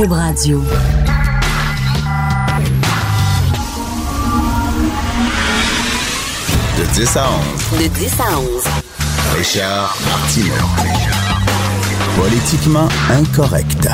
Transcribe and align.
Cube 0.00 0.12
Radio. 0.12 0.62
De 6.78 6.94
10 6.94 7.16
à 7.16 7.26
11. 7.74 7.82
De 7.82 7.86
10 7.86 8.20
à 8.20 8.38
11. 8.38 8.64
Richard 9.36 9.98
Martineau. 10.06 10.54
Politiquement 12.16 12.88
incorrect. 13.10 13.88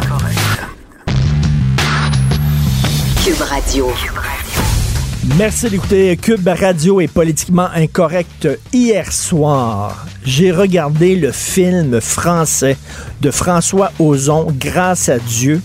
Cube 3.25 3.41
Radio. 3.41 3.91
Merci 5.37 5.69
d'écouter 5.71 6.17
Cube 6.17 6.47
Radio 6.47 7.01
est 7.01 7.09
politiquement 7.09 7.69
incorrect. 7.75 8.49
Hier 8.73 9.13
soir, 9.13 10.07
j'ai 10.25 10.53
regardé 10.53 11.17
le 11.17 11.33
film 11.33 12.01
français 12.01 12.77
de 13.21 13.33
François 13.33 13.91
Ozon, 13.99 14.47
Grâce 14.57 15.09
à 15.09 15.19
Dieu. 15.19 15.61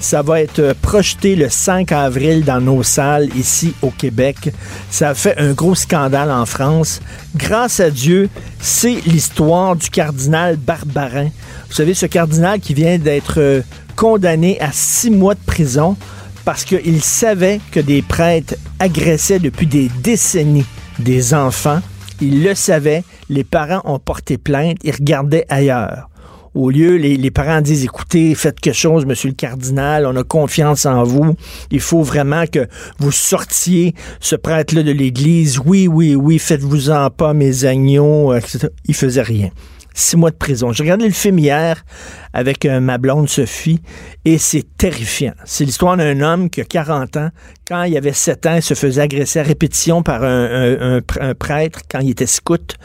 Ça 0.00 0.22
va 0.22 0.40
être 0.40 0.74
projeté 0.82 1.36
le 1.36 1.48
5 1.48 1.92
avril 1.92 2.44
dans 2.44 2.60
nos 2.60 2.82
salles 2.82 3.28
ici 3.36 3.74
au 3.82 3.90
Québec. 3.90 4.52
Ça 4.90 5.14
fait 5.14 5.38
un 5.38 5.52
gros 5.52 5.74
scandale 5.74 6.30
en 6.30 6.46
France. 6.46 7.00
Grâce 7.36 7.80
à 7.80 7.90
Dieu, 7.90 8.28
c'est 8.60 9.00
l'histoire 9.06 9.76
du 9.76 9.88
cardinal 9.90 10.56
Barbarin. 10.56 11.30
Vous 11.68 11.74
savez, 11.74 11.94
ce 11.94 12.06
cardinal 12.06 12.60
qui 12.60 12.74
vient 12.74 12.98
d'être 12.98 13.38
euh, 13.38 13.62
condamné 13.96 14.60
à 14.60 14.70
six 14.72 15.10
mois 15.10 15.34
de 15.34 15.44
prison 15.46 15.96
parce 16.44 16.64
qu'il 16.64 17.02
savait 17.02 17.60
que 17.72 17.80
des 17.80 18.02
prêtres 18.02 18.54
agressaient 18.78 19.38
depuis 19.38 19.66
des 19.66 19.90
décennies 20.02 20.66
des 20.98 21.34
enfants. 21.34 21.80
Il 22.20 22.44
le 22.44 22.54
savait, 22.54 23.02
les 23.28 23.44
parents 23.44 23.82
ont 23.84 23.98
porté 23.98 24.38
plainte, 24.38 24.76
ils 24.84 24.92
regardaient 24.92 25.46
ailleurs. 25.48 26.08
Au 26.54 26.70
lieu, 26.70 26.96
les, 26.96 27.16
les, 27.16 27.30
parents 27.30 27.60
disent, 27.60 27.84
écoutez, 27.84 28.34
faites 28.34 28.60
quelque 28.60 28.74
chose, 28.74 29.06
monsieur 29.06 29.28
le 29.28 29.34
cardinal, 29.34 30.06
on 30.06 30.14
a 30.16 30.22
confiance 30.22 30.86
en 30.86 31.02
vous. 31.02 31.34
Il 31.70 31.80
faut 31.80 32.02
vraiment 32.02 32.44
que 32.46 32.68
vous 32.98 33.12
sortiez 33.12 33.94
ce 34.20 34.36
prêtre-là 34.36 34.82
de 34.82 34.92
l'Église. 34.92 35.60
Oui, 35.64 35.88
oui, 35.88 36.14
oui, 36.14 36.38
faites-vous-en 36.38 37.10
pas, 37.10 37.34
mes 37.34 37.64
agneaux, 37.64 38.34
etc. 38.34 38.68
Il 38.86 38.94
faisait 38.94 39.22
rien 39.22 39.50
six 39.94 40.16
mois 40.16 40.30
de 40.30 40.36
prison. 40.36 40.72
J'ai 40.72 40.82
regardé 40.82 41.06
le 41.06 41.12
film 41.12 41.38
hier 41.38 41.84
avec 42.32 42.66
euh, 42.66 42.80
ma 42.80 42.98
blonde 42.98 43.28
Sophie 43.28 43.80
et 44.24 44.38
c'est 44.38 44.64
terrifiant. 44.76 45.34
C'est 45.44 45.64
l'histoire 45.64 45.96
d'un 45.96 46.20
homme 46.20 46.50
qui 46.50 46.60
a 46.60 46.64
40 46.64 47.16
ans. 47.16 47.28
Quand 47.66 47.84
il 47.84 47.96
avait 47.96 48.12
7 48.12 48.46
ans, 48.46 48.56
il 48.56 48.62
se 48.62 48.74
faisait 48.74 49.02
agresser 49.02 49.38
à 49.38 49.44
répétition 49.44 50.02
par 50.02 50.24
un, 50.24 50.98
un, 50.98 51.00
un 51.20 51.34
prêtre 51.34 51.80
quand 51.88 52.00
il 52.00 52.10
était 52.10 52.26
scout. 52.26 52.76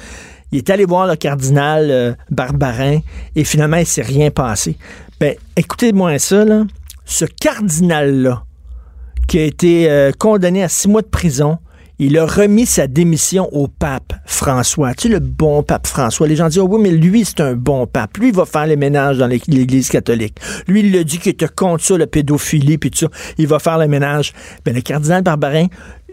Il 0.52 0.58
est 0.58 0.70
allé 0.70 0.86
voir 0.86 1.08
le 1.08 1.16
cardinal 1.16 1.88
euh, 1.92 2.14
Barbarin 2.32 3.00
et 3.36 3.44
finalement, 3.44 3.78
il 3.78 3.86
s'est 3.86 4.02
rien 4.02 4.32
passé. 4.32 4.78
Ben, 5.20 5.36
écoutez-moi 5.56 6.18
ça, 6.20 6.46
là. 6.46 6.64
Ce 7.06 7.26
cardinal-là, 7.26 8.44
qui 9.28 9.40
a 9.40 9.44
été 9.44 9.90
euh, 9.90 10.12
condamné 10.18 10.64
à 10.64 10.70
six 10.70 10.88
mois 10.88 11.02
de 11.02 11.08
prison, 11.08 11.58
il 12.00 12.18
a 12.18 12.26
remis 12.26 12.66
sa 12.66 12.88
démission 12.88 13.50
au 13.52 13.68
pape 13.68 14.14
François. 14.26 14.94
Tu 14.94 15.04
sais, 15.04 15.10
le 15.10 15.20
bon 15.20 15.64
pape 15.64 15.86
François. 15.86 16.28
Les 16.28 16.38
gens 16.38 16.48
disent, 16.48 16.60
oh 16.60 16.68
oui, 16.70 16.82
mais 16.82 16.92
lui, 16.92 17.26
c'est 17.26 17.42
un 17.42 17.56
bon 17.56 17.86
pape. 17.88 18.18
Lui, 18.18 18.30
il 18.30 18.34
va 18.34 18.46
faire 18.46 18.66
les 18.66 18.78
ménages 18.78 19.18
dans 19.18 19.28
l'Église 19.28 19.90
catholique. 19.90 20.40
Lui, 20.68 20.80
il 20.80 20.98
a 20.98 21.04
dit 21.04 21.20
qu'il 21.20 21.34
était 21.34 21.50
contre 21.50 21.84
ça, 21.84 21.98
la 21.98 22.08
pédophilie, 22.08 22.78
puis 22.78 22.90
tout 22.90 23.00
ça. 23.00 23.08
Il 23.38 23.48
va 23.48 23.60
faire 23.60 23.78
les 23.78 23.90
ménages. 23.90 24.34
Ben, 24.64 24.74
le 24.74 24.82
cardinal 24.82 25.24
Barbarin, 25.24 25.68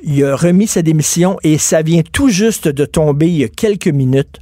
il 0.07 0.25
a 0.25 0.37
remis 0.37 0.69
sa 0.69 0.83
démission 0.83 1.37
et 1.43 1.59
ça 1.59 1.83
vient 1.83 2.03
tout 2.03 2.29
juste 2.29 2.69
de 2.69 2.85
tomber 2.85 3.27
il 3.27 3.39
y 3.39 3.45
a 3.45 3.49
quelques 3.49 3.89
minutes. 3.89 4.39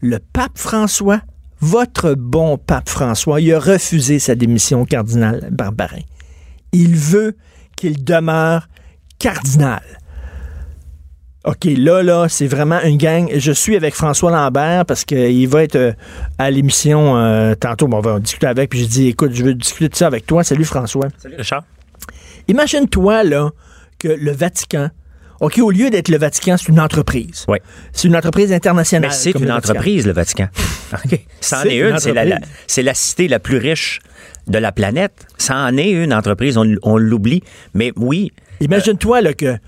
Le 0.00 0.18
pape 0.18 0.58
François, 0.58 1.20
votre 1.60 2.14
bon 2.14 2.58
pape 2.58 2.88
François, 2.88 3.40
il 3.40 3.52
a 3.54 3.60
refusé 3.60 4.18
sa 4.18 4.34
démission 4.34 4.82
au 4.82 4.84
cardinal 4.84 5.48
Barbarin. 5.52 6.02
Il 6.72 6.96
veut 6.96 7.36
qu'il 7.76 8.02
demeure 8.02 8.68
cardinal. 9.20 9.82
OK, 11.44 11.64
là, 11.64 12.02
là, 12.02 12.26
c'est 12.28 12.48
vraiment 12.48 12.80
une 12.80 12.96
gang. 12.96 13.30
Je 13.36 13.52
suis 13.52 13.76
avec 13.76 13.94
François 13.94 14.32
Lambert 14.32 14.84
parce 14.84 15.04
qu'il 15.04 15.46
va 15.46 15.62
être 15.62 15.76
euh, 15.76 15.92
à 16.38 16.50
l'émission 16.50 17.16
euh, 17.16 17.54
tantôt. 17.54 17.86
Bon, 17.86 17.98
on 17.98 18.00
va 18.00 18.18
discuter 18.18 18.46
avec. 18.46 18.70
Puis 18.70 18.80
j'ai 18.80 18.86
dit, 18.86 19.08
écoute, 19.08 19.32
je 19.32 19.44
veux 19.44 19.54
discuter 19.54 19.90
de 19.90 19.94
ça 19.94 20.06
avec 20.06 20.26
toi. 20.26 20.42
Salut, 20.42 20.64
François. 20.64 21.06
Salut, 21.18 21.36
Richard. 21.36 21.64
Imagine-toi, 22.48 23.24
là, 23.24 23.50
que 23.98 24.08
le 24.08 24.32
Vatican, 24.32 24.88
OK, 25.44 25.58
au 25.58 25.70
lieu 25.70 25.90
d'être 25.90 26.08
le 26.08 26.16
Vatican, 26.16 26.56
c'est 26.56 26.68
une 26.68 26.80
entreprise. 26.80 27.44
Oui. 27.48 27.58
C'est 27.92 28.08
une 28.08 28.16
entreprise 28.16 28.50
internationale. 28.50 29.10
Mais 29.10 29.14
c'est 29.14 29.32
une 29.32 29.44
le 29.44 29.52
entreprise, 29.52 30.06
le 30.06 30.12
Vatican. 30.12 30.48
OK. 31.04 31.20
C'en 31.40 31.64
est, 31.64 31.76
une, 31.76 31.98
c'est 31.98 32.14
la, 32.14 32.24
la, 32.24 32.38
la, 32.38 32.94
cité 32.94 33.28
la 33.28 33.38
plus 33.38 33.58
riche 33.58 34.00
de 34.46 34.56
la 34.56 34.72
planète. 34.72 35.26
Ça 35.36 35.56
en 35.56 35.76
est 35.76 35.90
une 35.90 36.14
entreprise, 36.14 36.56
on, 36.56 36.74
on 36.82 36.96
l'oublie. 36.96 37.42
Mais 37.74 37.92
oui. 37.96 38.32
Imagine-toi, 38.60 39.20
là, 39.20 39.34
que. 39.34 39.58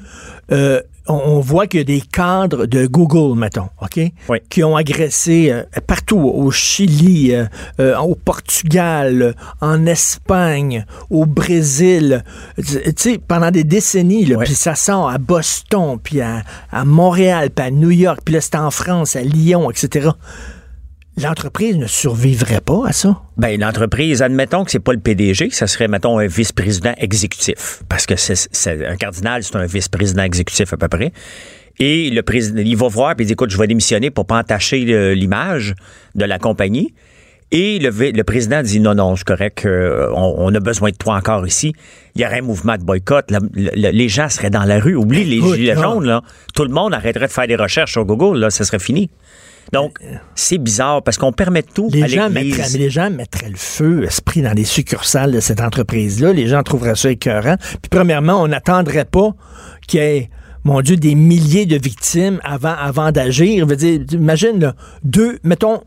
Euh, 0.51 0.81
on 1.09 1.41
voit 1.41 1.67
qu'il 1.67 1.79
y 1.79 1.81
a 1.81 1.85
des 1.85 2.01
cadres 2.01 2.67
de 2.67 2.87
Google, 2.87 3.39
mettons, 3.39 3.69
OK? 3.81 4.01
Oui. 4.29 4.39
Qui 4.49 4.65
ont 4.65 4.77
agressé 4.77 5.51
euh, 5.51 5.63
partout, 5.87 6.19
au 6.19 6.51
Chili, 6.51 7.35
euh, 7.35 7.47
euh, 7.81 7.97
au 7.99 8.15
Portugal, 8.15 9.35
en 9.61 9.87
Espagne, 9.87 10.85
au 11.11 11.27
Brésil, 11.27 12.25
tu 12.57 12.93
sais, 12.97 13.19
pendant 13.19 13.51
des 13.51 13.65
décennies, 13.65 14.25
là, 14.25 14.37
Oui. 14.39 14.45
puis 14.45 14.55
ça 14.55 14.75
sort 14.75 15.09
à 15.09 15.19
Boston, 15.19 15.99
puis 16.03 16.21
à, 16.21 16.43
à 16.73 16.85
Montréal, 16.85 17.51
puis 17.51 17.65
à 17.67 17.71
New 17.71 17.91
York, 17.91 18.21
puis 18.25 18.35
là, 18.35 18.41
c'est 18.41 18.57
en 18.57 18.71
France, 18.71 19.17
à 19.17 19.23
Lyon, 19.23 19.71
etc. 19.71 20.11
L'entreprise 21.23 21.77
ne 21.79 21.87
survivrait 21.87 22.61
pas 22.61 22.83
à 22.89 22.93
ça? 22.93 23.23
Ben, 23.39 23.59
l'entreprise, 23.59 24.21
admettons 24.21 24.65
que 24.65 24.71
c'est 24.71 24.81
pas 24.81 24.93
le 24.93 25.01
PDG, 25.01 25.49
ça 25.51 25.67
serait, 25.67 25.89
mettons, 25.89 26.19
un 26.19 26.27
vice-président 26.27 26.93
exécutif. 26.99 27.83
Parce 27.89 28.05
que 28.05 28.17
c'est, 28.17 28.35
c'est- 28.53 28.87
un 28.87 28.97
cardinal, 28.97 29.43
c'est 29.43 29.57
un 29.57 29.65
vice-président 29.65 30.23
exécutif 30.25 30.73
à 30.75 30.77
peu 30.77 30.89
près. 30.89 31.13
Et 31.79 32.11
le 32.11 32.23
président, 32.23 32.61
il 32.65 32.77
va 32.77 32.89
voir 32.89 33.15
puis 33.17 33.25
il 33.25 33.29
dit, 33.29 33.33
écoute, 33.33 33.51
je 33.51 33.57
vais 33.59 33.67
démissionner 33.67 34.11
pour 34.11 34.27
pas 34.27 34.39
entacher 34.39 35.15
l'image 35.15 35.75
de 36.15 36.25
la 36.27 36.39
compagnie. 36.39 36.95
Et 37.53 37.79
le, 37.79 38.23
président 38.25 38.61
dit, 38.63 38.81
non, 38.81 38.95
non, 38.95 39.15
c'est 39.15 39.25
correct, 39.25 39.65
euh, 39.67 40.11
on, 40.15 40.35
on 40.39 40.55
a 40.55 40.61
besoin 40.61 40.91
de 40.91 40.97
toi 40.97 41.15
encore 41.15 41.47
ici. 41.47 41.75
Il 42.15 42.21
y 42.23 42.27
aurait 42.27 42.41
un 42.41 42.43
mouvement 42.43 42.77
de 42.77 42.83
boycott. 42.83 43.31
La- 43.31 43.93
les 43.93 44.09
gens 44.09 44.29
seraient 44.29 44.51
dans 44.51 44.65
la 44.65 44.81
rue. 44.81 44.97
Oublie 44.97 45.25
les 45.25 45.37
Écoute, 45.37 45.55
gilets 45.55 45.77
jaunes, 45.77 46.05
là. 46.07 46.23
Tout 46.55 46.65
le 46.65 46.71
monde 46.71 46.93
arrêterait 46.93 47.29
de 47.29 47.33
faire 47.33 47.47
des 47.47 47.57
recherches 47.57 47.93
sur 47.93 48.05
Google, 48.05 48.39
là. 48.39 48.51
Ça 48.51 48.65
serait 48.65 48.81
fini. 48.81 49.11
Donc, 49.73 49.99
c'est 50.35 50.59
bizarre 50.59 51.03
parce 51.03 51.19
qu'on 51.19 51.33
permet 51.33 51.63
tout 51.63 51.89
Les 51.93 52.03
à 52.03 52.07
gens, 52.07 52.31
mettraient, 52.31 52.69
mais 52.73 52.79
les 52.79 52.91
gens 52.91 53.11
mettraient 53.11 53.51
le 53.51 53.57
feu, 53.57 54.05
esprit, 54.05 54.43
dans 54.43 54.53
les 54.53 54.65
succursales 54.65 55.33
de 55.33 55.41
cette 55.41 55.61
entreprise-là. 55.61 56.33
Les 56.33 56.47
gens 56.47 56.63
trouveraient 56.63 56.95
ça 56.95 57.11
écœurant. 57.11 57.57
Puis, 57.59 57.91
premièrement, 57.91 58.43
on 58.43 58.49
n'attendrait 58.49 59.05
pas 59.05 59.33
qu'il 59.89 60.01
y 60.01 60.03
ait, 60.03 60.31
mon 60.65 60.81
Dieu, 60.81 60.97
des 60.97 61.15
milliers 61.15 61.67
de 61.67 61.77
victimes 61.77 62.41
avant, 62.45 62.75
avant 62.75 63.13
d'agir. 63.13 63.67
Imagine, 64.13 64.61
là, 64.61 64.75
deux, 65.05 65.39
mettons, 65.43 65.81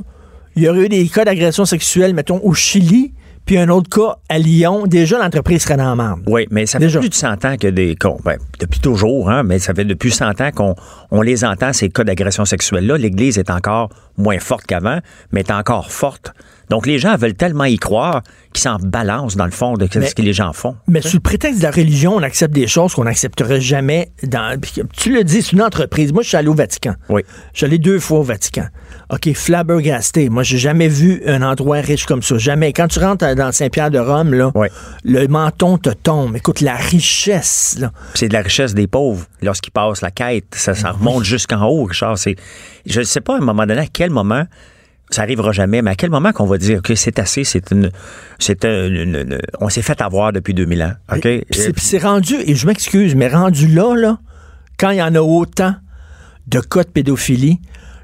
il 0.56 0.64
y 0.64 0.70
aurait 0.70 0.86
eu 0.86 0.90
des 0.90 1.08
cas 1.08 1.26
d'agression 1.26 1.66
sexuelle, 1.66 2.14
mettons, 2.14 2.40
au 2.44 2.54
Chili, 2.54 3.14
puis 3.50 3.58
un 3.58 3.70
autre 3.70 3.90
cas 3.90 4.18
à 4.30 4.38
Lyon. 4.38 4.84
Déjà, 4.86 5.18
l'entreprise 5.18 5.64
serait 5.64 5.76
dans 5.76 5.96
la. 5.96 6.22
Oui, 6.28 6.46
mais 6.52 6.68
ça 6.68 6.78
fait 6.78 6.86
Déjà. 6.86 7.00
plus 7.00 7.10
de 7.10 7.16
100 7.16 7.46
ans 7.46 7.56
que 7.60 7.66
des. 7.68 7.96
qu'on- 7.96 8.20
ben, 8.24 8.38
depuis 8.60 8.80
toujours, 8.80 9.28
hein, 9.32 9.42
mais 9.42 9.58
ça 9.58 9.74
fait 9.74 9.86
depuis 9.86 10.12
100 10.12 10.40
ans 10.40 10.52
qu'on 10.52 10.76
on 11.10 11.24
les 11.24 11.44
entend, 11.44 11.74
ces 11.74 11.90
cas 11.90 12.04
d'agression 12.04 12.46
sexuelle-là. 12.46 13.00
L'Église 13.00 13.40
est 13.40 13.50
encore 13.50 13.90
moins 14.20 14.38
forte 14.38 14.68
qu'avant, 14.68 15.00
mais 15.32 15.40
est 15.40 15.50
encore 15.50 15.92
forte. 15.92 16.32
Donc, 16.70 16.86
les 16.86 17.00
gens 17.00 17.16
veulent 17.16 17.34
tellement 17.34 17.64
y 17.66 17.78
croire 17.78 18.22
qu'ils 18.54 18.62
s'en 18.62 18.78
balancent, 18.78 19.36
dans 19.36 19.46
le 19.46 19.52
fond, 19.52 19.74
de 19.74 19.88
Mais- 19.96 20.08
ce 20.08 20.16
que 20.16 20.22
les 20.22 20.34
gens 20.34 20.54
font. 20.54 20.76
Mais 20.88 21.02
sous 21.02 21.18
le 21.18 21.22
prétexte 21.22 21.60
de 21.60 21.64
la 21.64 21.72
religion, 21.72 22.16
on 22.16 22.22
accepte 22.24 22.54
des 22.54 22.68
choses 22.68 22.94
qu'on 22.94 23.04
n'accepterait 23.06 23.62
jamais 23.62 24.12
dans. 24.24 24.60
Tu 24.96 25.14
le 25.14 25.24
dis, 25.24 25.42
c'est 25.42 25.54
une 25.54 25.62
entreprise. 25.62 26.14
Moi, 26.14 26.24
je 26.24 26.30
suis 26.30 26.38
allé 26.38 26.48
au 26.48 26.54
Vatican. 26.54 26.94
Oui. 27.10 27.22
Je 27.54 27.58
suis 27.60 27.66
allé 27.66 27.78
deux 27.80 28.00
fois 28.00 28.20
au 28.20 28.24
Vatican. 28.24 28.66
OK, 29.12 29.34
flabbergasté. 29.34 30.30
Moi, 30.30 30.44
j'ai 30.44 30.58
jamais 30.58 30.88
vu 30.88 31.22
un 31.26 31.42
endroit 31.42 31.78
riche 31.78 32.06
comme 32.06 32.22
ça. 32.22 32.38
Jamais. 32.38 32.74
Quand 32.74 32.88
tu 32.88 33.00
rentres 33.00 33.36
dans 33.36 33.52
Saint-Pierre-de-Rome, 33.52 34.34
là, 34.34 34.52
Oui. 34.56 34.68
le 35.04 35.28
menton 35.28 35.78
te 35.78 35.90
tombe. 35.90 36.36
Écoute, 36.36 36.62
la 36.62 36.76
richesse, 36.76 37.78
là. 37.80 37.92
C'est 38.14 38.28
de 38.30 38.34
la 38.34 38.42
richesse 38.42 38.74
des 38.74 38.88
pauvres 38.88 39.26
lorsqu'ils 39.42 39.72
passent 39.72 40.02
la 40.02 40.12
quête. 40.12 40.46
Ça, 40.56 40.74
ça 40.76 40.92
remonte 40.92 41.24
jusqu'en 41.24 41.64
haut, 41.66 41.86
Richard. 41.86 42.18
C'est, 42.18 42.36
je 42.86 43.00
ne 43.00 43.06
sais 43.06 43.22
pas 43.22 43.34
à 43.34 43.38
un 43.38 43.42
moment 43.42 43.66
donné 43.66 43.82
à 43.82 43.88
quel 43.92 44.12
moment 44.12 44.44
ça 45.10 45.22
arrivera 45.24 45.52
jamais, 45.52 45.82
mais 45.82 45.92
à 45.92 45.96
quel 45.96 46.10
moment 46.10 46.32
qu'on 46.32 46.46
va 46.46 46.58
dire 46.58 46.82
que 46.82 46.94
c'est 46.96 47.18
assez, 47.20 47.44
c'est 47.44 47.72
une, 47.72 47.92
c'est 48.38 48.64
une, 48.66 48.96
une- 48.96 49.16
une- 49.16 49.40
on 49.60 49.70
s'est 49.70 49.82
fait 49.82 50.02
avoir 50.02 50.32
depuis 50.34 50.54
2000 50.54 50.84
ans, 50.84 50.94
ok? 51.12 51.22
Puis 51.22 51.46
c'est- 51.78 51.98
rendu, 52.04 52.36
et 52.46 52.56
je 52.56 52.68
m'excuse, 52.68 53.16
mais 53.16 53.28
rendu 53.28 53.68
là, 53.68 53.96
là, 53.96 54.20
quand 54.78 54.92
il 54.92 54.98
y 54.98 55.02
en 55.04 55.16
a 55.16 55.22
autant 55.22 55.74
de 56.48 56.60
cas 56.60 56.84
de 56.84 56.90
pédophilie, 56.90 57.60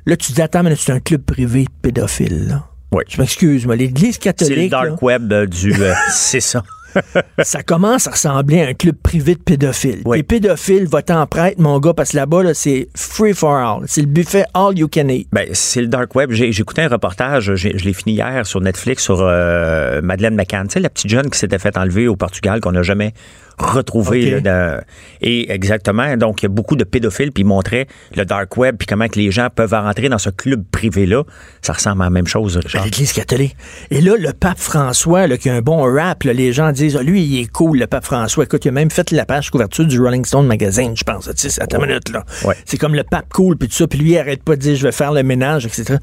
là, 0.06 0.18
tu 0.18 0.30
te 0.30 0.34
dis, 0.36 0.42
attends, 0.42 0.64
mais 0.64 0.76
c'est 0.76 0.92
un 0.92 1.00
club 1.00 1.22
privé 1.22 1.64
de 1.66 1.70
pédophiles, 1.82 2.48
là. 2.48 2.64
Oui. 2.92 3.04
Je 3.10 3.20
m'excuse, 3.20 3.66
moi, 3.66 3.76
l'Église 3.76 4.14
C'est 4.22 4.26
le 4.26 4.32
catholique. 4.34 4.72
là, 4.72 4.86
dark 4.88 5.02
web 5.02 5.32
euh, 5.34 5.46
du, 5.46 5.74
euh, 5.82 5.94
c'est 6.12 6.40
ça. 6.40 6.64
ça 7.44 7.64
commence 7.64 8.08
à 8.08 8.12
ressembler 8.12 8.62
à 8.62 8.68
un 8.68 8.74
club 8.74 8.96
privé 9.02 9.36
de 9.36 9.40
pédophiles. 9.42 10.02
Oui. 10.06 10.18
Les 10.18 10.24
pédophiles 10.24 10.88
votant 10.88 11.22
en 11.22 11.28
prêtre, 11.28 11.60
mon 11.60 11.80
gars, 11.80 11.94
parce 11.94 12.12
que 12.12 12.18
là-bas, 12.18 12.44
là, 12.44 12.54
c'est 12.54 12.88
free 12.96 13.34
for 13.34 13.54
all. 13.56 13.84
C'est 13.88 14.02
le 14.02 14.08
buffet 14.08 14.46
all 14.54 14.78
you 14.78 14.88
can 14.88 15.08
eat. 15.10 15.28
Ben, 15.32 15.48
c'est 15.54 15.82
le 15.82 15.88
dark 15.88 16.14
web. 16.16 16.32
Écouté 16.32 16.82
un 16.84 16.88
reportage, 16.90 17.56
je 17.56 17.68
l'ai 17.70 17.94
fini 17.94 18.14
hier 18.16 18.46
sur 18.46 18.62
Netflix 18.62 19.04
sur 19.04 19.20
euh, 19.22 20.02
Madeleine 20.02 20.36
McCann, 20.36 20.68
tu 20.68 20.74
sais, 20.74 20.80
la 20.80 20.90
petite 20.90 21.10
jeune 21.10 21.30
qui 21.30 21.38
s'était 21.40 21.60
fait 21.60 21.78
enlever 21.78 22.08
au 22.08 22.16
Portugal, 22.16 22.60
qu'on 22.62 22.72
n'a 22.72 22.82
jamais 22.84 23.14
retrouvée. 23.58 24.36
Ok. 24.38 24.44
là, 24.44 24.78
dans- 24.78 24.82
et 25.22 25.52
exactement, 25.52 26.18
donc 26.18 26.42
il 26.42 26.46
y 26.46 26.48
a 26.48 26.50
beaucoup 26.50 26.76
de 26.76 26.84
pédophiles, 26.84 27.32
puis 27.32 27.44
ils 27.44 27.48
montraient 27.48 27.88
le 28.16 28.26
dark 28.26 28.56
web, 28.58 28.76
puis 28.78 28.86
comment 28.86 29.08
que 29.08 29.18
les 29.18 29.32
gens 29.32 29.48
peuvent 29.54 29.72
rentrer 29.74 30.10
dans 30.10 30.18
ce 30.18 30.30
club 30.30 30.64
privé-là. 30.72 31.24
Ça 31.62 31.74
ressemble 31.74 32.02
à 32.02 32.06
la 32.06 32.10
même 32.10 32.28
chose, 32.28 32.58
à 32.58 32.60
Richard. 32.60 32.84
l'Église 32.86 33.14
catholique. 33.14 33.56
Et 33.92 34.02
là, 34.02 34.14
le 34.20 34.34
pape 34.34 34.60
François, 34.60 35.28
là, 35.28 35.38
qui 35.38 35.50
a 35.50 35.54
un 35.56 35.62
bon 35.62 35.84
rap, 35.84 36.24
là, 36.24 36.34
les 36.34 36.52
gens 36.52 36.72
disent, 36.72 36.85
Ah, 36.98 37.02
lui, 37.04 37.24
il 37.24 37.40
est 37.42 37.48
cool, 37.52 37.80
le 37.80 37.88
pape 37.88 38.06
François. 38.06 38.44
Écoute, 38.44 38.66
il 38.66 38.70
a 38.70 38.72
même 38.72 38.92
fait 38.92 39.12
la 39.12 39.26
page 39.26 39.50
couverture 39.50 39.86
du 39.86 40.00
Rolling 40.00 40.26
Stone 40.26 40.46
Magazine, 40.48 40.96
je 40.96 41.04
pense. 41.04 41.30
Tu 41.36 41.50
sais, 41.50 41.62
attends 41.62 41.80
une 41.82 41.88
minute, 41.88 42.10
là. 42.10 42.24
Ouais. 42.44 42.56
C'est 42.66 42.78
comme 42.78 42.96
le 42.96 43.04
pape 43.04 43.32
cool, 43.34 43.58
puis 43.58 43.68
tout 43.70 43.76
ça. 43.76 43.88
Puis 43.88 44.00
lui, 44.00 44.12
il 44.12 44.18
arrête 44.18 44.44
pas 44.44 44.56
de 44.56 44.62
dire, 44.62 44.76
je 44.76 44.84
vais 44.84 44.92
faire 44.92 45.12
le 45.14 45.24
ménage, 45.24 45.66
etc. 45.66 45.96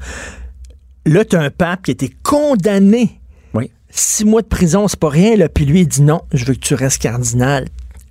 Là, 1.05 1.25
t'as 1.25 1.41
un 1.41 1.49
pape 1.49 1.83
qui 1.83 1.91
a 1.91 1.93
été 1.93 2.09
condamné. 2.23 3.19
Oui. 3.53 3.71
Six 3.89 4.25
mois 4.25 4.41
de 4.41 4.47
prison, 4.47 4.87
c'est 4.87 4.99
pas 4.99 5.09
rien, 5.09 5.35
là. 5.35 5.49
Puis 5.49 5.65
lui, 5.65 5.81
il 5.81 5.87
dit, 5.87 6.01
non, 6.01 6.21
je 6.33 6.45
veux 6.45 6.53
que 6.53 6.59
tu 6.59 6.73
restes 6.75 7.01
cardinal. 7.01 7.67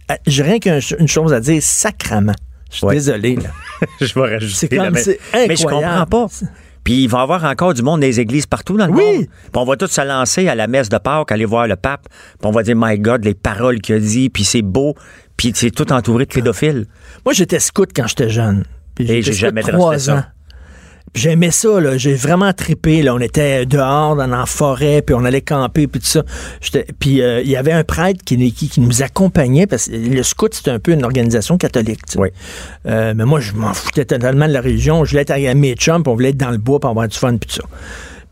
Ah, 0.08 0.18
J'ai 0.26 0.42
rien 0.42 0.58
qu'une 0.58 1.08
chose 1.08 1.32
à 1.32 1.40
dire, 1.40 1.62
sacrament. 1.62 2.34
Je 2.70 2.76
suis 2.78 2.86
Ouais. 2.86 2.94
désolé, 2.94 3.36
là. 3.36 3.50
je 4.00 4.14
vais 4.14 4.20
rajouter. 4.34 4.54
C'est 4.54 4.68
comme- 4.68 4.96
c'est 4.96 5.18
Mais 5.34 5.56
je 5.56 5.64
comprends 5.66 6.06
pas. 6.06 6.26
Puis 6.84 7.04
il 7.04 7.08
va 7.08 7.18
y 7.18 7.22
avoir 7.22 7.44
encore 7.44 7.74
du 7.74 7.82
monde 7.82 8.00
les 8.00 8.18
églises 8.20 8.46
partout 8.46 8.76
dans 8.76 8.86
le 8.86 8.92
Oui. 8.92 9.02
monde. 9.18 9.26
Puis 9.26 9.50
on 9.54 9.64
va 9.64 9.76
tous 9.76 9.86
se 9.88 10.00
lancer 10.00 10.48
à 10.48 10.54
la 10.54 10.66
messe 10.66 10.88
de 10.88 10.98
Pâques, 10.98 11.30
aller 11.32 11.44
voir 11.44 11.66
le 11.68 11.76
pape. 11.76 12.08
Puis 12.08 12.48
on 12.48 12.50
va 12.50 12.62
dire, 12.62 12.74
My 12.76 12.98
God, 12.98 13.24
les 13.24 13.34
paroles 13.34 13.80
qu'il 13.80 13.94
a 13.96 14.00
dit, 14.00 14.30
puis 14.30 14.44
c'est 14.44 14.62
beau. 14.62 14.94
Puis 15.36 15.52
c'est 15.54 15.70
tout 15.70 15.92
entouré 15.92 16.26
de 16.26 16.32
pédophiles. 16.32 16.86
Moi, 17.24 17.34
j'étais 17.34 17.58
scout 17.60 17.90
quand 17.94 18.06
j'étais 18.06 18.28
jeune. 18.28 18.64
Puis 18.94 19.10
Et 19.10 19.22
j'ai 19.22 19.32
jamais 19.32 19.62
trois 19.62 19.98
ça. 19.98 20.28
J'aimais 21.14 21.50
ça, 21.50 21.78
là. 21.78 21.98
J'ai 21.98 22.14
vraiment 22.14 22.52
trippé, 22.54 23.02
là. 23.02 23.14
On 23.14 23.18
était 23.18 23.66
dehors, 23.66 24.16
dans 24.16 24.26
la 24.26 24.46
forêt, 24.46 25.02
puis 25.02 25.14
on 25.14 25.24
allait 25.24 25.42
camper, 25.42 25.86
puis 25.86 26.00
tout 26.00 26.06
ça. 26.06 26.22
Puis 26.98 27.20
euh, 27.20 27.42
il 27.42 27.50
y 27.50 27.56
avait 27.56 27.72
un 27.72 27.84
prêtre 27.84 28.20
qui, 28.24 28.52
qui, 28.52 28.68
qui 28.68 28.80
nous 28.80 29.02
accompagnait, 29.02 29.66
parce 29.66 29.88
que 29.88 29.96
le 29.96 30.22
scout, 30.22 30.54
c'est 30.54 30.70
un 30.70 30.78
peu 30.78 30.92
une 30.92 31.04
organisation 31.04 31.58
catholique, 31.58 32.06
tu 32.06 32.12
sais. 32.14 32.18
Oui. 32.18 32.28
Euh, 32.86 33.12
mais 33.14 33.26
moi, 33.26 33.40
je 33.40 33.52
m'en 33.52 33.74
foutais 33.74 34.06
totalement 34.06 34.48
de 34.48 34.52
la 34.52 34.62
religion. 34.62 35.04
Je 35.04 35.10
voulais 35.10 35.22
être 35.22 35.32
avec 35.32 35.54
mes 35.54 35.74
chums, 35.74 36.02
puis 36.02 36.10
on 36.10 36.14
voulait 36.14 36.30
être 36.30 36.38
dans 36.38 36.50
le 36.50 36.58
bois 36.58 36.80
pour 36.80 36.88
avoir 36.88 37.08
du 37.08 37.18
fun, 37.18 37.36
puis 37.36 37.48
tout 37.48 37.56
ça. 37.56 37.64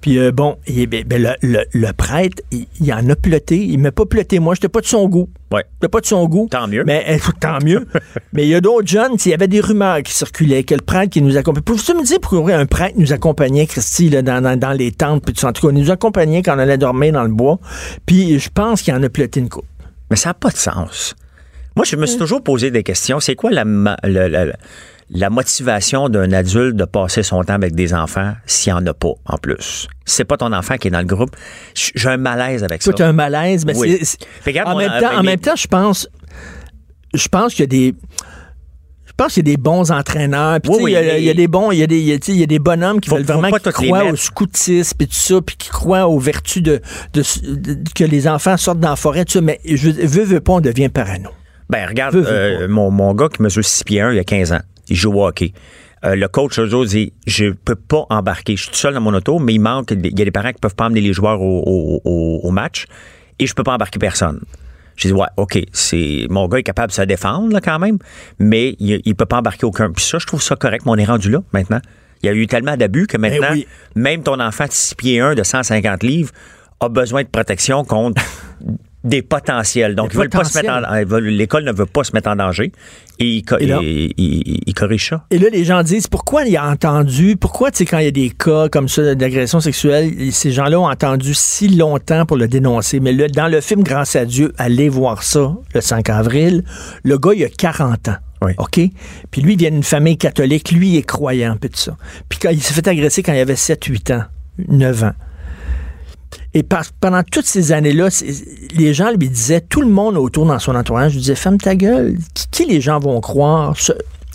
Puis 0.01 0.19
euh, 0.19 0.33
bon, 0.33 0.57
et, 0.67 0.87
ben, 0.87 1.05
ben, 1.07 1.23
le, 1.23 1.31
le- 1.43 1.65
le 1.73 1.93
prêtre, 1.93 2.43
il, 2.51 2.67
il 2.81 2.93
en 2.93 3.07
a 3.11 3.17
ploté. 3.17 3.59
Il 3.59 3.79
m'a 3.79 3.93
pas 3.93 4.07
ploté, 4.07 4.39
moi. 4.39 4.55
J'étais 4.55 4.69
pas 4.71 4.81
de 4.81 4.87
son 4.87 5.07
goût. 5.09 5.29
Ouais. 5.53 5.65
J'étais 5.75 5.91
pas 5.91 6.01
de 6.01 6.07
son 6.07 6.27
goût. 6.27 6.49
Tant 6.51 6.67
mieux. 6.69 6.85
Mais 6.87 7.05
euh, 7.09 7.19
tant 7.41 7.59
mieux. 7.63 7.87
mais 8.33 8.45
il 8.45 8.49
y 8.49 8.55
a 8.55 8.61
d'autres 8.63 8.89
jeunes, 8.89 9.17
il 9.25 9.29
y 9.31 9.35
avait 9.35 9.49
des 9.49 9.61
rumeurs 9.61 10.03
qui 10.03 10.13
circulaient, 10.15 10.63
que 10.65 10.75
le 10.75 10.81
prêtre 10.81 11.11
qui 11.11 11.21
nous 11.21 11.37
accompagnait. 11.37 11.65
Pouvez-vous 11.65 12.01
me 12.01 12.05
dire 12.07 12.19
pourquoi 12.21 12.55
un 12.55 12.67
prêtre 12.67 12.95
nous 12.99 13.13
accompagnait, 13.13 13.67
Christy, 13.67 14.09
là, 14.09 14.23
dans, 14.23 14.41
dans, 14.43 14.59
dans 14.59 14.73
les 14.73 14.91
tentes, 14.93 15.25
puis 15.25 15.35
tout 15.35 15.41
ça? 15.41 15.49
En 15.49 15.53
tout 15.53 15.67
cas, 15.67 15.73
il 15.73 15.79
nous 15.79 15.91
accompagnait 15.91 16.43
quand 16.43 16.57
on 16.57 16.59
allait 16.61 16.79
dormir 16.79 17.13
dans 17.13 17.25
le 17.25 17.29
bois. 17.33 17.59
Puis 18.07 18.39
je 18.39 18.49
pense 18.49 18.81
qu'il 18.83 18.95
en 18.95 19.03
a 19.03 19.09
ploté 19.11 19.41
une 19.41 19.49
coupe. 19.51 19.67
Mais 20.11 20.17
ça 20.17 20.31
n'a 20.31 20.35
pas 20.35 20.51
de 20.51 20.57
sens. 20.57 21.15
Moi, 21.77 21.85
je 21.85 21.97
me 21.97 22.07
suis 22.07 22.19
toujours 22.19 22.43
posé 22.43 22.71
des 22.71 22.83
questions. 22.83 23.21
C'est 23.21 23.37
quoi 23.37 23.51
la, 23.51 23.65
ma- 23.65 23.97
la, 24.03 24.29
la- 24.29 24.57
la 25.13 25.29
motivation 25.31 26.09
d'un 26.09 26.33
adulte 26.33 26.77
de 26.77 26.85
passer 26.85 27.23
son 27.23 27.43
temps 27.43 27.55
avec 27.55 27.75
des 27.75 27.93
enfants 27.95 28.35
s'il 28.47 28.73
n'y 28.73 28.79
en 28.79 28.87
a 28.87 28.95
pas, 28.95 29.13
en 29.27 29.39
plus? 29.39 29.89
C'est 30.05 30.25
pas 30.25 30.37
ton 30.37 30.53
enfant 30.53 30.77
qui 30.77 30.89
est 30.89 30.91
dans 30.93 31.01
le 31.01 31.05
groupe, 31.05 31.35
j'ai 31.75 32.09
un 32.09 32.17
malaise 32.17 32.63
avec 32.65 32.83
ça. 32.83 32.93
Tout 32.93 33.03
un 33.03 33.13
malaise. 33.13 33.67
Mais 33.67 33.77
Oui. 33.77 33.99
c'est- 34.03 34.19
en, 34.65 34.77
même 34.77 34.89
temps, 35.01 35.13
en 35.15 35.17
mais- 35.23 35.31
même 35.31 35.41
temps, 35.41 35.57
je 35.57 35.67
pense, 35.67 36.09
je 37.15 37.29
pense 37.29 37.55
qu'il 37.55 37.63
y 37.63 37.65
a 37.65 37.67
des. 37.67 37.95
Je 39.07 39.13
pense 39.25 39.35
qu'il 39.35 39.47
y 39.47 39.51
a 39.51 39.55
des 39.55 39.61
bons 39.61 39.91
entraîneurs. 39.91 40.61
Puis, 40.63 40.71
Oui, 40.73 40.79
tu 40.79 40.89
il, 40.89 40.93
y 40.93 40.97
a, 40.97 41.01
mais- 41.03 41.19
il 41.21 41.25
y 41.25 41.31
a 41.31 41.35
des 41.35 41.49
bons, 41.49 41.73
il 41.73 41.79
y 41.79 41.83
a 41.83 41.87
des, 41.87 41.99
il 41.99 42.07
y 42.07 42.13
a, 42.13 42.19
tu 42.19 42.47
des 42.47 42.59
bonhommes 42.59 43.01
qui 43.01 43.11
Faut- 43.11 43.17
veulent 43.17 43.25
vraiment 43.27 43.51
qui 43.51 43.71
croient 43.71 44.05
au 44.05 44.17
scoutisme 44.17 44.97
et 45.01 45.07
tout 45.07 45.13
ça, 45.15 45.41
puis 45.45 45.57
qui 45.57 45.69
croient 45.69 46.09
aux 46.09 46.19
vertus 46.19 46.63
de, 46.63 46.81
de- 47.13 47.23
de- 47.57 47.79
que 47.95 48.05
les 48.05 48.27
enfants 48.29 48.57
sortent 48.57 48.81
dans 48.81 48.89
la 48.91 48.97
forêt, 48.97 49.25
tout 49.27 49.33
ça. 49.33 49.41
Mais 49.43 49.61
je 49.67 49.91
veux, 49.91 50.25
veux 50.25 50.41
pas, 50.41 50.53
on 50.55 50.61
devient 50.61 50.89
parano. 50.89 51.29
Ben, 51.69 51.87
regarde, 51.87 52.15
Veux, 52.15 52.23
veux 52.23 52.29
euh, 52.31 52.69
mon, 52.69 52.91
mon 52.91 53.13
gars 53.15 53.29
qui 53.29 53.43
mesure 53.43 53.65
6 53.65 53.85
pieds 53.85 54.01
1, 54.01 54.13
il 54.13 54.17
y 54.17 54.21
a 54.21 54.25
15 54.25 54.53
ans, 54.53 54.61
il 54.91 54.97
joue 54.97 55.13
au 55.13 55.27
hockey. 55.27 55.53
Euh, 56.05 56.17
le 56.17 56.29
coach, 56.29 56.59
jour, 56.61 56.85
dit 56.85 57.13
Je 57.27 57.51
peux 57.53 57.75
pas 57.75 58.05
embarquer. 58.11 58.57
Je 58.57 58.63
suis 58.63 58.71
tout 58.71 58.77
seul 58.77 58.95
dans 58.95 59.01
mon 59.01 59.13
auto, 59.15 59.39
mais 59.39 59.55
il 59.55 59.59
manque. 59.61 59.91
Il 59.93 60.19
y 60.19 60.23
a 60.23 60.25
des 60.25 60.31
parents 60.31 60.53
qui 60.53 60.59
peuvent 60.61 60.75
pas 60.75 60.87
emmener 60.87 61.01
les 61.03 61.13
joueurs 61.13 61.41
au, 61.41 61.63
au- 61.67 62.01
au- 62.05 62.41
au 62.43 62.51
match 62.51 62.87
et 63.39 63.47
je 63.47 63.55
peux 63.55 63.63
pas 63.65 63.75
embarquer 63.75 63.99
personne. 63.99 64.41
J'ai 64.97 65.09
dit 65.11 65.15
Ouais, 65.15 65.27
OK, 65.37 65.59
c'est 65.73 66.27
mon 66.31 66.49
gars 66.49 66.59
est 66.59 66.63
capable 66.63 66.89
de 66.89 66.95
se 66.95 67.03
défendre 67.03 67.53
là, 67.53 67.61
quand 67.61 67.79
même, 67.79 67.99
mais 68.39 68.77
il, 68.79 69.01
il 69.05 69.15
peut 69.15 69.27
pas 69.27 69.39
embarquer 69.39 69.67
aucun. 69.67 69.91
Puis 69.93 70.05
ça, 70.05 70.19
je 70.19 70.27
trouve 70.27 70.43
ça 70.43 70.57
correct, 70.57 70.85
mais 70.87 70.93
on 70.93 70.97
est 70.97 71.05
rendu 71.05 71.31
là 71.31 71.41
maintenant. 71.53 71.81
Il 72.23 72.27
y 72.27 72.29
a 72.29 72.35
eu 72.35 72.47
tellement 72.47 72.77
d'abus 72.77 73.07
que 73.07 73.17
maintenant, 73.17 73.49
Ben 73.49 73.55
oui. 73.55 73.67
même 73.95 74.23
ton 74.23 74.41
enfant 74.41 74.67
de 74.67 74.73
6 74.73 74.95
pieds 74.95 75.21
1 75.21 75.35
de 75.35 75.43
150 75.43 76.03
livres 76.03 76.31
a 76.81 76.89
besoin 76.91 77.23
de 77.23 77.29
protection 77.29 77.83
contre 77.85 78.21
des 79.03 79.23
potentiels. 79.23 79.95
Donc, 79.95 80.09
Des 80.11 80.15
ils 80.15 80.19
veulent 80.19 80.29
pas 80.29 80.45
se 80.45 80.57
mettre 80.59 80.71
en- 80.71 80.77
potentiels. 80.81 81.03
ils 81.03 81.09
veulent- 81.09 81.25
l'école 81.29 81.65
ne 81.65 81.73
veut 81.73 81.87
pas 81.87 82.05
se 82.05 82.13
mettre 82.13 82.29
en 82.29 82.37
danger 82.37 82.71
et 83.19 83.27
il, 83.37 83.43
co- 83.45 83.57
Et 83.59 83.67
là- 83.67 83.79
ça. 84.99 85.25
Et 85.31 85.39
là, 85.39 85.49
les 85.51 85.65
gens 85.65 85.83
disent 85.83 86.07
pourquoi 86.07 86.45
il 86.45 86.57
a 86.57 86.69
entendu, 86.69 87.37
pourquoi, 87.37 87.71
tu 87.71 87.79
sais, 87.79 87.85
quand 87.87 87.99
il 87.99 88.05
y 88.05 88.09
a 88.09 88.11
des 88.11 88.31
cas 88.31 88.69
comme 88.69 88.89
ça 88.89 89.15
d'agression 89.15 89.61
sexuelle, 89.61 90.13
ces 90.33 90.53
gens-là 90.53 90.79
ont 90.81 90.91
entendu 90.91 91.33
si 91.35 91.69
longtemps 91.69 92.27
pour 92.27 92.37
le 92.37 92.47
dénoncer? 92.49 93.01
Mais 93.01 93.13
là, 93.13 93.29
dans 93.29 93.49
le 93.49 93.61
film 93.61 93.83
Grâce 93.83 94.17
à 94.17 94.25
Dieu, 94.27 94.53
allez 94.59 94.89
voir 94.89 95.23
ça 95.23 95.55
le 95.75 95.81
5 95.81 96.11
avril, 96.11 96.63
le 97.03 97.19
gars, 97.19 97.33
il 97.35 97.45
a 97.45 97.49
40 97.49 98.09
ans. 98.09 98.17
Oui. 98.43 98.53
OK? 98.59 98.81
Puis 99.31 99.43
lui, 99.43 99.53
il 99.55 99.59
vient 99.59 99.71
d'une 99.71 99.83
famille 99.83 100.17
catholique, 100.19 100.73
lui, 100.73 100.91
il 100.91 100.97
est 100.97 101.03
croyant, 101.03 101.57
puis 101.61 101.69
tout 101.71 101.79
ça. 101.79 101.97
Puis 102.29 102.39
quand 102.41 102.51
il 102.51 102.61
s'est 102.63 102.73
fait 102.75 102.87
agresser 102.89 103.23
quand 103.23 103.33
il 103.33 103.39
avait 103.41 103.57
7, 103.57 103.85
8 103.85 104.11
ans, 104.13 104.25
9 104.69 105.05
ans. 105.05 105.13
Et 106.55 106.65
pendant 107.01 107.23
toutes 107.23 107.47
ces 107.47 107.71
années-là, 107.73 108.09
les 108.75 108.93
gens 108.93 109.11
lui 109.13 109.29
disaient, 109.29 109.61
tout 109.61 109.83
le 109.83 109.89
monde 109.89 110.17
autour 110.17 110.47
dans 110.47 110.59
son 110.59 110.75
entourage 110.75 111.13
lui 111.13 111.21
disait, 111.21 111.37
ferme 111.37 111.59
ta 111.59 111.77
gueule. 111.77 112.17
Qui, 112.51 112.65
les 112.67 112.81
gens 112.81 112.99
vont 112.99 113.21
croire? 113.21 113.77
Ce- 113.79 113.93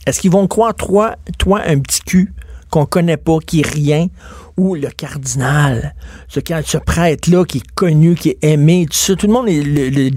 Est-ce 0.07 0.21
qu'ils 0.21 0.31
vont 0.31 0.47
croire, 0.47 0.73
toi, 0.73 1.15
toi, 1.37 1.61
un 1.65 1.79
petit 1.79 2.01
cul 2.01 2.33
qu'on 2.69 2.85
connaît 2.85 3.17
pas, 3.17 3.37
qui 3.45 3.61
rien, 3.63 4.07
ou 4.57 4.75
le 4.75 4.87
cardinal, 4.89 5.95
ce, 6.27 6.39
ce 6.65 6.77
prêtre-là 6.77 7.43
qui 7.45 7.57
est 7.57 7.71
connu, 7.75 8.15
qui 8.15 8.29
est 8.29 8.37
aimé, 8.43 8.85
tout 8.89 8.95
ça. 8.97 9.15
Tout 9.15 9.27
le 9.27 9.33
monde 9.33 9.49
est 9.49 9.61
le- 9.61 10.09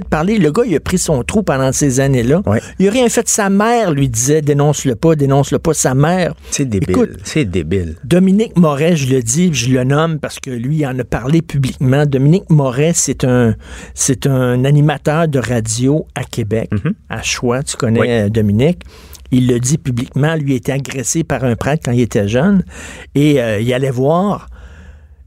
de 0.00 0.04
parler. 0.04 0.38
Le 0.38 0.50
gars, 0.52 0.62
il 0.66 0.74
a 0.76 0.80
pris 0.80 0.98
son 0.98 1.22
trou 1.22 1.42
pendant 1.42 1.72
ces 1.72 2.00
années-là. 2.00 2.42
Ouais. 2.46 2.60
Il 2.78 2.88
a 2.88 2.90
rien 2.90 3.08
fait. 3.08 3.26
Sa 3.28 3.48
mère 3.50 3.90
lui 3.92 4.08
disait, 4.08 4.42
dénonce-le 4.42 4.94
pas, 4.94 5.14
dénonce-le 5.16 5.58
pas. 5.58 5.72
Sa 5.74 5.94
mère. 5.94 6.34
C'est 6.50 6.64
débile. 6.66 7.16
C'est 7.24 7.44
débile. 7.44 7.96
Dominique 8.04 8.56
Moret, 8.56 8.96
je 8.96 9.12
le 9.14 9.22
dis, 9.22 9.52
je 9.54 9.70
le 9.70 9.84
nomme 9.84 10.18
parce 10.18 10.38
que 10.38 10.50
lui, 10.50 10.78
il 10.78 10.86
en 10.86 10.98
a 10.98 11.04
parlé 11.04 11.40
publiquement. 11.42 12.04
Dominique 12.06 12.48
Moret, 12.50 12.92
c'est 12.94 13.24
un, 13.24 13.54
c'est 13.94 14.26
un 14.26 14.64
animateur 14.64 15.28
de 15.28 15.38
radio 15.38 16.06
à 16.14 16.24
Québec, 16.24 16.70
à 17.08 17.22
Choix. 17.22 17.62
Tu 17.62 17.76
connais 17.76 18.00
Oui. 18.00 18.06
euh, 18.10 18.28
Dominique. 18.28 18.82
Il 19.30 19.46
le 19.48 19.60
dit 19.60 19.78
publiquement. 19.78 20.34
Lui 20.36 20.54
a 20.54 20.56
été 20.56 20.72
agressé 20.72 21.24
par 21.24 21.44
un 21.44 21.54
prêtre 21.56 21.82
quand 21.84 21.92
il 21.92 22.00
était 22.00 22.28
jeune. 22.28 22.64
Et 23.14 23.40
euh, 23.42 23.60
il 23.60 23.72
allait 23.74 23.90
voir 23.90 24.48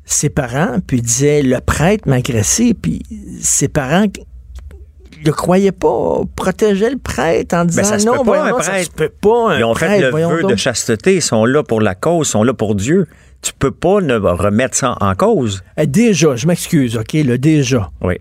ses 0.05 0.29
parents, 0.29 0.77
puis 0.85 0.97
il 0.97 1.03
disait, 1.03 1.41
le 1.41 1.59
prêtre 1.61 2.07
m'a 2.09 2.15
agressé, 2.15 2.73
puis 2.73 3.01
ses 3.39 3.67
parents 3.69 4.01
ne 4.01 5.25
le 5.25 5.31
croyaient 5.31 5.71
pas, 5.71 6.21
protégeaient 6.35 6.89
le 6.89 6.97
prêtre 6.97 7.55
en 7.55 7.63
disant 7.65 7.83
Ben, 7.83 7.87
ça 7.87 7.99
se 7.99 8.05
non, 8.05 8.13
peut 8.13 8.17
pas, 8.17 8.23
voyons 8.41 8.57
un 8.57 8.61
ça 8.61 8.83
se 8.83 8.89
peut 8.89 9.09
pas, 9.09 9.51
un 9.51 9.59
Ils 9.59 9.63
ont 9.63 9.75
fait 9.75 10.01
le 10.01 10.09
voyons 10.09 10.29
vœu 10.29 10.41
donc. 10.41 10.51
de 10.51 10.55
chasteté. 10.55 11.15
Ils 11.15 11.21
sont 11.21 11.45
là 11.45 11.63
pour 11.63 11.79
la 11.79 11.95
cause, 11.95 12.27
ils 12.27 12.31
sont 12.31 12.43
là 12.43 12.53
pour 12.53 12.75
Dieu. 12.75 13.07
Tu 13.41 13.53
peux 13.57 13.71
pas 13.71 14.01
ne 14.01 14.15
remettre 14.15 14.75
ça 14.75 14.97
en 14.99 15.15
cause. 15.15 15.63
Eh, 15.77 15.87
Déjà, 15.87 16.35
je 16.35 16.45
m'excuse, 16.45 16.97
OK, 16.97 17.13
là, 17.13 17.37
déjà. 17.37 17.89
Oui. 18.01 18.15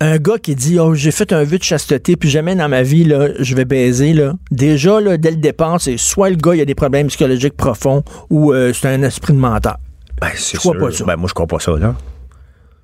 Un 0.00 0.16
gars 0.18 0.38
qui 0.38 0.54
dit 0.54 0.78
oh 0.78 0.94
j'ai 0.94 1.10
fait 1.10 1.32
un 1.32 1.42
vœu 1.44 1.58
de 1.58 1.62
chasteté 1.62 2.16
puis 2.16 2.30
jamais 2.30 2.54
dans 2.54 2.68
ma 2.68 2.82
vie 2.82 3.04
là 3.04 3.28
je 3.40 3.54
vais 3.54 3.64
baiser 3.64 4.12
là 4.12 4.34
déjà 4.50 5.00
là 5.00 5.16
dès 5.16 5.30
le 5.30 5.36
départ 5.38 5.80
c'est 5.80 5.96
soit 5.96 6.30
le 6.30 6.36
gars 6.36 6.54
il 6.54 6.60
a 6.60 6.64
des 6.64 6.74
problèmes 6.76 7.08
psychologiques 7.08 7.56
profonds 7.56 8.04
ou 8.30 8.52
euh, 8.52 8.72
c'est 8.72 8.88
un 8.88 9.02
esprit 9.02 9.32
de 9.32 9.38
menteur 9.38 9.76
Ben, 10.20 10.28
c'est 10.34 10.60
sûr. 10.60 10.76
pas 10.78 10.90
ça. 10.92 11.04
Ben, 11.04 11.16
moi, 11.16 11.28
je 11.28 11.34
crois 11.34 11.46
pas 11.46 11.58
ça, 11.58 11.72
là. 11.72 11.94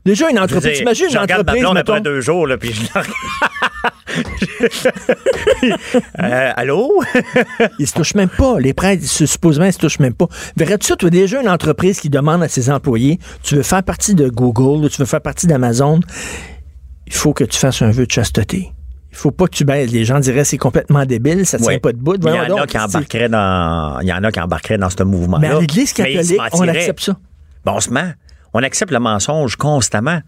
déjà 0.04 0.28
une 0.28 0.38
entreprise 0.40 0.78
t'imagines 0.78 1.06
une 1.10 1.18
regarde 1.18 1.48
entreprise 1.48 1.72
mettons, 1.72 2.00
deux 2.00 2.20
jours, 2.20 2.46
là, 2.46 2.56
puis 2.58 2.72
je. 2.72 2.82
Euh, 6.22 6.52
allô? 6.56 7.02
ils 7.78 7.86
se 7.86 7.94
touchent 7.94 8.14
même 8.14 8.28
pas 8.28 8.60
les 8.60 8.72
prêtres 8.74 9.04
supposément 9.04 9.66
ils 9.66 9.72
se 9.72 9.78
touchent 9.78 9.98
même 9.98 10.14
pas 10.14 10.26
verrais-tu 10.56 10.86
ça 10.86 10.96
toi 10.96 11.10
déjà 11.10 11.40
une 11.40 11.48
entreprise 11.48 12.00
qui 12.00 12.10
demande 12.10 12.42
à 12.42 12.48
ses 12.48 12.70
employés 12.70 13.18
tu 13.42 13.56
veux 13.56 13.62
faire 13.62 13.82
partie 13.82 14.14
de 14.14 14.28
Google 14.28 14.84
ou 14.84 14.88
tu 14.88 14.98
veux 14.98 15.06
faire 15.06 15.20
partie 15.20 15.46
d'Amazon 15.46 16.00
il 17.06 17.12
faut 17.14 17.32
que 17.32 17.44
tu 17.44 17.58
fasses 17.58 17.82
un 17.82 17.90
vœu 17.90 18.06
de 18.06 18.12
chasteté 18.12 18.72
il 19.14 19.16
faut 19.16 19.30
pas 19.30 19.46
que 19.46 19.54
tu 19.54 19.64
baises. 19.64 19.92
Les 19.92 20.04
gens 20.04 20.18
diraient 20.18 20.44
c'est 20.44 20.58
complètement 20.58 21.06
débile, 21.06 21.46
ça 21.46 21.56
tient 21.58 21.68
Ouais. 21.68 21.78
pas 21.78 21.92
de 21.92 21.98
bout. 21.98 22.16
Il 22.20 22.28
y 22.28 22.32
en 22.32 22.56
a 22.56 22.66
qui 22.66 22.76
embarqueraient 22.76 23.28
dans, 23.28 24.00
il 24.00 24.08
y 24.08 24.12
en 24.12 24.24
a 24.24 24.32
qui 24.32 24.40
embarqueraient 24.40 24.76
dans 24.76 24.90
ce 24.90 25.04
mouvement-là. 25.04 25.48
Mais 25.48 25.54
à 25.54 25.60
l'Église 25.60 25.92
catholique, 25.92 26.40
on 26.52 26.66
accepte 26.66 27.00
ça. 27.00 27.16
Ben, 27.64 27.72
on 27.76 27.80
se 27.80 27.90
ment. 27.90 28.12
On 28.54 28.62
accepte 28.64 28.90
le 28.90 28.98
mensonge 28.98 29.54
constamment. 29.54 30.20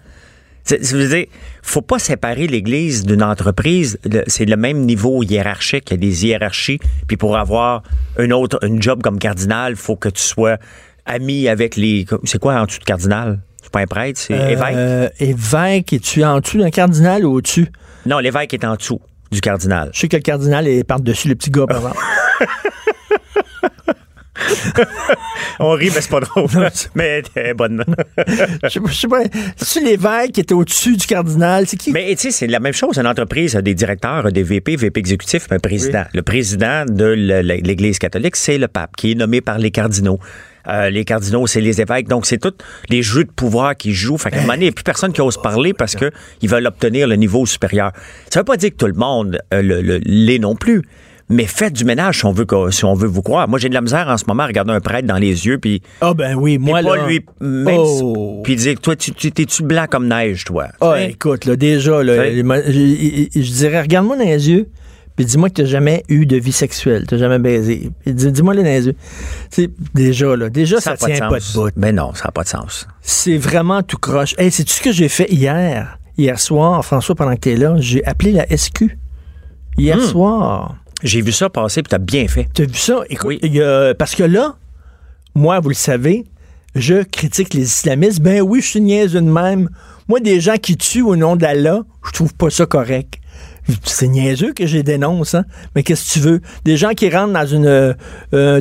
Ça 0.63 0.77
veut 0.81 1.09
dire, 1.09 1.27
faut 1.63 1.83
pas 1.83 1.99
séparer 1.99 2.47
l'Église 2.47 3.05
d'une 3.05 3.25
entreprise. 3.25 3.99
C'est 4.29 4.45
le 4.45 4.57
même 4.57 4.83
niveau 4.85 5.25
hiérarchique. 5.25 5.91
Il 5.91 5.95
y 5.95 5.95
a 5.95 5.97
des 5.99 6.27
hiérarchies. 6.27 6.79
Puis 7.09 7.17
pour 7.17 7.37
avoir 7.37 7.83
un 8.19 8.31
autre, 8.31 8.61
une 8.65 8.81
job 8.81 9.03
comme 9.03 9.19
cardinal, 9.19 9.75
faut 9.75 9.97
que 9.97 10.09
tu 10.09 10.23
sois 10.23 10.59
ami 11.05 11.49
avec 11.49 11.75
les. 11.75 12.07
C'est 12.23 12.39
quoi 12.39 12.55
en 12.55 12.67
dessous 12.67 12.79
de 12.79 12.85
cardinal? 12.85 13.41
C'est 13.67 13.73
pas 13.73 13.81
un 13.81 13.87
prêtre, 13.87 14.21
c'est 14.21 14.33
évêque. 14.33 14.77
Euh, 14.77 15.09
évêque, 15.19 15.93
es-tu 15.93 16.23
en 16.23 16.39
dessous 16.39 16.59
d'un 16.59 16.71
cardinal 16.71 17.27
ou 17.27 17.33
au-dessus? 17.33 17.67
Non, 18.07 18.21
l'évêque 18.21 18.55
est 18.55 18.65
en 18.65 18.77
dessous 18.77 19.01
du 19.33 19.41
cardinal. 19.41 19.91
Je 19.93 19.99
sais 19.99 20.09
que 20.09 20.15
le 20.15 20.23
cardinal 20.23 20.69
est 20.69 20.85
par-dessus 20.85 21.27
le 21.27 21.35
petit 21.35 21.51
gars, 21.51 21.67
par 21.67 21.79
exemple. 21.79 21.99
On 25.59 25.73
rit, 25.73 25.91
mais 25.93 26.01
c'est 26.01 26.11
pas 26.11 26.21
drôle. 26.21 26.47
mais 26.95 27.25
est 27.35 27.55
bonne. 27.55 27.83
Je 28.63 28.79
je 28.87 28.95
sais 28.95 29.09
pas. 29.09 29.23
C'est 29.57 29.81
l'évêque 29.81 30.33
qui 30.33 30.43
était 30.43 30.55
au-dessus 30.55 30.97
du 30.97 31.07
cardinal. 31.07 31.67
C'est 31.67 31.77
qui? 31.77 31.91
Mais 31.91 32.15
tu 32.15 32.23
sais, 32.23 32.31
c'est 32.31 32.47
la 32.47 32.61
même 32.61 32.73
chose. 32.73 32.99
Une 32.99 33.07
entreprise 33.09 33.57
a 33.57 33.63
des 33.63 33.75
directeurs, 33.75 34.27
a 34.27 34.31
des 34.31 34.45
VP, 34.45 34.77
VP 34.77 35.01
exécutifs, 35.01 35.49
un 35.51 35.59
président. 35.59 36.05
Le 36.15 36.23
président 36.23 36.85
de 36.87 37.07
l'Église 37.07 37.99
catholique, 37.99 38.37
c'est 38.37 38.59
le 38.59 38.69
pape, 38.69 38.95
qui 38.97 39.13
est 39.13 39.17
nommé 39.17 39.41
par 39.41 39.59
les 39.59 39.73
cardinaux. 39.73 40.21
Euh, 40.69 40.91
les 40.91 41.05
cardinaux, 41.05 41.47
c'est 41.47 41.61
les 41.61 41.81
évêques. 41.81 42.09
Donc, 42.09 42.27
c'est 42.27 42.39
tous 42.39 42.55
les 42.89 43.03
jeux 43.03 43.25
de 43.25 43.31
pouvoir 43.31 43.77
qui 43.77 43.93
jouent. 43.93 44.19
Fait 44.19 44.31
qu'à 44.31 44.39
un 44.39 44.41
moment 44.41 44.55
donné, 44.55 44.65
il 44.65 44.69
n'y 44.69 44.73
a 44.73 44.73
plus 44.73 44.85
personne 44.85 45.13
qui 45.13 45.21
ose 45.21 45.37
parler 45.41 45.73
parce 45.75 45.95
qu'ils 45.95 46.49
veulent 46.51 46.67
obtenir 46.67 47.07
le 47.07 47.17
niveau 47.17 47.47
supérieur. 47.47 47.93
Ça 48.33 48.41
veut 48.41 48.45
pas 48.45 48.57
dire 48.57 48.71
que 48.71 48.77
tout 48.77 48.87
le 48.87 48.93
monde 48.95 49.39
euh, 49.55 49.63
le- 49.63 49.81
le- 49.83 50.01
l'est 50.05 50.39
non 50.39 50.57
plus. 50.57 50.83
Mais 51.29 51.47
faites 51.47 51.73
du 51.73 51.85
ménage 51.85 52.19
si 52.21 52.25
on 52.25 52.31
veut, 52.31 52.45
que- 52.45 52.71
si 52.71 52.85
on 52.85 52.95
veut 52.95 53.09
vous 53.09 53.21
croire. 53.23 53.49
Moi, 53.49 53.59
j'ai 53.59 53.69
de 53.69 53.75
la 53.75 53.81
misère 53.81 54.07
en 54.09 54.17
ce 54.17 54.25
moment 54.29 54.45
à 54.45 54.47
regarder 54.47 54.71
un 54.73 54.79
prêtre 54.81 55.09
dans 55.09 55.19
les 55.19 55.45
yeux, 55.47 55.59
puis 55.59 55.83
Ah 56.01 56.15
ben 56.15 56.37
oui, 56.37 56.57
moi 56.57 56.81
pas 56.83 56.97
là. 56.97 57.07
lui, 57.09 57.25
même 57.41 57.79
Oh. 57.81 58.43
puis 58.45 58.55
dire, 58.55 58.79
toi, 58.81 58.95
tu, 58.95 59.11
tu- 59.11 59.33
t'es-tu 59.33 59.65
blanc 59.65 59.87
comme 59.91 60.07
neige, 60.07 60.45
toi? 60.45 60.67
Ah, 60.81 60.95
sais? 60.99 61.11
écoute, 61.11 61.45
là, 61.47 61.57
déjà, 61.57 62.01
là, 62.05 62.27
je 62.31 63.53
dirais, 63.53 63.81
regarde-moi 63.83 64.17
dans 64.17 64.23
les 64.25 64.49
yeux, 64.51 64.69
puis 65.17 65.25
dis-moi 65.25 65.49
que 65.49 65.55
tu 65.55 65.63
n'as 65.63 65.69
jamais 65.69 66.05
eu 66.09 66.27
de 66.27 66.37
vie 66.37 66.53
sexuelle, 66.53 67.07
tu 67.09 67.15
n'as 67.15 67.21
jamais 67.21 67.39
baisé. 67.39 67.91
Dis-moi 68.07 68.55
les 68.55 68.93
sais, 69.51 69.71
déjà, 69.95 70.37
là, 70.37 70.51
déjà, 70.51 70.81
ça, 70.81 70.93
a 70.93 70.97
tient 70.97 71.29
pas 71.29 71.39
de 71.39 71.43
sens. 71.43 71.55
bout. 71.57 71.71
Ben 71.77 71.95
non, 71.95 72.13
ça 72.15 72.27
n'a 72.27 72.33
pas 72.33 72.43
de 72.45 72.49
sens. 72.49 72.87
C'est 73.01 73.39
vraiment 73.39 73.83
tout 73.83 73.97
croche. 73.99 74.35
Hey, 74.39 74.51
c'est-tu 74.51 74.73
ce 74.75 74.81
que 74.83 74.93
j'ai 74.93 75.09
fait 75.09 75.31
hier? 75.33 75.99
Hier 76.19 76.39
soir, 76.39 76.85
François, 76.85 77.15
pendant 77.15 77.35
que 77.35 77.41
tu 77.41 77.51
es 77.53 77.57
là, 77.57 77.77
j'ai 77.79 78.05
appelé 78.05 78.33
la 78.33 78.47
SQ. 78.57 78.97
Hier 79.79 79.97
Hmm. 79.99 80.01
soir. 80.01 80.77
J'ai 81.03 81.21
vu 81.21 81.33
ça 81.33 81.51
passer, 81.51 81.83
puis 81.83 81.91
t'as 81.91 81.99
bien 81.99 82.27
fait. 82.29 82.49
Tu 82.55 82.63
as 82.63 82.67
vu 82.67 82.75
ça? 82.75 83.01
Écoute, 83.11 83.39
Oui. 83.43 83.61
parce 83.99 84.15
que 84.15 84.23
là, 84.23 84.57
moi, 85.35 85.61
vous 85.61 85.69
le 85.69 85.75
savez, 85.75 86.25
je 86.75 87.03
critique 87.03 87.53
les 87.55 87.63
islamistes. 87.65 88.21
Ben 88.21 88.41
oui, 88.41 88.61
je 88.63 88.67
suis 88.69 88.81
niaise 88.81 89.13
de 89.13 89.21
même. 89.21 89.69
Moi, 90.09 90.21
des 90.21 90.41
gens 90.41 90.57
qui 90.57 90.77
tuent 90.77 91.03
au 91.03 91.17
nom 91.17 91.37
d'Allah, 91.37 91.81
je 92.07 92.13
trouve 92.13 92.33
pas 92.35 92.49
ça 92.49 92.65
correct. 92.65 93.19
C'est 93.83 94.09
niaiseux 94.09 94.53
que 94.53 94.67
je 94.67 94.77
les 94.77 94.83
dénonce, 94.83 95.35
hein? 95.35 95.45
mais 95.75 95.83
qu'est-ce 95.83 96.07
que 96.09 96.13
tu 96.13 96.21
veux? 96.21 96.41
Des 96.65 96.77
gens 96.77 96.91
qui 96.91 97.11
rentrent 97.11 97.33
dans 97.33 97.47
une 97.47 97.67
euh, 97.67 97.95
euh, 98.33 98.61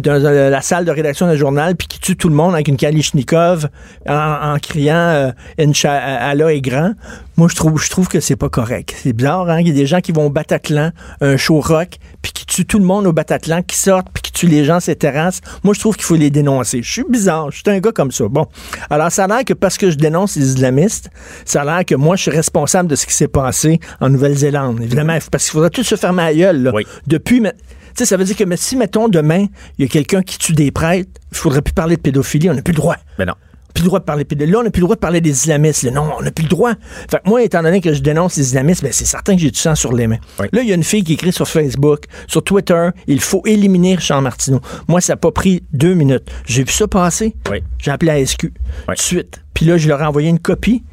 la 0.50 0.62
salle 0.62 0.86
de 0.86 0.92
rédaction 0.92 1.28
d'un 1.28 1.36
journal 1.36 1.76
puis 1.76 1.88
qui 1.88 2.00
tuent 2.00 2.16
tout 2.16 2.30
le 2.30 2.36
monde 2.36 2.54
avec 2.54 2.68
une 2.68 2.78
Kalishnikov 2.78 3.70
en, 4.08 4.58
criant 4.62 4.96
euh, 4.96 5.32
est 5.58 6.62
grand. 6.62 6.94
Moi, 7.38 7.48
je 7.50 7.56
trouve 7.56 7.82
je 7.82 7.90
trouve 7.90 8.08
que 8.08 8.20
c'est 8.20 8.36
pas 8.38 8.50
correct. 8.50 8.96
C'est 9.04 9.12
bizarre, 9.14 9.50
hein? 9.50 9.60
Il 9.60 9.68
y 9.68 9.72
a 9.72 9.74
des 9.74 9.86
gens 9.86 10.00
qui 10.00 10.12
vont 10.12 10.28
au 10.28 10.30
Bataclan, 10.30 10.92
un 11.22 11.36
show 11.38 11.60
rock, 11.60 11.98
puis 12.22 12.32
qui 12.32 12.46
tuent 12.46 12.66
tout 12.66 12.80
le 12.80 12.86
monde 12.86 13.06
au 13.08 13.14
Bataclan, 13.14 13.62
qui 13.62 13.78
sortent, 13.78 14.08
puis 14.14 14.22
qui 14.24 14.32
tuent 14.32 14.48
les 14.48 14.64
gens 14.64 14.78
les 14.88 14.96
terrasses. 14.96 15.42
Moi, 15.64 15.74
je 15.74 15.80
trouve 15.82 15.96
qu'il 15.96 16.06
faut 16.06 16.16
les 16.16 16.30
dénoncer. 16.30 16.82
Je 16.82 16.90
suis 16.92 17.04
bizarre. 17.10 17.52
Je 17.52 17.58
suis 17.58 17.64
un 17.68 17.80
gars 17.80 17.92
comme 17.92 18.12
ça. 18.12 18.28
Bon. 18.30 18.48
Alors, 18.90 19.12
ça 19.12 19.26
a 19.26 19.28
l'air 19.28 19.44
que 19.44 19.54
parce 19.54 19.78
que 19.78 19.92
je 19.92 19.96
dénonce 19.98 20.36
les 20.38 20.48
islamistes, 20.48 21.10
ça 21.44 21.62
a 21.62 21.66
l'air 21.66 21.86
que 21.86 21.96
moi, 21.96 22.16
je 22.16 22.24
suis 22.24 22.32
responsable 22.32 22.90
de 22.90 22.96
ce 22.96 23.06
qui 23.06 23.14
s'est 23.14 23.28
passé 23.28 23.80
en 24.00 24.10
Nouvelle-Zélande. 24.10 24.82
Évidemment, 24.82 25.18
parce 25.32 25.44
qu'il 25.46 25.52
faudrait 25.52 25.70
tout 25.70 25.84
se 25.84 25.96
fermer 25.96 26.24
à 26.24 26.34
gueule, 26.34 26.64
là. 26.64 26.72
Oui. 26.74 26.86
Depuis, 27.06 27.42
mais- 27.42 27.54
tu 27.54 28.00
sais, 28.00 28.06
ça 28.06 28.18
veut 28.18 28.24
dire 28.26 28.36
que 28.36 28.44
mais 28.44 28.58
si, 28.58 28.76
mettons, 28.76 29.08
demain, 29.08 29.46
il 29.78 29.84
y 29.84 29.86
a 29.86 29.90
quelqu'un 29.90 30.22
qui 30.22 30.38
tue 30.38 30.54
des 30.54 30.72
prêtres, 30.72 31.10
il 31.32 31.38
faudrait 31.38 31.62
plus 31.62 31.74
parler 31.74 31.96
de 31.98 32.02
pédophilie. 32.02 32.50
On 32.50 32.54
n'a 32.54 32.62
plus 32.62 32.74
le 32.74 32.78
droit 32.78 32.96
Ben 33.18 33.26
non. 33.26 33.34
Plus 33.76 33.84
le 33.84 33.88
droit 33.88 34.00
de 34.00 34.06
parler 34.06 34.26
Là, 34.32 34.60
on 34.60 34.64
n'a 34.64 34.72
plus 34.72 34.80
le 34.80 34.86
droit 34.86 34.96
de 34.96 35.00
parler 35.00 35.22
des 35.22 35.30
islamistes. 35.30 35.84
Là, 35.84 35.92
non, 35.92 36.10
on 36.18 36.24
n'a 36.24 36.32
plus 36.32 36.44
le 36.44 36.50
droit. 36.50 36.74
Fait 37.12 37.18
que 37.18 37.30
moi, 37.30 37.44
étant 37.44 37.62
donné 37.62 37.82
que 37.82 37.94
je 37.94 38.02
dénonce 38.02 38.38
les 38.38 38.44
islamistes, 38.44 38.82
ben, 38.82 38.92
c'est 38.92 39.06
certain 39.06 39.36
que 39.36 39.42
j'ai 39.42 39.52
du 39.52 39.60
sang 39.60 39.76
sur 39.76 39.94
les 39.94 40.08
mains. 40.08 40.18
Oui. 40.40 40.48
Là, 40.52 40.62
il 40.62 40.70
y 40.70 40.72
a 40.72 40.76
une 40.76 40.84
fille 40.84 41.04
qui 41.04 41.14
écrit 41.14 41.32
sur 41.32 41.48
Facebook, 41.48 42.06
sur 42.28 42.44
Twitter, 42.44 42.90
il 43.06 43.20
faut 43.20 43.44
éliminer 43.46 43.96
Richard 43.96 44.22
Martineau. 44.22 44.62
Moi, 44.88 45.02
ça 45.02 45.14
n'a 45.14 45.18
pas 45.18 45.32
pris 45.32 45.64
deux 45.74 45.94
minutes. 45.94 46.24
J'ai 46.46 46.64
vu 46.64 46.72
ça 46.72 46.88
passer. 46.88 47.36
Oui. 47.52 47.62
J'ai 47.78 47.92
appelé 47.92 48.12
à 48.12 48.26
SQ. 48.26 48.42
Tout 48.88 48.94
de 48.94 49.00
suite. 49.00 49.42
Puis 49.54 49.66
là, 49.66 49.78
je 49.78 49.88
leur 49.88 50.02
ai 50.02 50.06
envoyé 50.06 50.30
une 50.30 50.40
copie. 50.40 50.84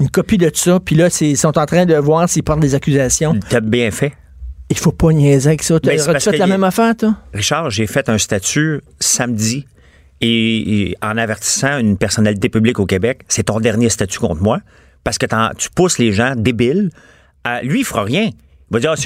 Une 0.00 0.10
copie 0.10 0.38
de 0.38 0.50
ça. 0.52 0.80
Puis 0.80 0.96
là, 0.96 1.08
ils 1.20 1.36
sont 1.36 1.56
en 1.56 1.66
train 1.66 1.86
de 1.86 1.94
voir 1.94 2.28
s'ils 2.28 2.42
portent 2.42 2.60
des 2.60 2.74
accusations. 2.74 3.38
T'as 3.48 3.60
bien 3.60 3.90
fait. 3.90 4.12
Il 4.70 4.76
faut 4.76 4.92
pas 4.92 5.12
niaiser 5.12 5.48
avec 5.48 5.62
ça. 5.62 5.78
Ben, 5.82 5.96
T'as 5.96 6.12
parce 6.12 6.24
fait 6.24 6.36
la 6.36 6.46
même 6.46 6.64
affaire, 6.64 6.94
toi? 6.96 7.16
Richard, 7.32 7.70
j'ai 7.70 7.86
fait 7.86 8.08
un 8.08 8.18
statut 8.18 8.80
samedi 9.00 9.66
et, 10.20 10.90
et 10.90 10.96
en 11.02 11.16
avertissant 11.16 11.78
une 11.78 11.96
personnalité 11.96 12.48
publique 12.48 12.78
au 12.80 12.86
Québec, 12.86 13.22
c'est 13.28 13.44
ton 13.44 13.60
dernier 13.60 13.88
statut 13.88 14.18
contre 14.18 14.42
moi 14.42 14.60
parce 15.04 15.18
que 15.18 15.26
tu 15.56 15.68
pousses 15.74 15.98
les 15.98 16.12
gens 16.12 16.34
débiles. 16.36 16.90
À, 17.44 17.62
lui, 17.62 17.80
il 17.80 17.84
fera 17.84 18.02
rien. 18.04 18.30
Il 18.70 18.74
va 18.74 18.80
dire, 18.80 18.92
Ah, 18.92 18.96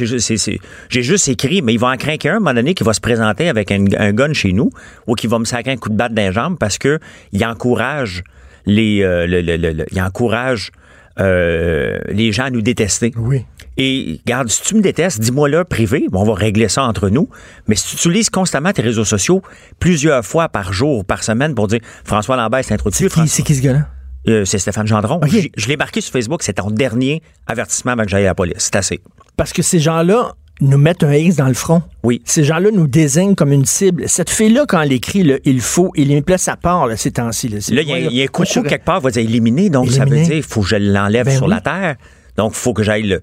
j'ai 0.89 1.03
juste 1.03 1.29
écrit, 1.29 1.63
mais 1.63 1.75
il 1.75 1.79
va 1.79 1.89
en 1.91 1.97
craindre 1.97 2.27
un, 2.27 2.31
à 2.31 2.37
un 2.37 2.39
moment 2.41 2.55
donné 2.55 2.75
qui 2.75 2.83
va 2.83 2.93
se 2.95 3.01
présenter 3.01 3.49
avec 3.49 3.71
un, 3.71 3.85
un 3.99 4.13
gun 4.13 4.33
chez 4.33 4.53
nous 4.53 4.71
ou 5.07 5.15
qui 5.15 5.27
va 5.29 5.39
me 5.39 5.45
sacrer 5.45 5.71
un 5.73 5.77
coup 5.77 5.91
de 5.91 5.95
batte 5.97 6.15
dans 6.15 6.23
les 6.27 6.33
jambes 6.33 6.57
parce 6.59 6.79
que 6.79 6.99
il 7.33 7.45
encourage 7.45 8.25
les, 8.67 9.03
euh, 9.03 9.27
le- 9.27 9.41
le- 9.43 9.57
le- 9.57 9.87
il 9.93 10.01
encourage 10.03 10.73
euh, 11.21 11.99
les 12.09 12.33
gens 12.33 12.45
à 12.45 12.51
nous 12.51 12.63
détester. 12.63 13.13
Oui. 13.17 13.45
Et 13.79 14.21
regarde, 14.27 14.49
si 14.49 14.63
tu 14.63 14.75
me 14.75 14.83
détestes, 14.83 15.19
dis-moi 15.21 15.49
là 15.49 15.65
privé, 15.65 16.07
on 16.13 16.25
va 16.25 16.35
régler 16.35 16.69
ça 16.69 16.83
entre 16.85 17.09
nous. 17.09 17.29
Mais 17.69 17.75
si 17.75 17.89
tu 17.89 18.09
utilises 18.09 18.29
constamment 18.31 18.73
tes 18.73 18.83
réseaux 18.83 19.05
sociaux 19.05 19.41
plusieurs 19.79 20.25
fois 20.25 20.49
par 20.49 20.73
jour, 20.73 21.05
par 21.05 21.23
semaine 21.25 21.55
pour 21.55 21.69
dire 21.69 21.81
François 22.05 22.37
Lambert 22.37 22.65
s'est 22.65 22.75
introduit, 22.75 22.99
C'est 22.99 23.09
qui, 23.11 23.29
c'est 23.29 23.43
qui 23.43 23.55
ce 23.55 23.63
gars-là? 23.63 23.87
Euh, 24.29 24.45
c'est 24.45 24.59
Stéphane 24.59 24.87
Gendron. 24.87 25.17
OK. 25.17 25.29
J- 25.31 25.51
Je 25.57 25.69
l'ai 25.69 25.77
marqué 25.77 26.01
sur 26.01 26.13
Facebook, 26.13 26.43
c'est 26.43 26.53
ton 26.55 26.71
dernier 26.71 27.23
avertissement 27.47 27.93
avant 27.93 28.05
que 28.05 28.11
j'aille 28.11 28.25
à 28.25 28.29
la 28.29 28.35
police. 28.35 28.55
C'est 28.59 28.77
assez. 28.77 29.01
Parce 29.37 29.53
que 29.53 29.63
ces 29.63 29.81
gens-là 29.81 30.35
nous 30.61 30.79
mettent 30.79 31.03
un 31.03 31.13
X 31.15 31.37
dans 31.37 31.49
le 31.49 31.55
front. 31.55 31.83
Oui. 32.05 32.23
Ces 32.25 32.45
gens-là 32.45 32.71
nous 32.73 32.87
désignent 32.87 33.35
comme 33.35 33.51
une 33.53 33.65
cible. 33.65 34.05
Cette 34.09 34.31
fille-là, 34.31 34.65
quand 34.69 34.81
elle 34.81 34.93
écrit, 34.93 35.25
là, 35.25 35.39
il 35.45 35.61
faut 35.61 35.91
éliminer, 35.97 36.23
puis 36.23 36.35
là, 36.35 36.39
ça 36.39 36.57
part 36.57 36.87
là, 36.87 36.97
ces 36.97 37.11
temps-ci. 37.11 37.49
Là, 37.49 37.61
C'est- 37.61 37.73
il 37.73 37.79
y 37.79 37.81
a, 37.81 37.85
moi, 37.85 37.99
il 37.99 38.17
y 38.17 38.21
a 38.21 38.25
un 38.25 38.27
coucou 38.29 38.63
quelque 38.63 38.85
part, 38.85 39.01
va 39.01 39.11
dire 39.11 39.23
éliminer, 39.23 39.71
donc 39.71 39.91
ça 39.91 40.05
veut 40.05 40.23
dire 40.23 40.37
il 40.37 40.43
faut 40.45 40.61
que 40.61 40.69
je 40.69 40.77
l'enlève 40.77 41.27
Ben 41.27 41.35
sur 41.37 41.47
oui. 41.47 41.51
la 41.51 41.61
terre. 41.61 41.97
Donc, 42.37 42.53
il 42.55 42.59
faut 42.59 42.75
que 42.75 42.83
j'aille 42.85 43.03
le. 43.05 43.23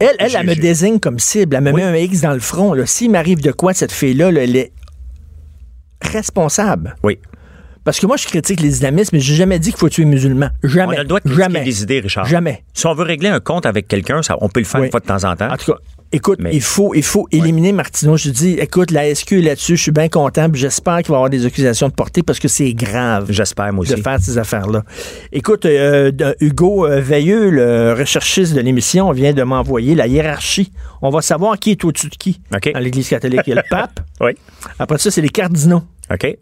Elle, 0.00 0.16
elle, 0.18 0.34
elle 0.34 0.46
me 0.46 0.54
désigne 0.54 0.98
comme 0.98 1.18
cible. 1.18 1.56
Elle 1.56 1.62
me 1.62 1.72
met 1.72 1.82
un 1.82 1.94
X 1.94 2.22
dans 2.22 2.32
le 2.32 2.40
front. 2.40 2.74
S'il 2.86 3.10
m'arrive 3.10 3.40
de 3.40 3.52
quoi, 3.52 3.72
cette 3.74 3.92
fille-là, 3.92 4.32
là, 4.32 4.42
elle 4.42 4.56
est 4.56 4.72
responsable. 6.00 6.96
Oui. 7.02 7.18
Parce 7.84 7.98
que 7.98 8.06
moi, 8.06 8.16
je 8.16 8.26
critique 8.26 8.60
les 8.60 8.68
islamistes, 8.68 9.12
mais 9.12 9.20
j'ai 9.20 9.34
jamais 9.34 9.58
dit 9.58 9.70
qu'il 9.70 9.78
faut 9.78 9.88
tuer 9.88 10.04
les 10.04 10.10
musulmans. 10.10 10.50
Jamais. 10.62 10.96
On 10.96 10.98
a 11.00 11.02
le 11.02 11.08
droit 11.08 11.20
de 11.20 11.24
critiquer 11.24 11.42
Jamais. 11.42 11.64
les 11.64 11.82
idées, 11.82 12.00
Richard. 12.00 12.24
Jamais. 12.26 12.64
Si 12.74 12.86
on 12.86 12.94
veut 12.94 13.02
régler 13.04 13.28
un 13.28 13.40
compte 13.40 13.66
avec 13.66 13.88
quelqu'un, 13.88 14.20
on 14.40 14.48
peut 14.48 14.60
le 14.60 14.66
faire 14.66 14.80
Oui. 14.80 14.86
une 14.86 14.90
fois 14.92 15.00
de 15.00 15.06
temps 15.06 15.24
en 15.24 15.34
temps. 15.36 15.50
En 15.52 15.56
tout 15.56 15.72
cas, 15.72 15.78
écoute, 16.12 16.38
Mais- 16.40 16.50
il 16.54 16.60
faut, 16.62 16.94
il 16.94 17.02
faut 17.02 17.26
éliminer 17.32 17.72
Martineau. 17.72 18.16
Je 18.16 18.30
dis, 18.30 18.52
écoute, 18.54 18.90
la 18.90 19.14
SQ 19.14 19.32
est 19.38 19.42
là-dessus, 19.42 19.76
je 19.76 19.82
suis 19.82 19.92
bien 19.92 20.08
content, 20.08 20.48
j'espère 20.52 20.98
qu'il 20.98 21.08
va 21.08 21.14
y 21.14 21.16
avoir 21.16 21.30
des 21.30 21.44
accusations 21.46 21.88
de 21.88 21.92
portée 21.94 22.22
parce 22.22 22.38
que 22.38 22.48
c'est 22.48 22.72
grave. 22.74 23.26
J'espère, 23.30 23.72
moi 23.72 23.82
aussi. 23.82 23.94
de 23.94 24.00
faire 24.02 24.20
ces 24.20 24.38
affaires-là. 24.38 24.84
Écoute, 25.32 25.64
euh, 25.66 26.12
Hugo 26.40 26.86
euh, 26.86 27.00
Veilleux, 27.00 27.50
le 27.50 27.94
recherchiste 27.98 28.54
de 28.54 28.60
l'émission, 28.60 29.10
vient 29.12 29.32
de 29.32 29.42
m'envoyer 29.42 29.94
la 29.94 30.06
hiérarchie. 30.06 30.72
On 31.00 31.10
va 31.10 31.20
savoir 31.22 31.58
qui 31.58 31.72
est 31.72 31.84
au-dessus 31.84 32.08
de 32.08 32.16
qui 32.16 32.40
dans 32.50 32.78
l'Église 32.78 33.08
catholique. 33.08 33.40
Il 33.46 33.50
y 33.50 33.52
a 33.52 33.56
le 33.56 33.62
pape. 33.70 34.00
Oui. 34.20 34.32
Après 34.78 34.98
ça, 34.98 35.10
c'est 35.10 35.20
les 35.22 35.28
cardinaux. 35.28 35.82
OK. 36.12 36.36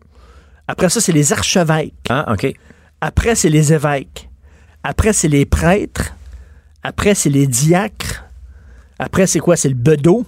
Après 0.69 0.89
ça, 0.89 1.01
c'est 1.01 1.13
les 1.13 1.33
archevêques. 1.33 1.95
Ah, 2.09 2.33
OK. 2.33 2.53
Après, 3.01 3.35
c'est 3.35 3.49
les 3.49 3.73
évêques. 3.73 4.29
Après, 4.83 5.13
c'est 5.13 5.29
les 5.29 5.47
prêtres. 5.47 6.15
Après, 6.83 7.15
c'est 7.15 7.31
les 7.31 7.47
diacres. 7.47 8.25
Après, 9.01 9.27
c'est 9.27 9.39
quoi? 9.41 9.57
C'est 9.57 9.69
le 9.69 9.75
bedeau? 9.75 10.25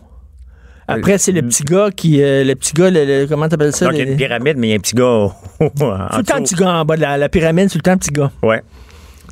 Après, 0.88 1.16
c'est 1.18 1.32
le 1.32 1.42
petit 1.42 1.62
gars 1.64 1.90
qui. 1.94 2.20
euh, 2.22 2.42
le 2.44 2.54
petit 2.54 2.72
gars, 2.74 2.90
le, 2.90 3.04
le- 3.04 3.26
comment 3.26 3.48
t'appelles 3.48 3.72
ça? 3.72 3.86
Donc, 3.86 3.94
il 3.94 3.98
y 3.98 4.02
a 4.02 4.10
une 4.10 4.16
pyramide, 4.16 4.56
mais 4.58 4.68
il 4.68 4.70
y 4.70 4.72
a 4.74 4.76
un 4.76 4.80
petit 4.80 4.94
gars. 4.94 5.04
au- 5.04 5.32
en 5.60 5.68
tout 5.68 6.16
le 6.18 6.22
temps, 6.24 6.42
petit 6.42 6.54
gars 6.54 6.72
en 6.80 6.84
bas 6.84 6.96
de 6.96 7.02
la, 7.02 7.16
la 7.16 7.28
pyramide, 7.28 7.70
tout 7.70 7.78
le 7.78 7.82
temps, 7.82 7.92
un 7.92 7.98
petit 7.98 8.10
gars. 8.10 8.30
Ouais. 8.42 8.62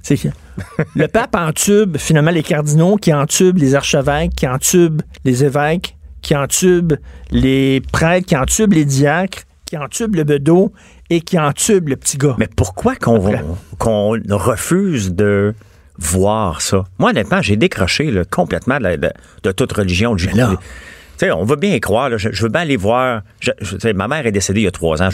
C'est 0.03 0.19
le 0.95 1.09
pape 1.09 1.35
entube 1.35 1.97
finalement 1.99 2.31
les 2.31 2.43
cardinaux, 2.43 2.97
qui 2.97 3.13
entubent 3.13 3.59
les 3.59 3.75
archevêques, 3.75 4.33
qui 4.37 4.47
entubent 4.47 5.03
les 5.25 5.45
évêques, 5.45 5.97
qui 6.23 6.35
entubent 6.37 6.97
les 7.31 7.83
prêtres, 7.93 8.27
qui 8.27 8.37
entubent 8.37 8.73
les 8.75 8.85
diacres, 8.87 9.41
qui 9.67 9.77
entubent 9.77 10.15
le 10.17 10.25
bedeau 10.25 10.73
et 11.11 11.21
qui 11.21 11.39
entubent 11.39 11.89
le 11.89 11.97
petit 11.97 12.17
gars. 12.17 12.37
Mais 12.39 12.49
pourquoi 12.55 12.95
qu'on 12.97 13.21
qu'on 13.79 14.11
refuse 14.31 15.13
de 15.15 15.55
voir 16.01 16.61
ça? 16.61 16.85
Moi, 16.99 17.11
honnêtement, 17.11 17.43
j'ai 17.43 17.57
décroché 17.57 18.11
là, 18.11 18.25
complètement 18.25 18.79
de, 18.79 18.83
la- 18.85 18.97
de- 18.97 19.13
de 19.45 19.53
toute 19.53 19.73
religion. 19.73 20.17
J'ai- 20.17 20.33
là- 20.33 20.57
Tu 21.19 21.27
sais, 21.27 21.33
on 21.33 21.45
veut 21.45 21.57
bien 21.57 21.75
y 21.75 21.81
croire. 21.81 22.09
là. 22.09 22.17
Je, 22.17 22.31
je 22.33 22.43
veux 22.43 22.49
bien 22.49 22.63
aller 22.63 22.79
voir. 22.79 23.21
Je- 23.41 23.51
je- 23.61 23.93
ma 23.93 24.09
mère 24.09 24.27
est 24.27 24.33
décédée 24.33 24.61
il 24.61 24.65
y 24.65 24.67
a 24.69 24.71
trois 24.71 25.03
ans. 25.03 25.11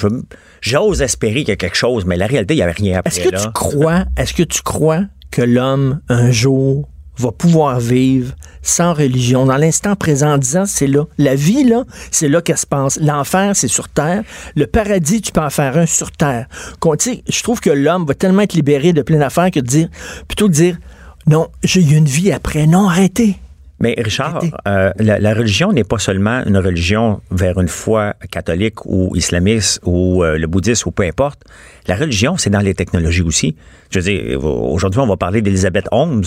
J'ose 0.60 1.02
espérer 1.02 1.40
qu'il 1.40 1.48
y 1.48 1.52
a 1.52 1.56
quelque 1.56 1.76
chose, 1.76 2.04
mais 2.06 2.16
la 2.16 2.26
réalité, 2.28 2.54
il 2.54 2.58
n'y 2.58 2.62
avait 2.62 2.72
rien 2.72 2.98
après. 2.98 3.10
Est-ce 3.10 3.28
que 3.28 3.34
là. 3.34 3.40
tu 3.40 3.50
crois, 3.52 4.04
est-ce 4.16 4.32
que 4.32 4.44
tu 4.44 4.62
crois 4.62 5.00
que 5.32 5.42
l'homme, 5.42 6.00
un 6.08 6.30
jour, 6.30 6.88
va 7.18 7.32
pouvoir 7.32 7.80
vivre 7.80 8.34
sans 8.62 8.92
religion, 8.94 9.46
dans 9.46 9.56
l'instant 9.56 9.94
présent, 9.94 10.34
en 10.34 10.38
disant 10.38 10.64
c'est 10.66 10.86
là. 10.86 11.04
La 11.18 11.34
vie, 11.34 11.64
là, 11.64 11.84
c'est 12.10 12.28
là 12.28 12.42
qu'elle 12.42 12.58
se 12.58 12.66
passe. 12.66 12.98
L'enfer, 13.00 13.54
c'est 13.54 13.68
sur 13.68 13.88
Terre. 13.88 14.22
Le 14.56 14.66
paradis, 14.66 15.20
tu 15.20 15.32
peux 15.32 15.40
en 15.40 15.50
faire 15.50 15.76
un 15.76 15.86
sur 15.86 16.10
Terre. 16.10 16.48
Je 16.82 17.42
trouve 17.42 17.60
que 17.60 17.70
l'homme 17.70 18.04
va 18.06 18.14
tellement 18.14 18.42
être 18.42 18.54
libéré 18.54 18.92
de 18.92 19.02
plein 19.02 19.18
d'affaires 19.18 19.50
que 19.50 19.60
de 19.60 19.66
dire, 19.66 19.88
plutôt 20.26 20.48
de 20.48 20.52
dire, 20.52 20.78
non, 21.26 21.48
j'ai 21.62 21.80
eu 21.80 21.94
une 21.94 22.06
vie 22.06 22.32
après. 22.32 22.66
Non, 22.66 22.88
arrêtez. 22.88 23.36
Mais 23.78 23.94
Richard, 23.98 24.40
euh, 24.66 24.90
la, 24.98 25.18
la 25.18 25.34
religion 25.34 25.70
n'est 25.70 25.84
pas 25.84 25.98
seulement 25.98 26.42
une 26.46 26.56
religion 26.56 27.20
vers 27.30 27.58
une 27.60 27.68
foi 27.68 28.14
catholique 28.30 28.86
ou 28.86 29.14
islamiste 29.14 29.80
ou 29.84 30.24
euh, 30.24 30.38
le 30.38 30.46
bouddhisme 30.46 30.88
ou 30.88 30.92
peu 30.92 31.02
importe. 31.02 31.42
La 31.86 31.94
religion, 31.96 32.38
c'est 32.38 32.48
dans 32.48 32.60
les 32.60 32.72
technologies 32.74 33.20
aussi. 33.20 33.54
Je 33.90 33.98
veux 34.00 34.04
dire, 34.10 34.42
aujourd'hui, 34.44 35.00
on 35.00 35.06
va 35.06 35.18
parler 35.18 35.42
d'Elisabeth 35.42 35.88
Holmes. 35.90 36.24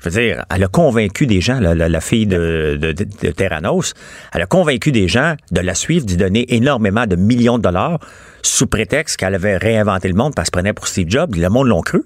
Je 0.00 0.08
veux 0.08 0.20
dire, 0.20 0.44
elle 0.54 0.62
a 0.62 0.68
convaincu 0.68 1.26
des 1.26 1.40
gens, 1.40 1.58
la, 1.58 1.74
la- 1.74 1.88
la 1.88 2.00
fille 2.00 2.26
de, 2.26 2.78
de, 2.80 2.92
de- 2.92 3.04
de 3.22 3.30
Terranos, 3.32 3.94
elle 4.32 4.42
a 4.42 4.46
convaincu 4.46 4.92
des 4.92 5.08
gens 5.08 5.34
de 5.50 5.60
la 5.60 5.74
suivre, 5.74 6.06
d'y 6.06 6.16
donner 6.16 6.54
énormément 6.54 7.06
de 7.08 7.16
millions 7.16 7.58
de 7.58 7.62
dollars 7.64 7.98
sous 8.42 8.66
prétexte 8.68 9.16
qu'elle 9.16 9.34
avait 9.34 9.56
réinventé 9.56 10.06
le 10.08 10.14
monde 10.14 10.34
parce 10.36 10.50
qu'elle 10.50 10.60
se 10.60 10.62
prenait 10.62 10.72
pour 10.72 10.86
Steve 10.86 11.06
Jobs. 11.08 11.34
Le 11.34 11.48
monde 11.48 11.66
l'ont 11.66 11.82
cru. 11.82 12.02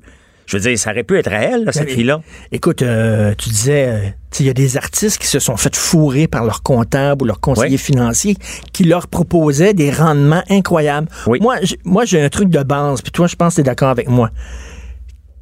Je 0.46 0.56
veux 0.56 0.62
dire, 0.62 0.78
ça 0.78 0.92
aurait 0.92 1.02
pu 1.02 1.18
être 1.18 1.32
à 1.32 1.40
elle, 1.42 1.64
là, 1.64 1.72
cette 1.72 1.86
Mais- 1.88 1.94
fille-là. 1.94 2.20
Écoute, 2.52 2.82
euh, 2.82 3.34
tu 3.36 3.48
disais, 3.48 3.88
euh, 3.88 4.08
il 4.38 4.46
y 4.46 4.48
a 4.48 4.52
des 4.52 4.76
artistes 4.76 5.18
qui 5.18 5.26
se 5.26 5.38
sont 5.40 5.56
fait 5.56 5.74
fourrer 5.74 6.28
par 6.28 6.44
leur 6.44 6.62
comptable 6.62 7.24
ou 7.24 7.26
leur 7.26 7.40
conseiller 7.40 7.72
Oui. 7.72 7.78
financier 7.78 8.36
qui 8.72 8.84
leur 8.84 9.08
proposaient 9.08 9.74
des 9.74 9.90
rendements 9.90 10.44
incroyables. 10.48 11.08
Oui. 11.26 11.38
Moi, 11.40 11.56
j'ai- 11.62 11.78
moi, 11.84 12.04
j'ai 12.04 12.22
un 12.22 12.28
truc 12.28 12.48
de 12.48 12.62
base, 12.62 13.02
puis 13.02 13.10
toi, 13.10 13.26
je 13.26 13.34
pense 13.34 13.54
que 13.54 13.56
tu 13.56 13.60
es 13.62 13.64
d'accord 13.64 13.88
avec 13.88 14.08
moi. 14.08 14.30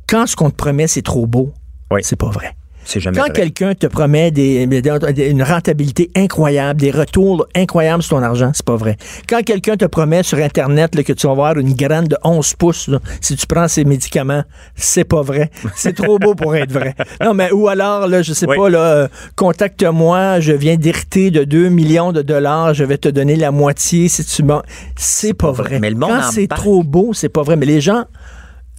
Quand 0.09 0.27
ce 0.27 0.37
qu'on 0.37 0.51
te 0.51 0.57
promet, 0.57 0.87
c'est 0.87 1.03
trop 1.03 1.27
beau, 1.27 1.53
Oui. 1.91 2.01
c'est 2.03 2.17
pas 2.17 2.31
vrai. 2.31 2.55
C'est 2.85 3.01
jamais 3.01 3.19
Quand 3.19 3.33
quelqu'un 3.33 3.75
te 3.75 3.87
promet 3.87 4.31
des, 4.31 4.67
des- 4.67 5.31
une 5.31 5.43
rentabilité 5.43 6.11
incroyable, 6.17 6.81
des 6.81 6.91
retours 6.91 7.47
incroyables 7.55 8.03
sur 8.03 8.17
ton 8.19 8.23
argent, 8.23 8.51
c'est 8.55 8.65
pas 8.65 8.77
vrai. 8.77 8.97
Quand 9.29 9.43
quelqu'un 9.43 9.77
te 9.77 9.85
promet 9.87 10.23
sur 10.23 10.39
Internet 10.39 10.95
là, 10.95 11.03
que 11.03 11.13
tu 11.13 11.27
vas 11.27 11.33
avoir 11.33 11.57
une 11.59 11.73
graine 11.75 12.07
de 12.07 12.17
11 12.25 12.55
pouces 12.55 12.89
là, 12.89 12.99
si 13.21 13.37
tu 13.37 13.47
prends 13.47 13.69
ces 13.69 13.85
médicaments, 13.85 14.43
c'est 14.77 15.05
pas 15.05 15.23
vrai. 15.23 15.51
C'est 15.75 15.95
trop 15.97 16.19
beau 16.19 16.35
pour 16.35 16.55
être 16.57 16.73
vrai. 16.73 16.95
Non, 17.23 17.35
mais 17.35 17.51
ou 17.53 17.69
alors, 17.69 18.07
là, 18.07 18.23
je 18.23 18.33
sais 18.33 18.47
Oui. 18.49 18.57
pas, 18.57 18.69
là, 18.69 19.09
contacte-moi, 19.37 20.41
je 20.41 20.53
viens 20.53 20.77
d'hériter 20.77 21.31
de 21.31 21.45
2 21.45 21.69
millions 21.69 22.13
de 22.13 22.23
dollars, 22.23 22.75
je 22.75 22.85
vais 22.85 22.99
te 22.99 23.09
donner 23.09 23.37
la 23.37 23.51
moitié 23.51 24.09
si 24.09 24.25
tu 24.25 24.43
m'en... 24.43 24.63
C'est 24.97 25.33
pas 25.35 25.53
vrai. 25.53 25.65
vrai. 25.69 25.79
Mais 25.81 25.91
le 25.91 25.97
monde 25.97 26.11
Quand 26.11 26.31
c'est 26.33 26.47
trop 26.49 26.83
beau, 26.83 27.13
c'est 27.15 27.29
pas 27.29 27.43
vrai. 27.43 27.57
Mais 27.57 27.67
les 27.67 27.81
gens 27.81 28.05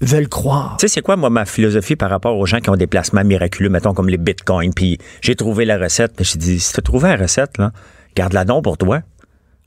veulent 0.02 0.28
croire. 0.28 0.78
Tu 0.80 0.88
sais, 0.88 0.96
c'est 0.96 1.02
quoi, 1.02 1.16
moi, 1.16 1.30
ma 1.30 1.46
philosophie 1.46 1.96
par 1.96 2.10
rapport 2.10 2.38
aux 2.38 2.46
gens 2.46 2.60
qui 2.60 2.70
ont 2.70 2.76
des 2.76 2.88
placements 2.88 3.24
miraculeux, 3.24 3.70
mettons, 3.70 3.94
comme 3.94 4.10
les 4.10 4.18
bitcoins, 4.18 4.74
puis 4.74 4.98
j'ai 5.22 5.36
trouvé 5.36 5.66
la 5.66 5.78
recette. 5.78 6.22
J'ai 6.22 6.38
dit, 6.38 6.60
si 6.60 6.74
tu 6.74 6.80
as 6.80 6.84
trouvé 6.84 7.10
la 7.10 7.16
recette, 7.16 7.58
là, 7.58 7.72
garde-la 8.16 8.46
donc 8.46 8.64
pour 8.64 8.78
toi. 8.78 9.02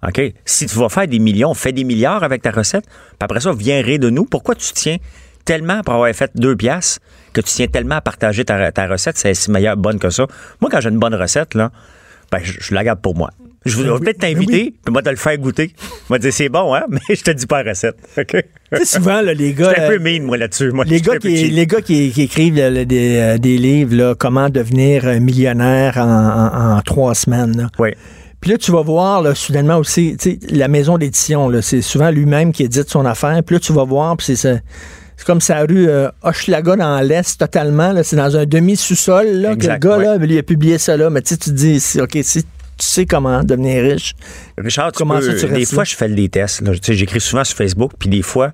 OK? 0.06 0.20
Si 0.44 0.66
tu 0.66 0.76
vas 0.76 0.88
faire 0.88 1.08
des 1.08 1.18
millions, 1.18 1.54
fais 1.54 1.73
des 1.73 1.85
milliards 1.85 2.23
avec 2.23 2.42
ta 2.42 2.50
recette, 2.50 2.85
puis 2.87 3.18
après 3.20 3.40
ça, 3.40 3.52
viens 3.52 3.82
de 3.82 4.11
nous. 4.11 4.25
Pourquoi 4.25 4.54
tu 4.54 4.73
tiens 4.73 4.97
tellement 5.44 5.82
pour 5.82 5.94
avoir 5.94 6.12
fait 6.14 6.30
deux 6.35 6.56
piastres 6.56 7.00
que 7.32 7.40
tu 7.40 7.52
tiens 7.52 7.66
tellement 7.66 7.97
à 7.97 8.00
partager 8.00 8.44
ta, 8.44 8.87
recette, 8.87 9.16
c'est 9.16 9.35
si 9.35 9.50
meilleure, 9.50 9.76
bonne 9.76 9.99
que 9.99 10.11
ça? 10.11 10.26
Moi, 10.61 10.70
quand 10.70 10.80
j'ai 10.80 10.90
une 10.90 10.99
bonne 10.99 11.14
recette, 11.14 11.54
là, 11.54 11.70
ben, 12.30 12.40
je 12.42 12.75
la 12.75 12.85
garde 12.85 13.00
pour 13.00 13.16
moi. 13.16 13.30
Je 13.68 13.76
vais 13.78 13.84
Ben 13.84 13.92
oui, 13.94 14.00
peut-être 14.00 14.20
ben 14.20 14.34
t'inviter, 14.34 14.62
oui. 14.64 14.75
puis 14.84 14.92
moi, 14.92 15.02
te 15.02 15.10
le 15.10 15.16
faire 15.16 15.38
goûter. 15.38 15.72
Moi, 16.08 16.18
te 16.18 16.22
dire, 16.25 16.32
c'est 16.32 16.48
bon, 16.48 16.75
hein? 16.75 16.84
Mais 16.88 17.00
je 17.14 17.22
te 17.22 17.30
dis 17.30 17.46
pas 17.46 17.62
la 17.62 17.70
recette. 17.70 17.96
OK? 18.18 18.37
Tu 18.72 18.78
sais, 18.78 18.84
souvent, 18.84 19.20
là, 19.20 19.32
les 19.34 19.52
Je 19.52 19.56
gars... 19.56 19.72
suis 19.72 19.80
un 19.80 19.84
euh, 19.84 19.88
peu 19.96 19.98
mean, 19.98 20.22
moi, 20.25 20.37
là-dessus. 20.37 20.70
Moi, 20.72 20.84
Les 20.87 20.98
je 20.98 21.04
gars, 21.04 21.18
qui, 21.18 21.28
les 21.48 21.66
gars 21.66 21.80
qui, 21.80 22.10
qui 22.10 22.22
écrivent 22.22 22.56
là, 22.56 22.84
des, 22.84 23.16
euh, 23.16 23.38
des 23.38 23.56
livres, 23.58 23.94
là, 23.94 24.14
comment 24.18 24.48
devenir 24.50 25.04
millionnaire 25.20 25.96
en, 25.96 26.02
en- 26.02 26.76
en 26.76 26.80
trois 26.82 27.14
semaines. 27.14 27.56
là. 27.56 27.68
Oui. 27.78 27.90
Puis 28.40 28.52
là, 28.52 28.58
tu 28.58 28.70
vas 28.70 28.82
voir, 28.82 29.20
là, 29.22 29.34
soudainement 29.34 29.78
aussi, 29.78 30.16
tu 30.20 30.30
sais, 30.32 30.38
la 30.50 30.68
maison 30.68 30.96
d'édition, 30.96 31.50
c'est 31.60 31.82
souvent 31.82 32.10
lui-même 32.10 32.52
qui 32.52 32.62
édite 32.62 32.88
son 32.88 33.04
affaire. 33.04 33.42
Puis 33.44 33.56
là, 33.56 33.60
tu 33.60 33.72
vas 33.72 33.84
voir, 33.84 34.16
puis 34.16 34.26
c'est 34.26 34.37
ça. 34.37 34.58
C'est 35.16 35.26
comme 35.26 35.40
sa 35.40 35.62
rue 35.62 35.88
euh, 35.88 36.08
Hochelaga 36.22 36.76
dans 36.76 37.00
l'Est, 37.00 37.37
totalement. 37.40 37.92
C'est 38.04 38.14
dans 38.14 38.37
un 38.37 38.46
demi-sous-sol, 38.46 39.26
là, 39.26 39.56
que 39.56 39.66
le 39.66 39.76
gars, 39.78 39.98
ouais. 39.98 40.04
là, 40.04 40.16
lui, 40.18 40.38
a 40.38 40.44
publié 40.44 40.78
ça, 40.78 40.96
là. 40.96 41.10
Mais 41.10 41.22
tu 41.22 41.30
sais, 41.30 41.37
tu 41.38 41.50
te 41.50 41.54
dis, 41.56 41.82
OK, 42.00 42.16
si 42.22 42.45
tu 42.78 42.86
sais 42.86 43.06
comment 43.06 43.43
devenir 43.43 43.82
riche, 43.82 44.14
Richard, 44.56 44.93
tu 44.93 44.99
Comment 44.99 45.19
peux- 45.19 45.36
ça, 45.36 45.47
tu 45.49 45.52
des 45.52 45.64
fois, 45.67 45.78
là? 45.78 45.84
je 45.84 45.97
fais 45.97 46.08
des 46.08 46.28
tests. 46.28 46.62
J'écris 46.93 47.21
souvent 47.21 47.45
sur 47.45 47.56
Facebook, 47.56 47.93
puis 47.99 48.08
des 48.08 48.23
fois, 48.23 48.52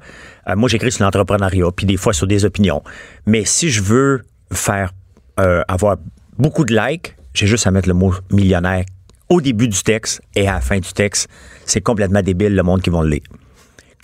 euh, 0.48 0.56
moi, 0.56 0.68
j'écris 0.68 0.90
sur 0.92 1.04
l'entrepreneuriat, 1.04 1.66
puis 1.76 1.86
des 1.86 1.96
fois 1.96 2.12
sur 2.12 2.26
des 2.26 2.44
opinions. 2.44 2.82
Mais 3.26 3.44
si 3.44 3.70
je 3.70 3.82
veux 3.82 4.22
faire 4.52 4.92
euh, 5.40 5.62
avoir 5.68 5.96
beaucoup 6.38 6.64
de 6.64 6.74
likes, 6.74 7.14
j'ai 7.34 7.46
juste 7.46 7.66
à 7.66 7.70
mettre 7.70 7.88
le 7.88 7.94
mot 7.94 8.14
millionnaire 8.30 8.84
au 9.28 9.40
début 9.40 9.68
du 9.68 9.82
texte 9.82 10.20
et 10.36 10.46
à 10.48 10.54
la 10.54 10.60
fin 10.60 10.78
du 10.78 10.92
texte. 10.92 11.28
C'est 11.66 11.80
complètement 11.80 12.22
débile, 12.22 12.54
le 12.54 12.62
monde 12.62 12.82
qui 12.82 12.90
va 12.90 13.02
le 13.02 13.08
lire. 13.10 13.22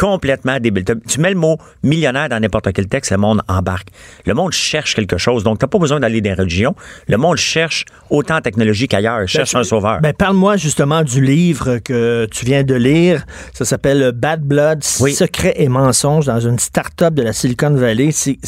Complètement 0.00 0.58
débile. 0.58 0.84
Tu 1.06 1.20
mets 1.20 1.28
le 1.28 1.36
mot 1.36 1.58
millionnaire 1.82 2.30
dans 2.30 2.40
n'importe 2.40 2.72
quel 2.72 2.88
texte, 2.88 3.10
le 3.10 3.18
monde 3.18 3.42
embarque. 3.48 3.88
Le 4.24 4.32
monde 4.32 4.52
cherche 4.52 4.94
quelque 4.94 5.18
chose. 5.18 5.44
Donc, 5.44 5.58
tu 5.58 5.64
n'as 5.66 5.68
pas 5.68 5.78
besoin 5.78 6.00
d'aller 6.00 6.22
dans 6.22 6.30
les 6.30 6.36
religions. 6.36 6.74
Le 7.06 7.18
monde 7.18 7.36
cherche 7.36 7.84
autant 8.08 8.36
en 8.36 8.40
technologie 8.40 8.88
qu'ailleurs. 8.88 9.28
Cherche 9.28 9.54
un 9.54 9.62
sauveur. 9.62 10.00
Ben, 10.00 10.14
parle-moi 10.14 10.56
justement 10.56 11.02
du 11.02 11.22
livre 11.22 11.80
que 11.84 12.26
tu 12.30 12.46
viens 12.46 12.62
de 12.62 12.74
lire. 12.74 13.26
Ça 13.52 13.66
s'appelle 13.66 14.12
Bad 14.12 14.40
Blood, 14.40 14.82
Oui. 15.00 15.12
Secrets 15.12 15.56
et 15.56 15.68
mensonges 15.68 16.24
dans 16.24 16.40
une 16.40 16.58
start-up 16.58 17.12
de 17.12 17.22
la 17.22 17.34
Silicon 17.34 17.74
Valley. 17.74 18.10
C'est, 18.10 18.38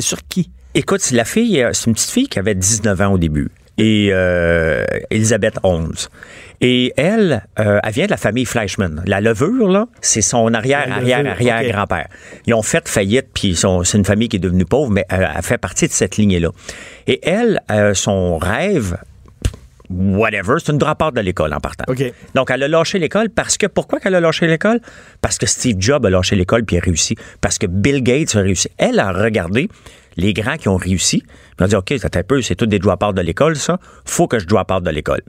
sur 0.00 0.18
qui? 0.28 0.50
Écoute, 0.74 1.02
c'est 1.02 1.14
la 1.14 1.24
fille, 1.24 1.62
euh, 1.62 1.70
c'est 1.72 1.86
une 1.86 1.94
petite 1.94 2.10
fille 2.10 2.28
qui 2.28 2.40
avait 2.40 2.56
19 2.56 3.00
ans 3.00 3.12
au 3.12 3.18
début. 3.18 3.48
Et 3.78 4.08
euh, 4.10 4.84
Elisabeth 5.10 5.58
Holmes. 5.62 5.94
Et 6.62 6.92
elle, 6.96 7.46
euh, 7.58 7.80
elle 7.82 7.92
vient 7.92 8.04
de 8.04 8.10
la 8.10 8.16
famille 8.18 8.44
Fleischmann. 8.44 9.02
La 9.06 9.20
levure, 9.20 9.68
là, 9.68 9.86
c'est 10.02 10.20
son 10.20 10.52
arrière, 10.52 10.86
La 10.88 10.96
arrière, 10.96 11.18
levure, 11.22 11.32
arrière 11.32 11.60
ok. 11.62 11.68
grand-père. 11.72 12.08
Ils 12.46 12.52
ont 12.54 12.62
fait 12.62 12.86
faillite, 12.88 13.28
puis 13.32 13.48
ils 13.48 13.56
sont- 13.56 13.82
c'est 13.84 13.96
une 13.96 14.04
famille 14.04 14.28
qui 14.28 14.36
est 14.36 14.40
devenue 14.40 14.66
pauvre, 14.66 14.90
mais 14.90 15.06
euh, 15.12 15.24
elle 15.34 15.42
fait 15.42 15.56
partie 15.58 15.86
de 15.86 15.92
cette 15.92 16.16
lignée-là. 16.18 16.50
Et 17.06 17.18
elle, 17.26 17.60
euh, 17.70 17.94
son 17.94 18.36
rêve, 18.36 18.98
whatever, 19.88 20.56
c'est 20.58 20.72
une 20.72 20.78
dropout 20.78 21.14
de 21.14 21.20
l'école 21.20 21.52
en 21.54 21.60
partant. 21.60 21.84
OK. 21.88 22.02
Donc, 22.34 22.50
elle 22.50 22.62
a 22.62 22.68
lâché 22.68 22.98
l'école 22.98 23.30
parce 23.30 23.56
que, 23.56 23.66
pourquoi 23.66 23.98
qu'elle 23.98 24.14
a 24.14 24.20
lâché 24.20 24.46
l'école? 24.46 24.80
Parce 25.20 25.38
que 25.38 25.46
Steve 25.46 25.76
Jobs 25.80 26.04
a 26.06 26.10
lâché 26.10 26.36
l'école 26.36 26.64
puis 26.64 26.76
a 26.76 26.80
réussi. 26.80 27.16
Parce 27.40 27.58
que 27.58 27.66
Bill 27.66 28.02
Gates 28.02 28.36
a 28.36 28.40
réussi. 28.40 28.68
Elle 28.78 28.98
a 29.00 29.12
regardé 29.12 29.68
les 30.16 30.32
grands 30.34 30.56
qui 30.56 30.68
ont 30.68 30.76
réussi. 30.76 31.20
puis 31.22 31.30
Elle 31.58 31.64
a 31.64 31.68
dit, 31.68 31.76
OK, 31.76 31.94
c'est 31.98 32.16
un 32.16 32.22
peu, 32.22 32.42
c'est 32.42 32.54
tout 32.54 32.66
des 32.66 32.78
drop 32.78 33.14
de 33.14 33.20
l'école, 33.22 33.56
ça. 33.56 33.78
Faut 34.04 34.28
que 34.28 34.38
je 34.38 34.46
drop 34.46 34.70
out 34.70 34.82
de 34.84 34.90
l'école. 34.90 35.22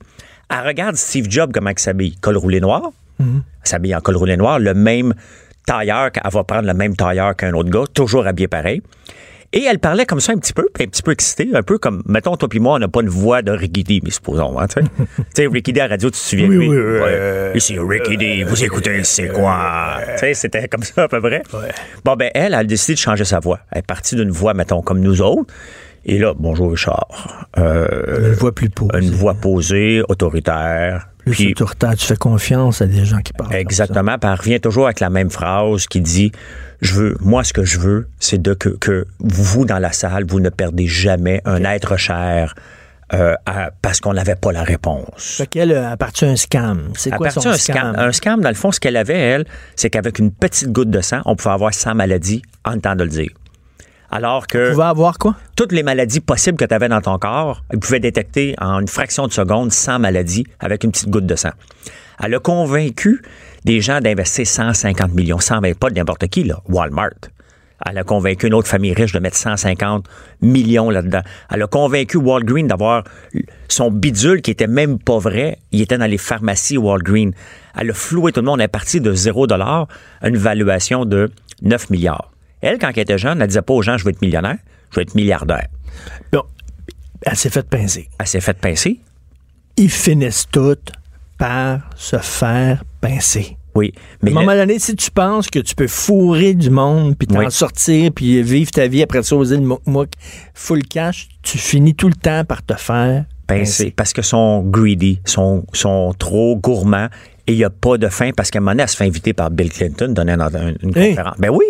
Elle 0.52 0.68
regarde 0.68 0.96
Steve 0.96 1.28
Jobs 1.30 1.52
comment 1.54 1.70
il 1.70 1.80
s'habille. 1.80 2.16
Col 2.18 2.38
roulé 2.38 2.60
noir. 2.60 2.82
Elle 3.20 3.26
s'habille 3.64 3.96
en 3.96 4.02
col 4.02 4.18
roulé 4.18 4.36
noir. 4.36 4.60
Le 4.60 4.74
même 4.74 5.14
tailleur, 5.66 6.10
elle 6.16 6.32
va 6.32 6.44
prendre 6.44 6.68
le 6.68 6.74
même 6.74 6.96
tailleur 6.96 7.36
qu'un 7.36 7.54
autre 7.54 7.70
gars, 7.70 7.84
toujours 7.94 8.26
habillé 8.28 8.48
pareil. 8.48 8.82
Et 9.54 9.64
elle 9.66 9.80
parlait 9.80 10.06
comme 10.06 10.22
ça 10.22 10.32
un 10.32 10.38
petit 10.38 10.54
peu, 10.54 10.70
puis 10.74 10.86
un 10.86 10.88
petit 10.88 11.04
peu 11.04 11.12
excitée, 11.12 11.50
un 11.54 11.62
peu 11.62 11.78
comme, 11.78 12.02
mettons, 12.06 12.38
toi 12.38 12.48
puis 12.48 12.60
moi, 12.62 12.76
on 12.76 12.80
n'a 12.80 12.88
pas 12.88 13.02
une 13.02 13.10
voix 13.10 13.42
de 13.42 13.52
Ricky 13.52 13.84
D, 13.84 14.00
mais 14.02 14.10
supposons, 14.10 14.58
hein, 14.58 14.66
tu 14.68 14.82
sais. 14.82 14.88
tu 15.18 15.24
sais, 15.36 15.48
Ricky 15.48 15.74
D 15.74 15.82
à 15.82 15.88
la 15.88 15.96
radio, 15.96 16.10
tu 16.10 16.14
te 16.14 16.18
souviens 16.24 16.48
de 16.48 16.58
Oui, 16.58 16.68
lui? 16.68 16.70
oui, 16.70 16.78
oui, 16.78 16.84
Ouais. 17.02 17.02
euh, 17.10 17.52
Ici, 17.54 17.78
Ricky 17.78 18.16
D, 18.16 18.46
vous 18.46 18.64
écoutez, 18.64 19.04
c'est 19.04 19.28
quoi? 19.28 19.98
tu 20.14 20.20
sais, 20.20 20.34
c'était 20.36 20.70
comme 20.70 20.84
ça 20.84 21.04
à 21.04 21.08
peu 21.10 21.20
près. 21.20 21.44
Bon, 22.06 22.16
ben, 22.16 22.32
elle, 22.34 22.46
elle 22.46 22.54
a 22.56 22.64
décidé 22.64 22.94
de 22.94 23.00
changer 23.00 23.26
sa 23.26 23.40
voix. 23.42 23.60
Elle 23.74 23.80
est 23.80 23.86
partie 23.86 24.16
d'une 24.16 24.32
voix, 24.32 24.54
mettons, 24.54 24.82
comme 24.82 25.02
nous 25.02 25.22
autres. 25.22 25.54
Et 26.06 26.18
là, 26.18 26.34
bonjour 26.38 26.72
Richard. 26.72 27.48
Euh, 27.58 28.30
Une 28.30 28.34
voix 28.34 28.54
plus 28.54 28.70
pauvre. 28.70 28.96
une 28.98 29.12
voix 29.12 29.36
posée, 29.36 30.02
autoritaire. 30.10 31.08
Plus 31.20 31.32
puis- 31.32 31.52
autoritaire. 31.52 31.96
Tu 31.96 32.08
fais 32.08 32.16
confiance 32.16 32.82
à 32.82 32.88
des 32.88 33.06
gens 33.06 33.20
qui 33.22 33.34
parlent. 33.34 33.54
Exactement. 33.54 34.18
Puis 34.18 34.30
elle 34.32 34.38
revient 34.40 34.60
toujours 34.60 34.86
avec 34.86 35.00
la 35.00 35.12
même 35.12 35.30
phrase 35.30 35.86
qui 35.86 36.02
dit 36.02 36.32
Je 36.82 36.96
veux, 36.96 37.18
moi, 37.22 37.44
ce 37.44 37.54
que 37.54 37.64
je 37.64 37.78
veux, 37.80 38.08
c'est 38.20 38.42
de 38.42 38.56
que, 38.56 38.70
que 38.70 39.06
vous, 39.20 39.66
dans 39.66 39.78
la 39.78 39.92
salle, 39.92 40.26
vous 40.28 40.40
ne 40.40 40.50
perdez 40.50 40.88
jamais 40.88 41.42
un 41.46 41.64
être 41.64 41.96
cher 41.98 42.56
euh, 43.14 43.36
à- 43.46 43.70
parce 43.84 44.00
qu'on 44.00 44.14
n'avait 44.14 44.36
pas 44.36 44.52
la 44.52 44.64
réponse. 44.64 45.36
Fait 45.38 45.46
qu'elle 45.46 45.76
a 45.76 45.96
parti 45.98 46.26
un 46.26 46.36
scam. 46.38 46.90
C'est 46.96 47.12
quoi 47.12 47.30
son 47.30 47.42
d'un 47.42 47.54
scam? 47.58 47.94
un 47.96 48.12
scam, 48.12 48.42
dans 48.42 48.50
le 48.50 48.56
fond, 48.56 48.72
ce 48.72 48.80
qu'elle 48.80 48.98
avait, 48.98 49.20
elle, 49.20 49.46
c'est 49.76 49.90
qu'avec 49.92 50.18
une 50.18 50.32
petite 50.32 50.72
goutte 50.72 50.90
de 50.90 51.02
sang, 51.02 51.20
on 51.26 51.36
pouvait 51.36 51.54
avoir 51.54 51.74
100 51.74 51.94
maladies 51.94 52.42
en 52.66 52.80
temps 52.80 52.96
de 52.96 53.04
le 53.04 53.10
dire. 53.10 53.30
Alors 54.12 54.45
que 54.47 54.71
Tu 54.71 54.76
vas 54.76 54.89
avoir 54.89 55.17
quoi? 55.17 55.36
toutes 55.56 55.71
les 55.71 55.84
maladies 55.84 56.19
possibles 56.19 56.58
que 56.58 56.65
tu 56.65 56.74
avais 56.74 56.89
dans 56.89 57.02
ton 57.02 57.17
corps, 57.17 57.63
elle 57.69 57.80
pouvait 57.80 58.00
détecter 58.00 58.56
en 58.60 58.80
une 58.80 58.88
fraction 58.88 59.28
de 59.28 59.32
seconde 59.32 59.71
100 59.71 60.00
maladies 60.00 60.45
avec 60.60 60.84
une 60.84 60.91
petite 60.91 61.10
goutte 61.10 61.26
de 61.26 61.36
sang. 61.36 61.52
Elle 62.24 62.36
a 62.36 62.39
convaincu 62.39 63.21
des 63.63 63.80
gens 63.80 64.00
d'investir 64.02 64.45
150 64.45 65.13
millions, 65.13 65.39
120, 65.39 65.78
pas 65.78 65.89
de 65.89 65.95
n'importe 65.95 66.28
qui, 66.28 66.43
là, 66.43 66.60
Walmart. 66.67 67.12
Elle 67.84 67.97
a 67.97 68.04
convaincu 68.04 68.45
une 68.47 68.54
autre 68.54 68.67
famille 68.67 68.93
riche 68.93 69.12
de 69.12 69.17
mettre 69.19 69.38
150 69.38 70.06
millions 70.41 70.89
là-dedans. 70.91 71.21
Elle 71.52 71.63
a 71.63 71.67
convaincu 71.67 72.17
Walgreen 72.17 72.67
d'avoir 72.67 73.04
son 73.69 73.89
bidule 73.89 74.41
qui 74.43 74.52
était 74.52 74.67
même 74.67 75.00
pas 75.00 75.17
vrai. 75.17 75.58
Il 75.71 75.82
était 75.82 75.97
dans 75.97 76.06
les 76.06 76.19
pharmacies 76.19 76.78
Walgreen. 76.78 77.34
Elle 77.76 77.89
a 77.89 77.93
floué 77.93 78.32
tout 78.34 78.41
le 78.41 78.45
monde. 78.45 78.60
Elle 78.60 78.65
est 78.65 78.67
partie 78.67 79.02
de 79.02 79.13
0 79.13 79.47
dollar 79.47 79.88
à 80.21 80.28
une 80.28 80.38
valuation 80.38 81.06
de 81.06 81.32
9 81.63 81.89
milliards. 81.89 82.32
Elle, 82.62 82.78
quand 82.80 82.89
elle 82.95 83.00
était 83.00 83.17
jeune, 83.17 83.41
elle 83.41 83.47
disait 83.47 83.62
pas 83.62 83.74
aux 83.74 83.82
gens, 83.82 83.97
je 83.97 84.04
veux 84.06 84.12
être 84.12 84.21
millionnaire. 84.21 84.58
je 84.91 84.97
vais 84.97 85.02
être 85.04 85.15
milliardaire. 85.15 85.67
Bon, 86.32 86.43
elle 87.24 87.36
s'est 87.36 87.50
fait 87.50 87.67
pincer. 87.67 88.10
Elle 88.19 88.28
s'est 88.28 88.41
fait 88.41 88.58
pincer. 88.58 89.00
Ils 89.78 89.89
finissent 89.89 90.47
toutes 90.52 90.91
par 91.38 91.89
se 91.95 92.17
faire 92.17 92.84
pincer. 93.00 93.58
Oui. 93.74 93.93
À 93.95 94.00
Mais 94.24 94.32
un 94.32 94.34
moment 94.34 94.54
donné, 94.54 94.80
si 94.80 94.95
tu 94.97 95.10
penses 95.12 95.50
que 95.50 95.60
tu 95.60 95.76
peux 95.76 95.88
fourrer 95.88 96.54
du 96.54 96.69
monde, 96.69 97.17
puis 97.17 97.26
t'en 97.28 97.39
Oui. 97.39 97.45
sortir, 97.50 98.12
puis 98.13 98.43
vivre 98.43 98.69
ta 98.69 98.86
vie 98.88 99.02
après 99.02 99.24
ça 99.24 99.36
aux 99.36 99.45
îles 99.45 99.62
Mouk 99.86 100.10
full 100.54 100.84
cash, 100.84 101.30
tu 101.41 101.58
finis 101.58 101.95
tout 101.95 102.10
le 102.10 102.15
temps 102.15 102.43
par 102.43 102.63
te 102.63 102.74
faire 102.76 103.24
pincer 103.47 103.91
parce 103.95 104.12
que 104.13 104.21
sont 104.21 104.62
greedy, 104.63 105.21
sont, 105.26 105.65
sont 105.74 106.13
trop 106.19 106.58
gourmands 106.58 107.08
et 107.47 107.54
il 107.54 107.58
n'y 107.58 107.63
a 107.63 107.69
pas 107.69 107.97
de 107.97 108.08
fin 108.10 108.32
parce 108.36 108.52
qu'à 108.52 108.60
un 108.60 108.62
moment 108.62 108.71
donné, 108.71 108.84
elle 108.84 108.89
se 108.89 108.97
fait 108.97 109.06
inviter 109.06 109.32
par 109.34 109.50
Bill 109.52 109.69
Clinton 109.71 110.10
donner 110.10 110.34
un- 110.34 110.41
un- 110.41 110.74
une 110.84 110.95
Hey. 110.97 111.10
conférence. 111.12 111.36
Ben 111.39 111.50
oui. 111.50 111.65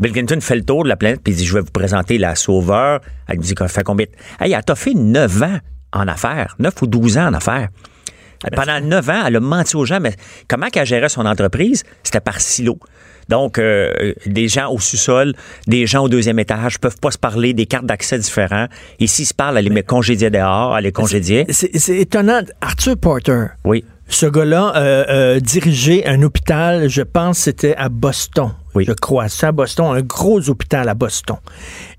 Bill 0.00 0.12
Clinton 0.12 0.40
fait 0.40 0.56
le 0.56 0.64
tour 0.64 0.82
de 0.84 0.88
la 0.88 0.96
planète 0.96 1.20
puis 1.22 1.32
il 1.34 1.36
dit 1.36 1.44
Je 1.46 1.54
vais 1.54 1.60
vous 1.60 1.70
présenter 1.70 2.18
la 2.18 2.34
sauveur. 2.34 3.00
Elle 3.28 3.38
me 3.38 3.42
dit 3.42 3.54
qu'elle 3.54 3.68
fait 3.68 3.84
combien 3.84 4.06
Hey, 4.40 4.52
elle 4.52 4.64
t'a 4.64 4.74
fait 4.74 4.94
9 4.94 5.42
ans 5.42 5.58
en 5.92 6.08
affaires, 6.08 6.56
9 6.58 6.82
ou 6.82 6.86
12 6.86 7.18
ans 7.18 7.26
en 7.28 7.34
affaires. 7.34 7.68
Pendant 8.56 8.80
9 8.80 9.10
ans, 9.10 9.22
elle 9.26 9.36
a 9.36 9.40
menti 9.40 9.76
aux 9.76 9.84
gens, 9.84 10.00
mais 10.00 10.14
comment 10.48 10.68
qu'elle 10.68 10.86
gérait 10.86 11.10
son 11.10 11.26
entreprise? 11.26 11.84
C'était 12.02 12.20
par 12.20 12.40
silo. 12.40 12.78
Donc, 13.28 13.58
euh, 13.58 14.14
des 14.26 14.48
gens 14.48 14.72
au 14.72 14.80
sous-sol, 14.80 15.34
des 15.66 15.86
gens 15.86 16.04
au 16.04 16.08
deuxième 16.08 16.38
étage 16.38 16.80
peuvent 16.80 16.98
pas 17.00 17.10
se 17.10 17.18
parler, 17.18 17.52
des 17.52 17.66
cartes 17.66 17.84
d'accès 17.84 18.18
différents. 18.18 18.66
Et 18.98 19.06
s'ils 19.06 19.26
se 19.26 19.34
parlent, 19.34 19.58
elle 19.58 19.64
les 19.64 19.70
met 19.70 19.82
congédiés 19.82 20.30
dehors, 20.30 20.76
elle 20.76 20.84
les 20.84 20.92
congédiait. 20.92 21.44
C'est 21.50 21.78
c'est 21.78 21.98
étonnant. 21.98 22.40
Arthur 22.62 22.96
Porter, 22.96 23.48
Oui. 23.64 23.84
Ce 24.10 24.26
gars-là 24.26 24.72
euh, 24.76 25.04
euh, 25.08 25.40
dirigeait 25.40 26.06
un 26.06 26.22
hôpital, 26.22 26.88
je 26.88 27.02
pense 27.02 27.38
c'était 27.38 27.74
à 27.76 27.88
Boston. 27.88 28.52
Oui. 28.74 28.84
Je 28.86 28.92
crois. 28.92 29.28
C'est 29.28 29.46
à 29.46 29.52
Boston, 29.52 29.96
un 29.96 30.00
gros 30.00 30.48
hôpital 30.48 30.88
à 30.88 30.94
Boston. 30.94 31.36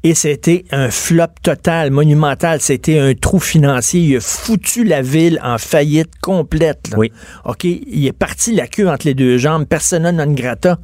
Et 0.04 0.13
c'était 0.13 0.63
un 0.71 0.89
flop 0.89 1.26
total, 1.43 1.91
monumental. 1.91 2.62
C'était 2.62 2.97
un 2.97 3.13
trou 3.13 3.39
financier. 3.39 4.02
Il 4.02 4.17
a 4.17 4.21
foutu 4.21 4.86
la 4.86 5.02
ville 5.02 5.39
en 5.43 5.58
faillite 5.58 6.12
complète. 6.21 6.89
là. 6.91 6.97
Oui. 6.97 7.12
OK? 7.43 7.65
Il 7.65 8.08
est 8.08 8.13
parti 8.13 8.54
la 8.54 8.67
queue 8.67 8.88
entre 8.88 9.06
les 9.06 9.13
deux 9.13 9.38
jambes, 9.38 9.65
persona 9.65 10.12
non 10.13 10.32
grata. 10.32 10.80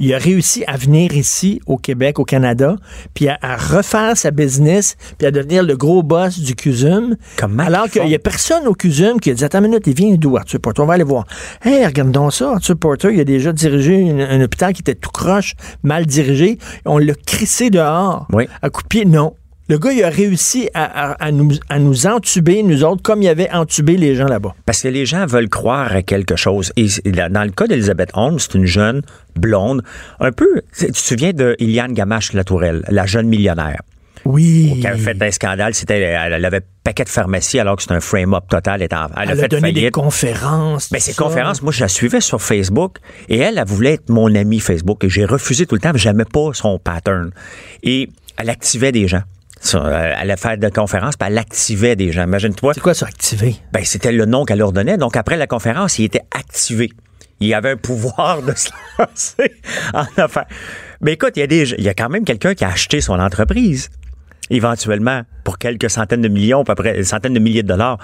Il 0.00 0.14
a 0.14 0.18
réussi 0.18 0.64
à 0.66 0.76
venir 0.76 1.12
ici, 1.16 1.60
au 1.66 1.76
Québec, 1.76 2.18
au 2.18 2.24
Canada, 2.24 2.76
puis 3.14 3.28
à, 3.28 3.38
à 3.42 3.56
refaire 3.56 4.16
sa 4.16 4.30
business, 4.30 4.96
puis 5.18 5.26
à 5.26 5.30
devenir 5.30 5.62
le 5.62 5.76
gros 5.76 6.02
boss 6.02 6.38
du 6.38 6.54
CUSUM. 6.54 7.16
Comment 7.36 7.64
Alors 7.64 7.88
qu'il 7.90 8.04
n'y 8.04 8.14
a 8.14 8.18
personne 8.18 8.66
au 8.66 8.74
CUSUM 8.74 9.18
qui 9.20 9.30
a 9.30 9.34
dit 9.34 9.44
Attends 9.44 9.58
une 9.58 9.64
minute, 9.70 9.86
il 9.86 9.94
vient 9.94 10.14
d'où, 10.14 10.36
Arthur 10.36 10.60
Porter? 10.60 10.82
On 10.82 10.86
va 10.86 10.94
aller 10.94 11.04
voir. 11.04 11.26
Hey, 11.64 11.84
regarde 11.84 12.12
donc 12.12 12.32
ça, 12.32 12.52
Arthur 12.52 12.76
Porter, 12.76 13.08
il 13.12 13.20
a 13.20 13.24
déjà 13.24 13.52
dirigé 13.52 13.94
une- 13.96 14.20
un 14.20 14.40
hôpital 14.42 14.72
qui 14.72 14.82
était 14.82 14.94
tout 14.94 15.10
croche, 15.10 15.54
mal 15.82 16.06
dirigé. 16.06 16.58
On 16.84 16.98
l'a 16.98 17.14
crissé 17.26 17.70
dehors. 17.70 18.26
Oui. 18.32 18.46
À 18.62 18.70
coup 18.70 18.82
de 18.82 18.88
pied, 18.88 19.04
non. 19.04 19.34
Le 19.68 19.78
gars, 19.78 19.92
il 19.92 20.02
a 20.02 20.08
réussi 20.08 20.70
à, 20.72 20.84
à- 21.12 21.12
à 21.26 21.30
nous, 21.30 21.50
à 21.68 21.78
nous 21.78 22.06
entuber, 22.06 22.62
nous 22.62 22.84
autres, 22.84 23.02
comme 23.02 23.22
il 23.22 23.28
avait 23.28 23.50
entubé 23.52 23.96
les 23.98 24.14
gens 24.14 24.24
là-bas. 24.26 24.54
Parce 24.64 24.82
que 24.82 24.88
les 24.88 25.04
gens 25.04 25.26
veulent 25.26 25.50
croire 25.50 25.92
à 25.94 26.02
quelque 26.02 26.36
chose. 26.36 26.72
Et 26.76 26.86
dans 27.12 27.44
le 27.44 27.50
cas 27.50 27.66
d'Elizabeth 27.66 28.10
Holmes, 28.14 28.38
c'est 28.38 28.54
une 28.54 28.64
jeune 28.66 29.02
blonde, 29.36 29.82
un 30.20 30.32
peu. 30.32 30.62
Tu 30.76 30.90
te 30.90 30.96
souviens 30.96 31.32
de 31.32 31.54
Iliane 31.58 31.92
Gamache-Latourelle, 31.92 32.82
la 32.88 33.04
jeune 33.04 33.28
millionnaire, 33.28 33.82
Oui. 34.24 34.78
qui 34.80 34.86
avait 34.86 34.98
fait 34.98 35.22
un 35.22 35.30
scandale. 35.30 35.74
C'était, 35.74 35.98
elle 36.00 36.44
avait 36.46 36.62
paquet 36.82 37.04
de 37.04 37.10
pharmacie 37.10 37.58
alors 37.58 37.76
que 37.76 37.82
c'est 37.82 37.92
un 37.92 38.00
frame-up 38.00 38.44
total. 38.48 38.80
Elle, 38.80 38.88
a 38.94 39.08
Elle 39.22 39.30
a 39.32 39.36
fait 39.36 39.48
donné 39.48 39.72
des 39.72 39.90
conférences. 39.90 40.90
Ben, 40.90 40.96
tout 40.98 41.04
ces 41.04 41.12
ça. 41.12 41.22
conférences, 41.22 41.60
moi, 41.60 41.72
je 41.72 41.80
la 41.80 41.88
suivais 41.88 42.22
sur 42.22 42.40
Facebook 42.40 42.96
et 43.28 43.36
elle, 43.36 43.58
elle 43.58 43.66
voulait 43.66 43.92
être 43.94 44.08
mon 44.08 44.34
amie 44.34 44.60
Facebook 44.60 45.04
et 45.04 45.10
j'ai 45.10 45.26
refusé 45.26 45.66
tout 45.66 45.74
le 45.74 45.80
temps, 45.82 45.92
j'aimais 45.94 46.24
pas 46.24 46.50
son 46.54 46.78
pattern. 46.78 47.32
Et 47.82 48.08
elle 48.38 48.48
activait 48.48 48.92
des 48.92 49.06
gens. 49.08 49.22
Ça, 49.60 49.84
euh, 49.84 50.12
Elle 50.14 50.30
allait 50.30 50.36
faire 50.36 50.56
des 50.56 50.70
conférences, 50.70 51.16
puis 51.16 51.28
elle 51.28 51.38
activait 51.38 51.96
des 51.96 52.12
gens. 52.12 52.24
Imagine-toi. 52.24 52.74
C'est 52.74 52.80
quoi 52.80 52.94
ça, 52.94 53.06
activé? 53.06 53.56
Ben, 53.72 53.84
c'était 53.84 54.12
le 54.12 54.24
nom 54.24 54.44
qu'elle 54.44 54.58
leur 54.58 54.72
donnait. 54.72 54.96
Donc, 54.96 55.16
après 55.16 55.36
la 55.36 55.46
conférence, 55.46 55.98
il 55.98 56.04
était 56.04 56.22
activé. 56.36 56.90
Il 57.40 57.52
avait 57.54 57.72
un 57.72 57.76
pouvoir 57.76 58.42
de 58.42 58.52
se 58.54 58.70
lancer 58.98 59.52
en 59.94 60.06
affaires. 60.16 60.46
Mais 61.00 61.12
écoute, 61.12 61.32
il 61.36 61.40
y 61.40 61.42
a, 61.42 61.46
des, 61.46 61.70
il 61.72 61.84
y 61.84 61.88
a 61.88 61.94
quand 61.94 62.08
même 62.08 62.24
quelqu'un 62.24 62.54
qui 62.54 62.64
a 62.64 62.68
acheté 62.68 63.00
son 63.00 63.20
entreprise, 63.20 63.90
éventuellement, 64.50 65.22
pour 65.44 65.58
quelques 65.58 65.88
centaines 65.88 66.22
de 66.22 66.28
millions, 66.28 66.62
à 66.62 66.64
peu 66.64 66.74
près, 66.74 67.02
centaines 67.04 67.34
de 67.34 67.38
milliers 67.38 67.62
de 67.62 67.68
dollars. 67.68 67.98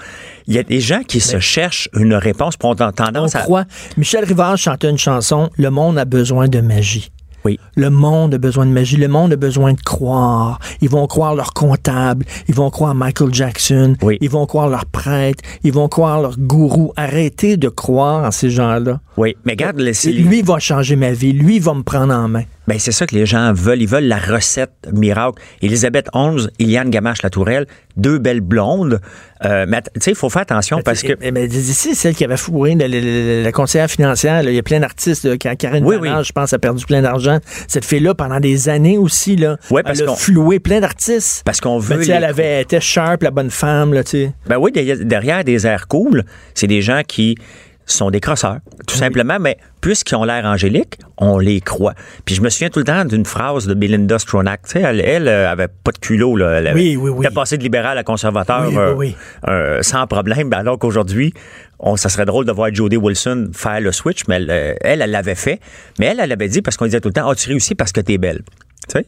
Il 0.47 0.53
y 0.53 0.57
a 0.57 0.63
des 0.63 0.79
gens 0.79 1.03
qui 1.03 1.19
se 1.19 1.39
cherchent 1.39 1.89
une 1.93 2.15
réponse 2.15 2.55
pour 2.55 2.69
ont 2.69 2.75
On 2.79 2.91
tendance 2.91 3.35
à... 3.35 3.41
croit. 3.41 3.65
Michel 3.97 4.23
Rivard 4.23 4.57
chantait 4.57 4.89
une 4.89 4.97
chanson 4.97 5.49
Le 5.57 5.69
monde 5.69 5.97
a 5.97 6.05
besoin 6.05 6.47
de 6.47 6.61
magie. 6.61 7.11
Oui. 7.45 7.59
Le 7.75 7.91
monde 7.91 8.33
a 8.33 8.37
besoin 8.39 8.65
de 8.65 8.71
magie. 8.71 8.97
Le 8.97 9.07
monde 9.07 9.33
a 9.33 9.35
besoin 9.35 9.73
de 9.73 9.81
croire. 9.81 10.59
Ils 10.81 10.89
vont 10.89 11.05
croire 11.05 11.35
leur 11.35 11.53
comptable. 11.53 12.25
Ils 12.47 12.55
vont 12.55 12.71
croire 12.71 12.95
Michael 12.95 13.33
Jackson. 13.33 13.95
Oui. 14.01 14.17
Ils 14.19 14.29
vont 14.29 14.47
croire 14.47 14.67
leur 14.67 14.85
prêtre. 14.85 15.43
Ils 15.63 15.71
vont 15.71 15.87
croire 15.87 16.21
leur 16.21 16.39
gourou. 16.39 16.91
Arrêtez 16.95 17.55
de 17.55 17.69
croire 17.69 18.25
en 18.25 18.31
ces 18.31 18.49
gens-là. 18.49 18.99
Oui, 19.17 19.35
mais 19.45 19.53
regarde, 19.53 19.81
c'est- 19.93 20.11
Lui 20.11 20.41
va 20.41 20.59
changer 20.59 20.95
ma 20.97 21.11
vie. 21.11 21.31
Lui 21.31 21.59
va 21.59 21.73
me 21.73 21.83
prendre 21.83 22.13
en 22.13 22.27
main. 22.27 22.43
Ben, 22.67 22.79
c'est 22.79 22.91
ça 22.91 23.05
que 23.05 23.15
les 23.15 23.25
gens 23.25 23.53
veulent. 23.53 23.81
Ils 23.81 23.87
veulent 23.87 24.07
la 24.07 24.17
recette 24.17 24.71
miracle. 24.91 25.41
Elisabeth 25.61 26.07
Holmes, 26.13 26.47
Iliane 26.59 26.89
Gamache-Latourelle, 26.89 27.65
deux 27.95 28.17
belles 28.17 28.41
blondes. 28.41 28.99
Euh, 29.45 29.65
mais 29.69 29.81
tu 29.83 29.87
sais, 30.01 30.11
il 30.11 30.15
faut 30.17 30.29
faire 30.29 30.41
attention 30.41 30.81
parce 30.83 31.01
que... 31.03 31.13
Mais, 31.21 31.31
mais 31.31 31.45
ici, 31.45 31.93
celle 31.95 32.15
qui 32.15 32.23
avait 32.25 32.35
fourré 32.37 32.73
la, 32.75 32.87
la- 32.87 32.99
la- 32.99 33.41
la 33.43 33.51
conseillère 33.51 33.89
financière, 33.89 34.41
là, 34.43 34.49
il 34.49 34.55
y 34.55 34.59
a 34.59 34.63
plein 34.63 34.79
d'artistes. 34.79 35.23
là, 35.25 35.37
Ka- 35.37 35.55
Karen 35.55 35.85
Oui, 35.85 35.97
Bernard, 35.97 36.19
oui. 36.19 36.25
je 36.25 36.31
pense, 36.33 36.51
a 36.53 36.59
perdu 36.59 36.83
plein 36.85 37.01
d'argent. 37.03 37.39
Cette 37.67 37.85
fille-là, 37.85 38.15
pendant 38.15 38.39
des 38.39 38.67
années 38.67 38.97
aussi, 38.97 39.35
là, 39.35 39.57
Ouais, 39.69 39.83
parce 39.83 39.99
elle 39.99 40.09
a 40.09 40.15
floué 40.15 40.59
plein 40.59 40.81
d'artistes. 40.81 41.43
Parce 41.45 41.61
qu'on 41.61 41.77
veut 41.77 41.99
les- 41.99 42.09
elle 42.09 42.23
avait 42.23 42.61
été 42.63 42.79
sharp, 42.81 43.21
la 43.23 43.31
bonne 43.31 43.51
femme, 43.51 43.93
là, 43.93 44.03
tu 44.03 44.11
sais. 44.11 44.33
Ben 44.47 44.57
oui, 44.57 44.71
derrière 44.73 45.43
des 45.43 45.67
airs 45.67 45.87
cool, 45.87 46.23
c'est 46.55 46.67
des 46.67 46.81
gens 46.81 47.01
qui 47.07 47.37
sont 47.85 48.09
des 48.09 48.19
crosseurs, 48.19 48.57
tout 48.87 48.95
simplement, 48.95 49.37
mais 49.39 49.57
puisqu'ils 49.81 50.15
ont 50.15 50.23
l'air 50.23 50.45
angéliques, 50.45 50.97
on 51.17 51.37
les 51.37 51.61
croit. 51.61 51.93
Puis 52.25 52.33
je 52.35 52.41
me 52.41 52.49
souviens 52.49 52.69
tout 52.69 52.79
le 52.79 52.85
temps 52.85 53.05
d'une 53.05 53.25
phrase 53.25 53.67
de 53.67 53.73
Belinda 53.73 54.17
Stronach. 54.17 54.61
Tu 54.63 54.71
sais, 54.71 54.81
elle, 54.81 54.99
elle 55.01 55.27
euh, 55.27 55.49
avait 55.51 55.67
pas 55.67 55.91
de 55.91 55.99
culot. 55.99 56.35
Là. 56.35 56.53
Elle 56.57 56.67
avait- 56.67 56.79
Oui, 56.79 56.95
oui, 56.97 57.09
oui. 57.11 57.17
Elle 57.19 57.25
était 57.27 57.35
passée 57.35 57.57
de 57.57 57.63
libéral 57.63 57.97
à 57.97 58.03
conservateur 58.03 58.67
Oui, 58.67 58.77
euh, 58.77 58.93
oui. 58.95 59.15
euh, 59.47 59.81
sans 59.83 60.07
problème, 60.07 60.49
Ben, 60.49 60.57
alors 60.59 60.79
qu'aujourd'hui, 60.79 61.33
on, 61.79 61.95
ça 61.95 62.09
serait 62.09 62.25
drôle 62.25 62.45
de 62.45 62.51
voir 62.51 62.73
Jodie 62.73 62.97
Wilson 62.97 63.51
faire 63.53 63.79
le 63.81 63.91
switch, 63.91 64.23
mais 64.27 64.35
elle, 64.37 64.77
elle, 64.81 65.11
l'avait 65.11 65.35
fait. 65.35 65.59
Mais 65.99 66.07
elle, 66.07 66.19
elle 66.19 66.31
avait 66.31 66.47
dit, 66.49 66.61
parce 66.61 66.77
qu'on 66.77 66.85
disait 66.85 67.01
tout 67.01 67.09
le 67.09 67.13
temps, 67.13 67.29
ah, 67.29 67.35
tu 67.35 67.49
réussis 67.49 67.75
parce 67.75 67.91
que 67.91 68.01
t'es 68.01 68.17
belle. 68.17 68.41
Tu 68.89 68.99
sais? 68.99 69.05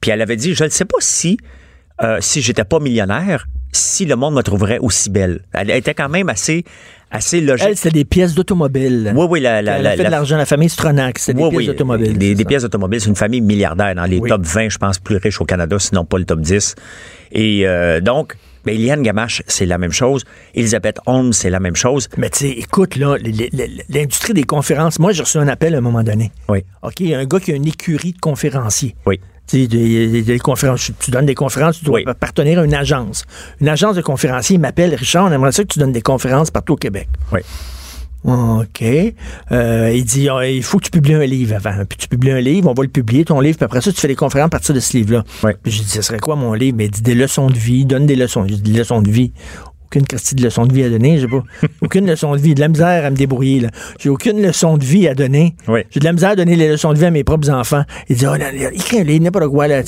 Puis 0.00 0.10
elle 0.10 0.22
avait 0.22 0.36
dit, 0.36 0.54
je 0.54 0.64
ne 0.64 0.68
sais 0.70 0.84
pas 0.84 0.98
si, 1.00 1.36
euh, 2.02 2.18
si 2.20 2.40
j'étais 2.40 2.64
pas 2.64 2.78
millionnaire, 2.80 3.46
si 3.72 4.04
le 4.06 4.16
monde 4.16 4.34
me 4.34 4.42
trouverait 4.42 4.78
aussi 4.78 5.10
belle. 5.10 5.42
Elle 5.52 5.70
était 5.70 5.94
quand 5.94 6.08
même 6.08 6.28
assez, 6.28 6.64
assez 7.14 7.40
logique. 7.40 7.66
Elle, 7.68 7.76
c'était 7.76 7.90
des 7.90 8.04
pièces 8.04 8.34
d'automobile. 8.34 9.12
Oui, 9.16 9.26
oui, 9.30 9.40
la, 9.40 9.62
la, 9.62 9.78
Elle 9.78 9.86
a 9.86 9.90
fait 9.92 9.96
la- 9.98 10.04
de 10.04 10.10
l'argent, 10.10 10.36
la 10.36 10.46
famille 10.46 10.68
Stronach. 10.68 11.14
C'était 11.18 11.34
des 11.38 11.44
oui, 11.44 11.50
pièces 11.56 11.66
d'automobile. 11.68 12.18
Des, 12.18 12.28
c'est 12.30 12.34
des 12.34 12.44
pièces 12.44 12.62
d'automobile. 12.62 13.00
C'est 13.00 13.08
une 13.08 13.16
famille 13.16 13.40
milliardaire 13.40 13.94
dans 13.94 14.04
les 14.04 14.18
Oui. 14.18 14.28
top 14.28 14.42
20, 14.42 14.68
je 14.68 14.78
pense, 14.78 14.98
plus 14.98 15.16
riches 15.16 15.40
au 15.40 15.44
Canada, 15.44 15.76
sinon 15.78 16.04
pas 16.04 16.18
le 16.18 16.24
top 16.24 16.40
10. 16.40 16.74
Et 17.32 17.66
euh, 17.66 18.00
donc, 18.00 18.34
Eliane 18.66 19.02
Gamache, 19.02 19.42
c'est 19.46 19.66
la 19.66 19.76
même 19.78 19.92
chose. 19.92 20.24
Elisabeth 20.54 20.98
Holmes, 21.06 21.32
c'est 21.32 21.50
la 21.50 21.60
même 21.60 21.76
chose. 21.76 22.08
Mais 22.16 22.30
tu 22.30 22.38
sais, 22.38 22.50
écoute, 22.50 22.96
là, 22.96 23.16
l'industrie 23.88 24.32
des 24.34 24.44
conférences, 24.44 24.98
moi, 24.98 25.12
j'ai 25.12 25.22
reçu 25.22 25.38
un 25.38 25.48
appel 25.48 25.74
à 25.74 25.78
un 25.78 25.82
moment 25.82 26.02
donné. 26.02 26.32
Oui, 26.48 26.60
OK, 26.82 27.00
il 27.00 27.08
y 27.08 27.14
a 27.14 27.18
un 27.18 27.24
gars 27.26 27.40
qui 27.40 27.52
a 27.52 27.56
une 27.56 27.66
écurie 27.66 28.12
de 28.12 28.18
conférenciers. 28.20 28.94
oui. 29.06 29.20
Tu 29.46 29.62
sais, 29.62 29.66
des, 29.66 30.08
des- 30.08 30.22
des 30.22 30.38
conférences, 30.38 30.90
tu 30.98 31.10
donnes 31.10 31.26
des 31.26 31.34
conférences, 31.34 31.78
tu 31.78 31.84
dois 31.84 31.96
Oui. 32.00 32.04
appartenir 32.06 32.60
à 32.60 32.64
une 32.64 32.72
agence. 32.74 33.24
Une 33.60 33.68
agence 33.68 33.94
de 33.96 34.00
conférenciers 34.02 34.56
m'appelle, 34.58 34.94
Richard, 34.94 35.26
on 35.26 35.32
aimerait 35.32 35.52
ça 35.52 35.62
que 35.62 35.68
tu 35.68 35.78
donnes 35.78 35.92
des 35.92 36.00
conférences 36.02 36.50
partout 36.50 36.72
au 36.72 36.76
Québec. 36.76 37.08
Oui. 37.32 37.40
OK. 38.26 38.82
Euh, 39.52 39.92
il 39.94 40.02
dit, 40.04 40.28
Ah, 40.30 40.46
il 40.48 40.62
faut 40.62 40.78
que 40.78 40.84
tu 40.84 40.90
publies 40.90 41.12
un 41.12 41.26
livre 41.26 41.56
avant. 41.56 41.84
Puis 41.86 41.98
tu 41.98 42.08
publies 42.08 42.30
un 42.30 42.40
livre, 42.40 42.70
on 42.70 42.74
va 42.74 42.82
le 42.82 42.88
publier, 42.88 43.24
ton 43.26 43.38
livre, 43.40 43.58
puis 43.58 43.64
après 43.66 43.82
ça, 43.82 43.92
tu 43.92 44.00
fais 44.00 44.08
des 44.08 44.14
conférences 44.16 44.46
à 44.46 44.50
partir 44.50 44.74
de 44.74 44.80
ce 44.80 44.96
livre-là. 44.96 45.24
Oui. 45.42 45.52
Puis 45.62 45.72
j'ai 45.72 45.82
dit, 45.84 45.90
ce 45.90 46.00
serait 46.00 46.20
quoi 46.20 46.34
mon 46.36 46.54
livre? 46.54 46.76
Mais 46.78 46.86
il 46.86 46.90
dit 46.90 47.02
des 47.02 47.14
leçons 47.14 47.48
de 47.50 47.58
vie, 47.58 47.84
donne 47.84 48.06
des 48.06 48.16
leçons. 48.16 48.46
J'ai 48.48 48.56
dit, 48.56 48.72
des 48.72 48.78
leçons 48.78 49.02
de 49.02 49.10
vie. 49.10 49.32
Aucune 49.94 50.06
de 50.36 50.42
leçon 50.42 50.66
de 50.66 50.72
vie 50.74 50.82
à 50.82 50.90
donner, 50.90 51.18
j'ai 51.18 51.28
pas. 51.28 51.42
Aucune 51.80 52.06
leçon 52.06 52.34
de 52.34 52.40
vie, 52.40 52.54
de 52.54 52.60
la 52.60 52.68
misère 52.68 53.04
à 53.04 53.10
me 53.10 53.16
débrouiller, 53.16 53.60
là. 53.60 53.68
J'ai 54.00 54.08
aucune 54.08 54.42
leçon 54.42 54.76
de 54.76 54.84
vie 54.84 55.06
à 55.06 55.14
donner. 55.14 55.54
Oui. 55.68 55.82
J'ai 55.90 56.00
de 56.00 56.04
la 56.04 56.12
misère 56.12 56.30
à 56.30 56.36
donner 56.36 56.56
les 56.56 56.68
leçons 56.68 56.92
de 56.92 56.98
vie 56.98 57.04
à 57.04 57.10
mes 57.12 57.22
propres 57.22 57.48
enfants. 57.50 57.84
Il 58.08 58.16
dit, 58.16 58.26
oh, 58.26 58.34
là, 58.34 58.50
là, 58.50 58.72
écris 58.72 58.98
un 59.00 59.04
livre, 59.04 59.22
n'importe 59.22 59.48
quoi, 59.48 59.68
là, 59.68 59.82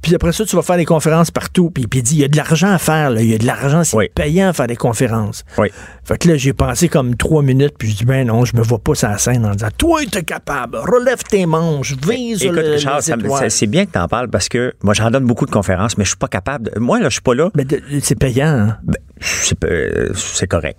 Puis 0.00 0.14
après 0.14 0.32
ça, 0.32 0.44
tu 0.44 0.54
vas 0.54 0.62
faire 0.62 0.76
des 0.76 0.84
conférences 0.84 1.30
partout. 1.32 1.70
Puis, 1.70 1.86
puis 1.88 2.00
il 2.00 2.02
dit, 2.02 2.14
il 2.16 2.20
y 2.20 2.24
a 2.24 2.28
de 2.28 2.36
l'argent 2.36 2.70
à 2.70 2.78
faire, 2.78 3.10
là. 3.10 3.20
Il 3.20 3.30
y 3.30 3.34
a 3.34 3.38
de 3.38 3.46
l'argent, 3.46 3.82
c'est 3.82 3.96
Oui. 3.96 4.08
payant 4.14 4.48
à 4.50 4.52
faire 4.52 4.68
des 4.68 4.76
conférences. 4.76 5.44
Oui. 5.58 5.68
Fait 6.04 6.18
que 6.18 6.28
là, 6.28 6.36
j'ai 6.36 6.52
pensé 6.52 6.88
comme 6.88 7.16
trois 7.16 7.42
minutes, 7.42 7.74
puis 7.78 7.90
je 7.90 7.96
dis, 7.96 8.04
ben 8.04 8.26
non, 8.26 8.44
je 8.44 8.56
me 8.56 8.62
vois 8.62 8.78
pas 8.78 8.94
sur 8.94 9.08
la 9.08 9.18
scène 9.18 9.44
en 9.44 9.52
disant, 9.52 9.68
toi, 9.76 10.00
t'es 10.10 10.22
capable, 10.22 10.76
relève 10.78 11.22
tes 11.24 11.46
manches, 11.46 11.94
vise 12.08 12.42
Écoute, 12.42 12.56
le, 12.58 13.48
c'est 13.48 13.66
bien 13.66 13.86
que 13.86 13.92
tu 13.92 13.98
en 13.98 14.08
parles 14.08 14.28
parce 14.28 14.48
que 14.48 14.74
moi, 14.82 14.94
j'en 14.94 15.10
donne 15.10 15.24
beaucoup 15.26 15.46
de 15.46 15.50
conférences, 15.50 15.96
mais 15.98 16.04
je 16.04 16.10
suis 16.10 16.16
pas 16.18 16.28
capable. 16.28 16.70
de- 16.70 16.78
moi, 16.80 16.98
là, 16.98 17.06
je 17.08 17.14
suis 17.14 17.22
pas 17.22 17.34
là. 17.34 17.50
Mais 17.54 17.64
c'est 18.02 18.18
payant, 18.18 18.46
hein? 18.48 18.76
Ben, 18.82 18.94
c'est 19.22 19.62
euh, 19.64 20.10
c'est 20.14 20.46
correct. 20.46 20.78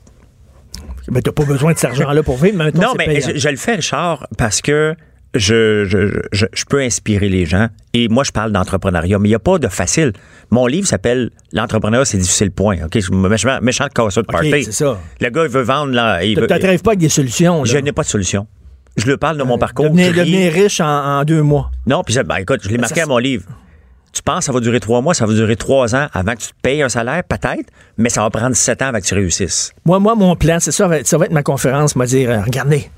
Ben, 1.09 1.21
t'as 1.21 1.31
pas 1.31 1.43
besoin 1.45 1.73
de 1.73 1.77
cet 1.77 1.89
argent-là 1.91 2.23
pour 2.23 2.37
vivre, 2.37 2.57
mais 2.57 2.65
maintenant, 2.65 2.89
Non, 2.89 2.93
mais 2.97 3.05
payant. 3.07 3.27
je, 3.33 3.37
je 3.37 3.49
le 3.49 3.57
fais, 3.57 3.75
Richard, 3.75 4.25
parce 4.37 4.61
que 4.61 4.95
je, 5.35 5.83
je, 5.85 6.21
je, 6.31 6.45
je 6.53 6.63
peux 6.65 6.79
inspirer 6.79 7.27
les 7.27 7.45
gens. 7.45 7.67
Et 7.93 8.07
moi, 8.07 8.23
je 8.23 8.31
parle 8.31 8.51
d'entrepreneuriat, 8.53 9.19
mais 9.19 9.27
il 9.27 9.31
n'y 9.31 9.35
a 9.35 9.39
pas 9.39 9.57
de 9.59 9.67
facile. 9.67 10.13
Mon 10.49 10.65
livre 10.65 10.87
s'appelle 10.87 11.31
L'entrepreneuriat, 11.51 12.05
c'est 12.05 12.17
difficile, 12.19 12.51
point. 12.51 12.77
OK? 12.85 12.97
Méchant, 13.11 13.57
de 14.21 14.27
OK, 14.27 14.31
party. 14.31 14.71
ça. 14.71 14.97
Le 15.19 15.29
gars, 15.29 15.43
il 15.43 15.49
veut 15.49 15.61
vendre. 15.63 15.91
Là, 15.91 16.23
il 16.23 16.35
Tu 16.35 16.41
veut- 16.41 16.47
pas 16.83 16.91
avec 16.91 16.99
des 16.99 17.09
solutions. 17.09 17.63
là. 17.63 17.65
je 17.65 17.77
n'ai 17.79 17.91
pas 17.91 18.03
de 18.03 18.07
solution. 18.07 18.47
Je 18.95 19.07
le 19.07 19.17
parle 19.17 19.37
de 19.37 19.43
mon 19.43 19.57
parcours. 19.57 19.85
Devenir, 19.85 20.13
devenir 20.13 20.53
riche 20.53 20.79
en, 20.79 20.85
en 20.85 21.23
deux 21.25 21.41
mois. 21.41 21.71
Non, 21.87 22.03
puis 22.03 22.13
je- 22.13 22.21
ben, 22.21 22.35
écoute, 22.37 22.61
je 22.63 22.69
l'ai 22.69 22.75
Ben, 22.75 22.81
marqué 22.81 22.99
ça, 22.99 23.03
à 23.03 23.07
mon 23.07 23.17
livre. 23.17 23.45
Tu 24.13 24.21
penses 24.21 24.39
que 24.39 24.45
ça 24.45 24.51
va 24.51 24.59
durer 24.59 24.79
trois 24.79 25.01
mois, 25.01 25.15
ça 25.15 25.25
va 25.25 25.33
durer 25.33 25.55
trois 25.55 25.95
ans 25.95 26.07
avant 26.13 26.33
que 26.33 26.41
tu 26.41 26.47
te 26.49 26.61
payes 26.61 26.83
un 26.83 26.89
salaire, 26.89 27.23
peut-être, 27.23 27.71
mais 27.97 28.09
ça 28.09 28.21
va 28.21 28.29
prendre 28.29 28.55
sept 28.55 28.81
ans 28.83 28.87
avant 28.87 28.99
que 28.99 29.05
tu 29.05 29.15
réussisses. 29.15 29.73
Moi, 29.85 29.99
moi, 29.99 30.13
mon 30.13 30.35
plan, 30.35 30.57
c'est 30.59 30.71
ça, 30.71 30.87
ça 31.03 31.17
va 31.17 31.25
être 31.25 31.31
ma 31.31 31.41
conférence, 31.41 31.95
m'a 31.95 32.05
dire, 32.05 32.29
euh, 32.29 32.41
regardez, 32.41 32.89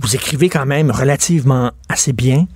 vous 0.00 0.14
écrivez 0.14 0.48
quand 0.48 0.64
même 0.64 0.90
relativement 0.90 1.70
assez 1.88 2.12
bien. 2.12 2.46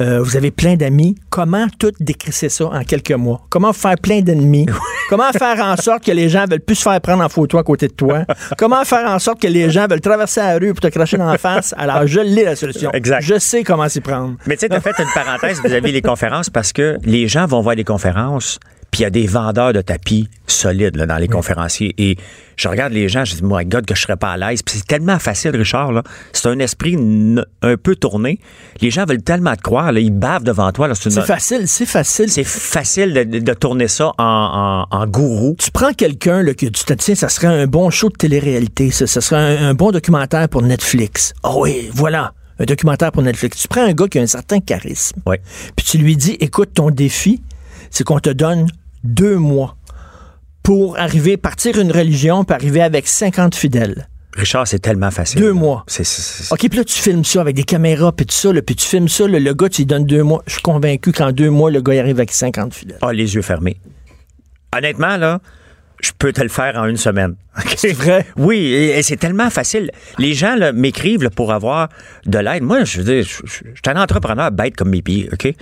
Euh, 0.00 0.22
vous 0.22 0.36
avez 0.36 0.50
plein 0.50 0.76
d'amis. 0.76 1.14
Comment 1.30 1.66
tout 1.78 1.92
décrisser 2.00 2.48
ça 2.48 2.66
en 2.66 2.84
quelques 2.84 3.12
mois? 3.12 3.46
Comment 3.48 3.72
faire 3.72 3.96
plein 4.00 4.20
d'ennemis? 4.20 4.66
Comment 5.08 5.32
faire 5.32 5.58
en 5.64 5.76
sorte 5.76 6.04
que 6.04 6.12
les 6.12 6.28
gens 6.28 6.44
veulent 6.48 6.60
plus 6.60 6.76
se 6.76 6.82
faire 6.82 7.00
prendre 7.00 7.24
en 7.24 7.28
photo 7.28 7.58
à 7.58 7.62
côté 7.62 7.88
de 7.88 7.92
toi? 7.92 8.24
Comment 8.58 8.84
faire 8.84 9.08
en 9.08 9.18
sorte 9.18 9.40
que 9.40 9.46
les 9.48 9.70
gens 9.70 9.86
veulent 9.88 10.00
traverser 10.00 10.40
la 10.40 10.58
rue 10.58 10.72
pour 10.72 10.80
te 10.80 10.88
cracher 10.88 11.16
dans 11.16 11.30
la 11.30 11.38
face? 11.38 11.74
Alors, 11.76 12.06
je 12.06 12.20
l'ai 12.20 12.44
la 12.44 12.56
solution. 12.56 12.90
Exact. 12.92 13.22
Je 13.22 13.38
sais 13.38 13.64
comment 13.64 13.88
s'y 13.88 14.00
prendre. 14.00 14.36
Mais 14.46 14.56
tu 14.56 14.60
sais, 14.60 14.68
tu 14.68 14.76
as 14.76 14.80
fait 14.80 14.94
une 14.98 15.08
parenthèse 15.14 15.62
vis-à-vis 15.62 15.92
des 15.92 16.02
conférences 16.02 16.50
parce 16.50 16.72
que 16.72 16.98
les 17.04 17.28
gens 17.28 17.46
vont 17.46 17.62
voir 17.62 17.76
des 17.76 17.84
conférences, 17.84 18.58
puis 18.92 19.00
il 19.00 19.02
y 19.02 19.06
a 19.06 19.10
des 19.10 19.26
vendeurs 19.26 19.72
de 19.72 19.80
tapis 19.80 20.28
solides 20.46 20.96
là, 20.96 21.06
dans 21.06 21.16
les 21.16 21.26
conférenciers. 21.26 21.94
Et 21.96 22.16
je 22.56 22.68
regarde 22.68 22.92
les 22.92 23.08
gens, 23.08 23.24
je 23.24 23.34
dis, 23.36 23.40
my 23.42 23.64
God, 23.64 23.86
que 23.86 23.94
je 23.94 24.02
serais 24.02 24.18
pas 24.18 24.32
à 24.32 24.36
l'aise. 24.36 24.62
Puis 24.62 24.76
c'est 24.76 24.86
tellement 24.86 25.18
facile, 25.18 25.56
Richard. 25.56 25.92
là. 25.92 26.02
C'est 26.34 26.46
un 26.48 26.58
esprit 26.58 26.92
n- 26.92 27.42
un 27.62 27.76
peu 27.78 27.96
tourné. 27.96 28.38
Les 28.82 28.90
gens 28.90 29.06
veulent 29.06 29.22
tellement 29.22 29.56
te 29.56 29.62
croire. 29.62 29.90
là, 29.92 29.98
ils 29.98 30.10
bavent 30.12 30.44
devant 30.44 30.70
toi. 30.72 30.88
là. 30.88 30.94
C'est 30.94 31.06
une- 31.06 31.10
C'est 31.16 31.22
facile, 31.26 31.66
c'est 31.68 31.86
facile. 31.86 32.28
c'est 32.30 32.44
facile 32.44 33.14
de, 33.14 33.24
de- 33.40 33.54
tourner 33.54 33.88
ça 33.88 34.12
en, 34.18 34.86
en- 34.90 34.96
en 34.96 35.06
gourou. 35.06 35.56
tu 35.58 35.70
prends 35.70 35.94
quelqu'un 35.94 36.42
là, 36.42 36.52
que 36.52 36.66
tu 36.66 36.84
te 36.84 36.92
tiens, 36.92 37.14
ça 37.14 37.30
serait 37.30 37.46
un 37.46 37.66
bon 37.66 37.88
show 37.88 38.10
de 38.10 38.14
télé-réalité, 38.16 38.90
ça, 38.90 39.06
ça 39.06 39.22
serait 39.22 39.58
un, 39.58 39.70
un 39.70 39.74
bon 39.74 39.90
documentaire 39.90 40.48
pour 40.50 40.60
Netflix. 40.60 41.32
Ah 41.42 41.56
oui, 41.56 41.88
voilà, 41.94 42.34
un 42.58 42.64
documentaire 42.66 43.10
pour 43.10 43.22
Netflix. 43.22 43.58
Tu 43.62 43.68
prends 43.68 43.84
un 43.86 43.92
gars 43.94 44.06
qui 44.06 44.18
a 44.18 44.22
un 44.22 44.26
certain 44.26 44.60
charisme, 44.60 45.18
Ouais. 45.24 45.40
puis 45.76 45.86
tu 45.86 45.96
lui 45.96 46.14
dis, 46.16 46.36
écoute, 46.40 46.70
ton 46.74 46.90
défi, 46.90 47.40
c'est 47.90 48.04
qu'on 48.04 48.20
te 48.20 48.30
donne 48.30 48.66
deux 49.04 49.36
mois 49.36 49.76
pour 50.62 50.98
arriver, 50.98 51.36
partir 51.36 51.78
une 51.80 51.90
religion, 51.92 52.44
puis 52.44 52.54
arriver 52.54 52.82
avec 52.82 53.08
50 53.08 53.54
fidèles. 53.54 54.08
Richard, 54.34 54.66
c'est 54.66 54.78
tellement 54.78 55.10
facile. 55.10 55.40
Deux 55.40 55.52
mois. 55.52 55.84
C'est, 55.88 56.04
OK, 56.52 56.58
puis 56.68 56.78
là, 56.78 56.84
tu 56.84 56.98
filmes 56.98 57.24
ça 57.24 57.40
avec 57.42 57.54
des 57.56 57.64
caméras, 57.64 58.12
puis 58.12 58.24
tout 58.24 58.34
ça, 58.34 58.50
puis 58.64 58.74
tu 58.76 58.86
filmes 58.86 59.08
ça, 59.08 59.26
là, 59.28 59.38
le 59.38 59.52
gars, 59.54 59.68
tu 59.68 59.82
lui 59.82 59.86
donnes 59.86 60.06
deux 60.06 60.22
mois. 60.22 60.42
Je 60.46 60.52
suis 60.54 60.62
convaincu 60.62 61.12
qu'en 61.12 61.32
deux 61.32 61.50
mois, 61.50 61.70
le 61.70 61.82
gars, 61.82 61.94
il 61.94 61.98
arrive 61.98 62.16
avec 62.16 62.32
50 62.32 62.72
fidèles. 62.72 62.98
Ah, 63.02 63.12
les 63.12 63.34
yeux 63.34 63.42
fermés. 63.42 63.76
Honnêtement, 64.74 65.16
là, 65.18 65.40
je 66.02 66.10
peux 66.18 66.32
te 66.32 66.40
le 66.40 66.48
faire 66.48 66.76
en 66.76 66.86
une 66.86 66.96
semaine. 66.96 67.34
C'est 67.76 67.92
vrai? 67.92 68.26
Oui, 68.36 68.56
et, 68.58 68.98
et 68.98 69.02
c'est 69.02 69.16
tellement 69.18 69.50
facile. 69.50 69.90
Les 70.18 70.32
gens 70.32 70.56
m'écrivent 70.72 71.28
pour 71.30 71.52
avoir 71.52 71.88
de 72.24 72.38
l'aide. 72.38 72.62
Moi, 72.62 72.84
je 72.84 72.98
veux 73.00 73.04
dire, 73.04 73.22
je, 73.24 73.36
je- 73.44 73.68
je 73.74 73.80
suis 73.84 73.90
un 73.96 74.00
entrepreneur 74.00 74.50
bête 74.50 74.76
comme 74.76 74.88
mes 74.90 75.02
pieds, 75.02 75.28
OK? 75.32 75.52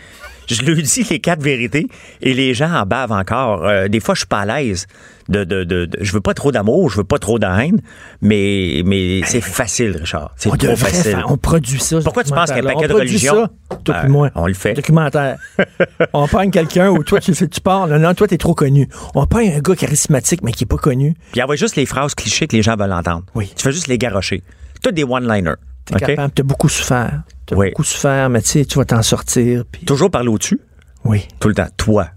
Je 0.48 0.62
lui 0.64 0.83
dis 0.83 1.07
les 1.11 1.18
quatre 1.20 1.42
vérités 1.42 1.87
et 2.22 2.35
les 2.35 2.55
gens 2.55 2.72
en 2.72 2.85
bavent 2.87 3.12
encore. 3.12 3.64
Euh, 3.66 3.88
des 3.88 4.00
fois, 4.00 4.14
je 4.14 4.20
suis 4.20 4.26
pas 4.29 4.40
à 4.40 4.46
l'aise. 4.61 4.87
De, 5.29 5.44
de, 5.44 5.62
de, 5.62 5.85
de- 5.85 5.98
je 6.00 6.12
veux 6.12 6.20
pas 6.20 6.35
trop 6.35 6.50
d'amour, 6.50 6.90
je 6.90 6.96
veux 6.96 7.05
pas 7.05 7.20
trop 7.20 7.38
de 7.38 7.46
haine, 7.46 7.81
mais, 8.20 8.83
mais 8.85 9.20
c'est 9.24 9.40
facile, 9.40 9.96
Richard. 9.96 10.33
C'est 10.37 10.48
trop 10.59 10.74
facile. 10.74 11.12
faire- 11.12 11.26
on 11.31 11.37
produit 11.37 11.79
ça. 11.79 12.00
Pourquoi 12.03 12.24
tu 12.24 12.31
penses 12.33 12.50
qu'il 12.50 12.64
y 12.64 12.66
a 12.66 12.70
un 12.70 12.74
documentaire-là. 12.74 12.81
paquet 12.81 12.92
On 12.92 12.96
de 12.96 13.00
religions? 13.00 13.48
ça, 13.70 13.76
toi 13.85 13.94
Euh, 14.05 14.09
moi. 14.09 14.31
on 14.35 14.46
le 14.48 14.55
fait. 14.55 14.72
Documentaire. 14.72 15.37
on 16.14 16.26
prend 16.26 16.50
quelqu'un 16.50 16.90
où 16.90 17.05
toi, 17.05 17.20
tu, 17.20 17.31
le 17.31 17.37
fais, 17.37 17.46
tu 17.46 17.61
parles. 17.61 17.94
Non, 17.98 18.12
toi, 18.14 18.26
t'es 18.26 18.38
trop 18.38 18.55
connu. 18.55 18.88
On 19.14 19.24
prend 19.26 19.38
un 19.38 19.61
gars 19.61 19.76
charismatique, 19.76 20.42
mais 20.42 20.50
qui 20.50 20.64
est 20.64 20.66
pas 20.66 20.79
connu. 20.79 21.14
Puis 21.31 21.40
envoie 21.40 21.55
juste 21.55 21.76
les 21.76 21.87
phrases 21.87 22.16
clichés 22.16 22.48
que 22.48 22.57
les 22.57 22.62
gens 22.62 22.74
veulent 22.74 22.92
entendre. 22.92 23.22
Oui. 23.37 23.53
Tu 23.55 23.62
fais 23.62 23.70
juste 23.72 23.87
les 23.87 23.98
garrocher. 23.98 24.42
Tout 24.83 24.90
des 24.90 25.05
one-liners. 25.05 25.55
T'es 25.90 26.05
OK? 26.05 26.07
capable. 26.09 26.33
T'as 26.35 26.42
beaucoup 26.42 26.68
souffert. 26.68 27.22
T'as 27.46 27.57
Oui. 27.57 27.68
beaucoup 27.70 27.85
souffert, 27.85 28.29
mais 28.31 28.42
tu 28.42 28.48
sais, 28.48 28.64
tu 28.64 28.79
vas 28.79 28.85
t'en 28.85 29.03
sortir. 29.03 29.64
Puis... 29.70 29.85
Toujours 29.85 30.11
parler 30.11 30.29
au-dessus? 30.29 30.61
Oui, 31.05 31.26
Tout 31.40 31.48
le 31.48 31.55
temps. 31.55 31.68
Toi. 31.76 32.09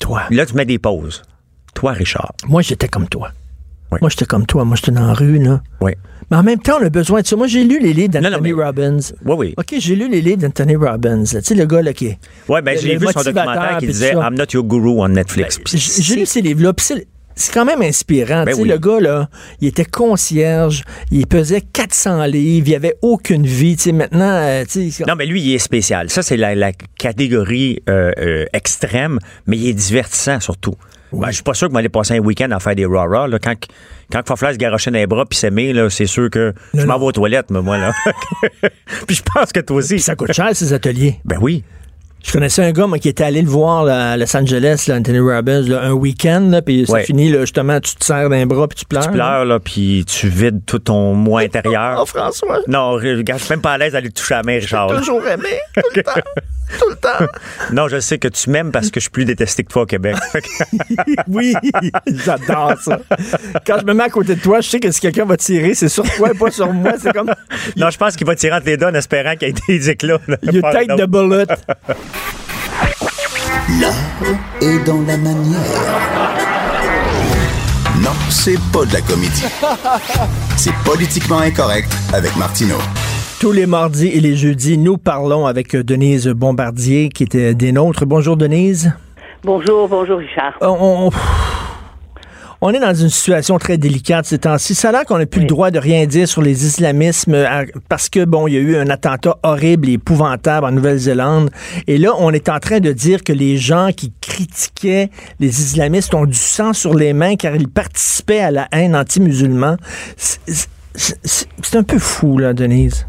toi. 0.00 0.22
Là, 0.30 0.44
tu 0.46 0.54
mets 0.54 0.64
des 0.66 0.78
pauses. 0.78 1.22
Toi, 1.74 1.92
Richard. 1.92 2.32
Moi, 2.48 2.62
j'étais 2.62 2.88
comme 2.88 3.08
toi. 3.08 3.30
Oui. 3.92 3.98
Moi, 4.00 4.10
j'étais 4.10 4.24
comme 4.24 4.46
toi. 4.46 4.64
Moi, 4.64 4.76
j'étais 4.76 4.90
dans 4.92 5.06
la 5.06 5.12
rue, 5.14 5.38
là. 5.38 5.60
Oui. 5.80 5.92
Mais 6.30 6.36
en 6.38 6.42
même 6.42 6.58
temps, 6.58 6.78
on 6.80 6.84
a 6.84 6.88
besoin 6.90 7.20
de 7.20 7.26
ça. 7.26 7.36
Moi, 7.36 7.46
j'ai 7.46 7.62
lu 7.62 7.78
les 7.78 7.92
livres 7.92 8.08
d'Anthony 8.08 8.52
mais- 8.54 8.64
Robbins. 8.64 8.98
Oui, 9.24 9.34
oui. 9.36 9.54
OK, 9.58 9.74
j'ai 9.78 9.94
lu 9.94 10.08
les 10.08 10.20
livres 10.22 10.38
d'Anthony 10.38 10.76
Robbins. 10.76 11.24
Tu 11.24 11.40
sais, 11.42 11.54
le 11.54 11.66
gars, 11.66 11.82
là, 11.82 11.92
qui 11.92 12.06
est... 12.06 12.18
Ouais, 12.48 12.62
ben, 12.62 12.78
j'ai 12.78 12.96
vu 12.96 13.06
son 13.12 13.20
documentaire 13.22 13.76
qui 13.78 13.86
disait. 13.86 14.12
I'm 14.12 14.34
not 14.34 14.44
your 14.52 14.64
guru 14.64 15.00
on 15.00 15.08
Netflix. 15.08 15.58
Puis 15.58 15.78
J'ai 15.78 16.16
lu 16.16 16.26
ces 16.26 16.40
livres-là, 16.40 16.72
puis 16.72 16.86
c'est- 17.34 17.52
quand 17.52 17.64
même 17.64 17.82
inspirant. 17.82 18.44
Ben 18.44 18.54
oui. 18.58 18.68
Le 18.68 18.78
gars, 18.78 19.00
là, 19.00 19.28
il 19.60 19.68
était 19.68 19.84
concierge, 19.84 20.82
il 21.10 21.26
pesait 21.26 21.60
400 21.60 22.24
livres, 22.26 22.68
il 22.68 22.74
avait 22.74 22.96
aucune 23.02 23.46
vie. 23.46 23.76
Maintenant, 23.92 24.38
euh, 24.42 24.64
Non, 25.06 25.14
mais 25.16 25.26
lui, 25.26 25.40
il 25.42 25.54
est 25.54 25.58
spécial. 25.58 26.10
Ça, 26.10 26.22
c'est 26.22 26.36
la, 26.36 26.54
la 26.54 26.72
catégorie 26.72 27.82
euh, 27.88 28.12
euh, 28.18 28.44
extrême, 28.52 29.18
mais 29.46 29.56
il 29.56 29.68
est 29.68 29.74
divertissant 29.74 30.40
surtout. 30.40 30.74
Ben, 31.12 31.28
je 31.28 31.34
suis 31.34 31.42
pas 31.42 31.52
sûr 31.54 31.68
que 31.68 31.74
m'aller 31.74 31.90
passer 31.90 32.14
un 32.14 32.20
week-end 32.20 32.50
à 32.52 32.58
faire 32.60 32.74
des 32.74 32.86
rah-rah. 32.86 33.28
Là. 33.28 33.38
Quand, 33.38 33.54
quand 34.10 34.36
se 34.36 34.56
garocher 34.56 34.90
dans 34.90 34.98
les 34.98 35.06
bras 35.06 35.26
puis 35.26 35.38
s'aimer, 35.38 35.72
là, 35.72 35.90
c'est 35.90 36.06
sûr 36.06 36.30
que 36.30 36.54
je 36.72 36.86
m'en 36.86 36.98
vais 36.98 37.04
aux 37.04 37.12
toilettes, 37.12 37.50
mais 37.50 37.60
moi, 37.60 37.76
là. 37.76 37.92
puis 39.06 39.16
je 39.16 39.22
pense 39.22 39.52
que 39.52 39.60
toi 39.60 39.76
aussi. 39.76 39.98
Ça 39.98 40.16
coûte 40.16 40.32
cher, 40.32 40.48
ces 40.54 40.72
ateliers. 40.72 41.16
Ben 41.24 41.38
oui. 41.40 41.64
Je 42.24 42.32
connaissais 42.32 42.62
un 42.64 42.72
gars 42.72 42.86
moi, 42.86 42.98
qui 42.98 43.08
était 43.08 43.24
allé 43.24 43.42
le 43.42 43.48
voir 43.48 43.84
là, 43.84 44.12
à 44.12 44.16
Los 44.16 44.34
Angeles, 44.36 44.84
là, 44.88 44.96
Anthony 44.96 45.18
Robbins, 45.18 45.62
là, 45.62 45.82
un 45.82 45.92
week-end, 45.92 46.60
puis 46.64 46.84
Ouais. 46.88 47.02
finit, 47.04 47.30
là, 47.30 47.40
justement, 47.40 47.80
tu 47.80 47.94
te 47.96 48.04
serres 48.04 48.28
d'un 48.30 48.46
bras 48.46 48.68
puis 48.68 48.78
tu 48.78 48.84
pleures. 48.84 49.04
Tu 49.06 49.10
pleures, 49.12 49.44
là, 49.44 49.58
puis 49.60 50.04
tu 50.06 50.28
vides 50.28 50.64
tout 50.64 50.78
ton 50.78 51.14
moi 51.14 51.40
intérieur. 51.44 51.98
Oh, 52.00 52.06
François, 52.06 52.60
Non, 52.68 52.92
regarde, 52.92 53.40
je 53.40 53.44
suis 53.46 53.52
même 53.52 53.60
pas 53.60 53.72
à 53.72 53.78
l'aise 53.78 53.92
d'aller 53.92 54.10
toucher 54.10 54.34
à 54.34 54.36
la 54.38 54.42
main, 54.44 54.54
Richard. 54.54 54.92
là. 54.92 54.98
toujours 54.98 55.26
aimé, 55.26 55.48
tout 55.74 55.82
le 55.96 56.02
temps, 56.04 56.12
tout 56.78 56.88
le 56.88 56.96
temps. 56.96 57.26
Non, 57.72 57.88
je 57.88 58.00
sais 58.00 58.18
que 58.18 58.28
tu 58.28 58.50
m'aimes 58.50 58.72
parce 58.72 58.90
que 58.90 59.00
je 59.00 59.04
suis 59.04 59.10
plus 59.10 59.24
détesté 59.24 59.64
que 59.64 59.72
toi 59.72 59.82
au 59.82 59.86
Québec. 59.86 60.16
Oui, 61.28 61.54
j'adore 62.06 62.74
ça. 62.80 62.98
Quand 63.66 63.78
je 63.80 63.84
me 63.84 63.94
mets 63.94 64.04
à 64.04 64.08
côté 64.10 64.34
de 64.34 64.40
toi, 64.40 64.60
je 64.60 64.68
sais 64.68 64.80
que 64.80 64.90
si 64.90 65.00
quelqu'un 65.00 65.24
va 65.24 65.36
tirer, 65.36 65.74
c'est 65.74 65.88
sur 65.88 66.04
toi 66.16 66.30
et 66.32 66.38
pas 66.38 66.50
sur 66.50 66.72
moi. 66.72 66.92
C'est 67.00 67.12
comme 67.12 67.32
non, 67.76 67.90
je 67.90 67.98
pense 67.98 68.16
qu'il 68.16 68.26
va 68.26 68.34
tirer 68.34 68.56
entre 68.56 68.66
les 68.66 68.76
deux 68.76 68.86
en 68.86 68.94
espérant 68.94 69.34
qu'il 69.36 69.48
y 69.48 69.50
ait 69.50 69.54
des 69.68 69.90
éclats. 69.90 70.18
You 70.42 70.60
take 70.72 70.86
the 70.96 71.06
bullet. 71.06 71.46
L'art 73.80 73.94
est 74.60 74.78
dans 74.84 75.00
la 75.02 75.16
manière. 75.16 75.60
Non, 78.00 78.10
c'est 78.30 78.58
pas 78.72 78.84
de 78.84 78.92
la 78.94 79.00
comédie. 79.00 79.44
C'est 80.56 80.74
politiquement 80.84 81.38
incorrect 81.38 81.92
avec 82.12 82.34
Martineau. 82.36 82.78
Tous 83.42 83.50
les 83.50 83.66
mardis 83.66 84.06
et 84.06 84.20
les 84.20 84.36
jeudis, 84.36 84.78
nous 84.78 84.98
parlons 84.98 85.46
avec 85.46 85.74
euh, 85.74 85.82
Denise 85.82 86.28
Bombardier, 86.28 87.08
qui 87.08 87.24
était 87.24 87.54
des 87.54 87.72
nôtres. 87.72 88.06
Bonjour, 88.06 88.36
Denise. 88.36 88.92
Bonjour, 89.42 89.88
bonjour 89.88 90.18
Richard. 90.20 90.52
On, 90.60 91.08
on- 91.08 91.10
on 92.60 92.70
est 92.72 92.78
dans 92.78 92.94
une 92.94 93.08
situation 93.10 93.58
très 93.58 93.78
délicate 93.78 94.26
ces 94.26 94.38
temps-ci. 94.38 94.76
Ça 94.76 94.90
a 94.90 94.92
l'air 94.92 95.04
qu'on 95.04 95.18
n'a 95.18 95.26
plus 95.26 95.40
le 95.40 95.48
droit 95.48 95.72
de 95.72 95.80
rien 95.80 96.06
dire 96.06 96.28
sur 96.28 96.40
les 96.40 96.64
islamismes 96.64 97.34
euh, 97.34 97.64
parce 97.88 98.08
que, 98.08 98.24
bon, 98.24 98.46
il 98.46 98.54
y 98.54 98.56
a 98.58 98.60
eu 98.60 98.76
un 98.76 98.88
attentat 98.88 99.36
horrible 99.42 99.88
et 99.88 99.94
épouvantable 99.94 100.64
en 100.64 100.70
Nouvelle-Zélande. 100.70 101.50
Et 101.88 101.98
là, 101.98 102.12
on 102.20 102.30
est 102.30 102.48
en 102.48 102.60
train 102.60 102.78
de 102.78 102.92
dire 102.92 103.24
que 103.24 103.32
les 103.32 103.56
gens 103.56 103.88
qui 103.90 104.12
critiquaient 104.20 105.10
les 105.40 105.48
islamistes 105.48 106.14
ont 106.14 106.26
du 106.26 106.38
sang 106.38 106.72
sur 106.74 106.94
les 106.94 107.12
mains 107.12 107.34
car 107.34 107.56
ils 107.56 107.66
participaient 107.68 108.38
à 108.38 108.52
la 108.52 108.68
haine 108.70 108.94
anti-musulman. 108.94 109.78
C'est 110.16 111.74
un 111.76 111.82
peu 111.82 111.98
fou, 111.98 112.38
là, 112.38 112.54
Denise. 112.54 113.04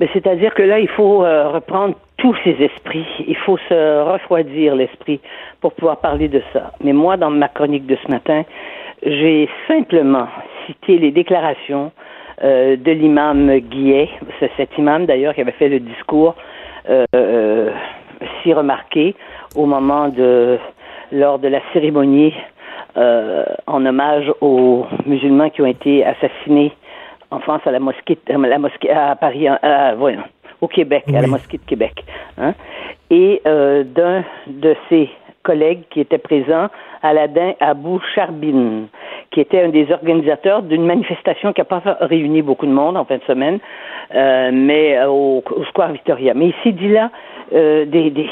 Mais 0.00 0.08
c'est-à-dire 0.14 0.54
que 0.54 0.62
là, 0.62 0.80
il 0.80 0.88
faut 0.88 1.22
euh, 1.22 1.48
reprendre 1.48 1.94
tous 2.16 2.34
ces 2.42 2.56
esprits. 2.58 3.06
Il 3.28 3.36
faut 3.36 3.58
se 3.68 4.02
refroidir 4.02 4.74
l'esprit 4.74 5.20
pour 5.60 5.74
pouvoir 5.74 5.98
parler 5.98 6.28
de 6.28 6.42
ça. 6.54 6.72
Mais 6.82 6.94
moi, 6.94 7.18
dans 7.18 7.28
ma 7.28 7.48
chronique 7.48 7.86
de 7.86 7.96
ce 8.02 8.10
matin, 8.10 8.44
j'ai 9.04 9.48
simplement 9.68 10.26
cité 10.66 10.96
les 10.96 11.10
déclarations 11.10 11.92
euh, 12.42 12.76
de 12.76 12.92
l'imam 12.92 13.58
Guillet, 13.58 14.08
c'est 14.38 14.50
cet 14.56 14.78
imam 14.78 15.04
d'ailleurs 15.04 15.34
qui 15.34 15.42
avait 15.42 15.52
fait 15.52 15.68
le 15.68 15.80
discours 15.80 16.34
euh, 16.88 17.70
si 18.42 18.54
remarqué 18.54 19.14
au 19.54 19.66
moment 19.66 20.08
de 20.08 20.58
lors 21.12 21.38
de 21.38 21.48
la 21.48 21.60
cérémonie 21.72 22.32
en 22.96 23.86
hommage 23.86 24.32
aux 24.40 24.84
musulmans 25.06 25.50
qui 25.50 25.62
ont 25.62 25.66
été 25.66 26.04
assassinés 26.04 26.72
en 27.30 27.40
France 27.40 27.62
à 27.66 27.70
la 27.70 27.80
mosquée, 27.80 28.18
la 28.28 28.58
mosquée 28.58 28.90
à 28.90 29.16
Paris, 29.16 29.48
à, 29.48 29.94
voyons, 29.94 30.22
au 30.60 30.68
Québec, 30.68 31.04
à 31.08 31.20
la 31.20 31.26
mosquée 31.26 31.58
de 31.58 31.64
Québec. 31.64 32.04
Hein? 32.38 32.54
Et 33.10 33.40
euh, 33.46 33.84
d'un 33.84 34.24
de 34.46 34.76
ses 34.88 35.10
collègues 35.42 35.82
qui 35.90 36.00
était 36.00 36.18
présent, 36.18 36.68
Aladin 37.02 37.54
Abou 37.60 38.00
Charbin, 38.14 38.86
qui 39.30 39.40
était 39.40 39.62
un 39.62 39.68
des 39.68 39.90
organisateurs 39.90 40.62
d'une 40.62 40.84
manifestation 40.84 41.52
qui 41.52 41.60
n'a 41.60 41.64
pas 41.64 41.82
réuni 42.00 42.42
beaucoup 42.42 42.66
de 42.66 42.72
monde 42.72 42.96
en 42.96 43.04
fin 43.04 43.16
de 43.16 43.22
semaine, 43.24 43.58
euh, 44.14 44.50
mais 44.52 44.98
euh, 44.98 45.08
au, 45.08 45.42
Square 45.68 45.92
Victoria. 45.92 46.34
Mais 46.34 46.48
ici, 46.48 46.72
dit 46.72 46.88
là, 46.88 47.10
euh, 47.54 47.84
des, 47.86 48.10
des, 48.10 48.28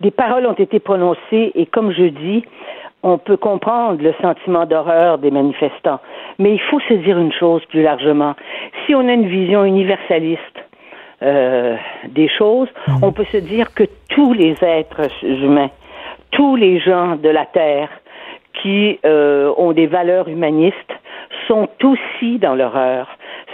des 0.00 0.10
paroles 0.10 0.46
ont 0.46 0.52
été 0.54 0.78
prononcées 0.78 1.52
et 1.54 1.66
comme 1.66 1.92
je 1.92 2.04
dis, 2.04 2.44
on 3.04 3.18
peut 3.18 3.36
comprendre 3.36 4.02
le 4.02 4.14
sentiment 4.20 4.64
d'horreur 4.64 5.18
des 5.18 5.30
manifestants. 5.30 6.00
Mais 6.38 6.54
il 6.54 6.60
faut 6.60 6.80
se 6.80 6.94
dire 6.94 7.18
une 7.18 7.32
chose 7.32 7.62
plus 7.66 7.82
largement. 7.82 8.34
Si 8.84 8.94
on 8.94 9.06
a 9.08 9.12
une 9.12 9.28
vision 9.28 9.64
universaliste 9.64 10.40
euh, 11.22 11.76
des 12.08 12.28
choses, 12.28 12.68
mhm. 12.88 12.96
on 13.02 13.12
peut 13.12 13.26
se 13.30 13.36
dire 13.36 13.74
que 13.74 13.84
tous 14.08 14.32
les 14.32 14.56
êtres 14.62 15.08
humains, 15.22 15.70
tous 16.30 16.56
les 16.56 16.80
gens 16.80 17.16
de 17.16 17.28
la 17.28 17.44
Terre 17.44 17.90
qui 18.62 18.98
euh, 19.04 19.52
ont 19.58 19.72
des 19.72 19.86
valeurs 19.86 20.28
humanistes 20.28 20.94
sont 21.46 21.68
aussi 21.82 22.38
dans 22.38 22.54
l'horreur. 22.54 23.06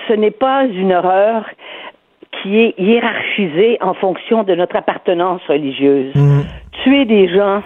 Ce 0.06 0.12
n'est 0.12 0.30
pas 0.30 0.64
une 0.64 0.92
horreur 0.92 1.44
qui 2.40 2.60
est 2.60 2.74
hiérarchisée 2.78 3.78
en 3.80 3.94
fonction 3.94 4.44
de 4.44 4.54
notre 4.54 4.76
appartenance 4.76 5.42
religieuse. 5.48 6.14
Mhm. 6.14 6.44
Tuer 6.84 7.04
des 7.04 7.28
gens 7.28 7.62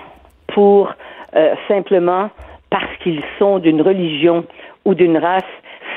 pour 0.48 0.94
euh, 1.36 1.54
simplement 1.68 2.30
parce 2.70 2.96
qu'ils 3.02 3.22
sont 3.38 3.58
d'une 3.58 3.82
religion 3.82 4.44
ou 4.84 4.94
d'une 4.94 5.16
race, 5.16 5.42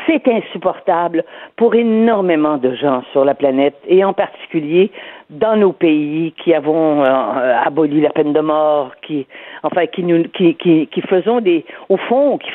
c'est 0.06 0.28
insupportable 0.28 1.24
pour 1.56 1.76
énormément 1.76 2.58
de 2.58 2.74
gens 2.76 3.04
sur 3.12 3.26
la 3.26 3.34
planète 3.34 3.76
et 3.88 4.04
en 4.04 4.14
particulier 4.14 4.92
dans 5.30 5.58
nos 5.58 5.74
pays 5.74 6.34
qui 6.44 6.54
avons 6.54 7.04
euh, 7.04 7.58
aboli 7.66 8.00
la 8.00 8.12
peine 8.12 8.32
de 8.32 8.40
mort, 8.40 8.92
qui 9.02 9.28
enfin 9.64 9.86
qui 9.88 10.04
nous 10.04 10.24
qui, 10.30 10.56
qui, 10.56 10.88
qui 10.88 11.02
faisons 11.02 11.42
des 11.42 11.66
au 11.90 11.98
fond 11.98 12.38
qui, 12.38 12.50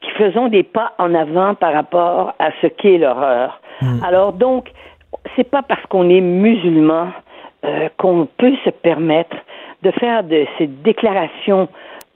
qui 0.00 0.10
faisons 0.12 0.48
des 0.48 0.62
pas 0.62 0.92
en 0.98 1.14
avant 1.14 1.54
par 1.54 1.72
rapport 1.72 2.34
à 2.38 2.50
ce 2.60 2.66
qu'est 2.66 2.98
l'horreur. 2.98 3.60
Hmm. 3.80 4.02
Alors 4.04 4.32
donc 4.32 4.70
c'est 5.36 5.50
pas 5.50 5.62
parce 5.62 5.84
qu'on 5.86 6.10
est 6.10 6.20
musulman 6.20 7.08
euh, 7.64 7.88
qu'on 7.96 8.28
peut 8.36 8.54
se 8.64 8.70
permettre 8.70 9.36
de 9.82 9.90
faire 9.92 10.24
de 10.24 10.44
ces 10.58 10.66
déclarations 10.66 11.68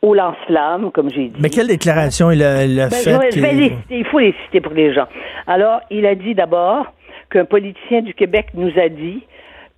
au 0.03 0.15
lance-flamme, 0.15 0.91
comme 0.93 1.11
j'ai 1.11 1.29
dit. 1.29 1.41
Mais 1.41 1.51
quelle 1.51 1.67
déclaration 1.67 2.31
il 2.31 2.43
a, 2.43 2.65
il 2.65 2.81
a 2.81 2.89
ben, 2.89 3.81
il 3.91 4.05
faut 4.07 4.19
les 4.21 4.35
citer 4.45 4.61
pour 4.61 4.73
les 4.73 4.95
gens. 4.95 5.07
Alors, 5.47 5.81
il 5.91 6.07
a 6.07 6.15
dit 6.15 6.35
d'abord 6.35 6.87
qu'un 7.31 7.45
politicien 7.45 8.03
du 8.03 8.15
Québec 8.15 8.49
nous 8.55 8.73
a 8.79 8.89
dit 8.89 9.23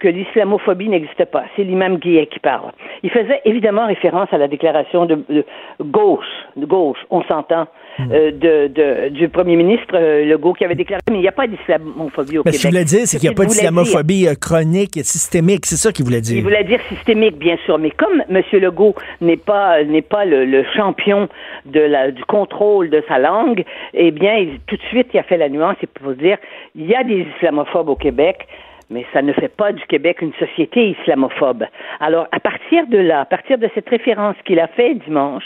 que 0.00 0.08
l'islamophobie 0.08 0.88
n'existe 0.88 1.24
pas. 1.26 1.44
C'est 1.54 1.62
l'imam 1.62 1.98
Guillet 1.98 2.26
qui 2.26 2.40
parle. 2.40 2.72
Il 3.02 3.10
faisait 3.10 3.40
évidemment 3.44 3.86
référence 3.86 4.28
à 4.32 4.38
la 4.38 4.48
déclaration 4.48 5.06
de, 5.06 5.44
gauche, 5.80 6.24
de 6.56 6.66
gauche, 6.66 6.98
on 7.10 7.22
s'entend, 7.24 7.66
hmm. 7.98 8.04
euh, 8.12 8.30
de, 8.32 9.08
du 9.10 9.28
premier 9.28 9.56
ministre 9.56 9.94
euh, 9.94 10.24
Legault 10.24 10.54
qui 10.54 10.64
avait 10.64 10.74
déclaré, 10.74 11.02
mais 11.10 11.18
il 11.18 11.20
n'y 11.20 11.28
a 11.28 11.32
pas 11.32 11.46
d'islamophobie 11.46 12.38
au 12.38 12.42
mais 12.44 12.52
Québec. 12.52 12.54
Ce 12.54 12.60
qu'il 12.60 12.70
voulait 12.70 12.84
dire, 12.84 13.06
c'est 13.06 13.18
qu'il 13.18 13.28
n'y 13.28 13.34
a 13.34 13.36
pas 13.36 13.44
d'islamophobie 13.44 14.26
euh, 14.26 14.34
chronique 14.34 14.96
et 14.96 15.04
systémique, 15.04 15.66
c'est 15.66 15.76
ça 15.76 15.92
qu'il 15.92 16.04
voulait 16.04 16.22
dire. 16.22 16.38
Il 16.38 16.42
voulait 16.42 16.64
dire 16.64 16.80
systémique, 16.88 17.36
bien 17.36 17.58
sûr, 17.64 17.78
mais 17.78 17.90
comme 17.90 18.22
M. 18.30 18.42
Legault 18.52 18.94
n'est 19.20 19.36
pas 19.36 19.84
n'est 19.84 20.02
pas 20.02 20.24
le, 20.24 20.64
champion 20.74 21.28
de 21.66 21.80
la, 21.80 22.10
du 22.10 22.24
contrôle 22.24 22.90
de 22.90 23.02
sa 23.06 23.18
langue, 23.18 23.64
eh 23.92 24.10
bien, 24.10 24.46
tout 24.66 24.76
de 24.76 24.82
suite, 24.82 25.08
il 25.12 25.18
a 25.18 25.22
fait 25.22 25.36
la 25.36 25.48
nuance, 25.48 25.76
c'est 25.80 25.90
pour 25.90 26.12
dire, 26.14 26.38
il 26.74 26.86
y 26.86 26.94
a 26.94 27.04
des 27.04 27.26
islamophobes 27.36 27.88
au 27.88 27.96
Québec, 27.96 28.46
mais 28.90 29.06
ça 29.12 29.22
ne 29.22 29.32
fait 29.32 29.48
pas 29.54 29.72
du 29.72 29.82
Québec 29.86 30.20
une 30.20 30.34
société 30.34 30.90
islamophobe. 30.90 31.64
Alors, 32.00 32.26
à 32.32 32.40
partir 32.40 32.86
de 32.88 32.98
là, 32.98 33.20
à 33.20 33.24
partir 33.24 33.56
de 33.56 33.68
cette 33.74 33.88
référence 33.88 34.36
qu'il 34.44 34.60
a 34.60 34.66
fait 34.66 34.94
dimanche, 34.94 35.44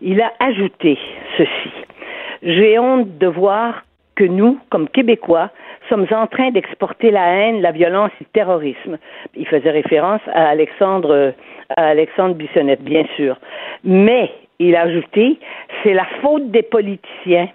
il 0.00 0.20
a 0.22 0.32
ajouté 0.38 0.98
ceci. 1.36 1.70
J'ai 2.42 2.78
honte 2.78 3.18
de 3.18 3.26
voir 3.26 3.82
que 4.14 4.24
nous, 4.24 4.58
comme 4.70 4.88
Québécois, 4.88 5.50
sommes 5.88 6.06
en 6.12 6.26
train 6.26 6.50
d'exporter 6.50 7.10
la 7.10 7.26
haine, 7.34 7.60
la 7.60 7.72
violence 7.72 8.10
et 8.20 8.24
le 8.24 8.30
terrorisme. 8.32 8.98
Il 9.34 9.46
faisait 9.46 9.70
référence 9.70 10.20
à 10.32 10.48
Alexandre, 10.48 11.34
à 11.76 11.86
Alexandre 11.88 12.34
Bissonnette, 12.34 12.82
bien 12.82 13.04
sûr. 13.16 13.36
Mais, 13.82 14.30
il 14.60 14.76
a 14.76 14.82
ajouté, 14.82 15.38
c'est 15.82 15.94
la 15.94 16.06
faute 16.22 16.50
des 16.52 16.62
politiciens 16.62 17.48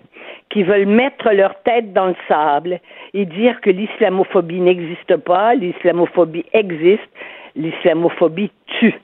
qui 0.50 0.64
veulent 0.64 0.88
mettre 0.88 1.32
leur 1.32 1.62
tête 1.62 1.94
dans 1.94 2.08
le 2.08 2.16
sable 2.28 2.80
et 3.14 3.26
dire 3.26 3.62
que 3.62 3.70
l'islamophobie 3.70 4.62
n'existe 4.62 5.18
pas, 5.18 5.54
l'islamophobie 5.54 6.46
existe, 6.54 7.10
l'islamophobie 7.56 8.52
tue. 8.80 9.00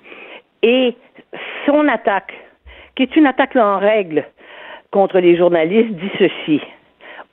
Et 0.63 0.95
son 1.65 1.87
attaque, 1.87 2.33
qui 2.95 3.03
est 3.03 3.15
une 3.15 3.27
attaque 3.27 3.55
en 3.55 3.77
règle 3.77 4.25
contre 4.91 5.19
les 5.19 5.37
journalistes, 5.37 5.91
dit 5.91 6.11
ceci. 6.17 6.61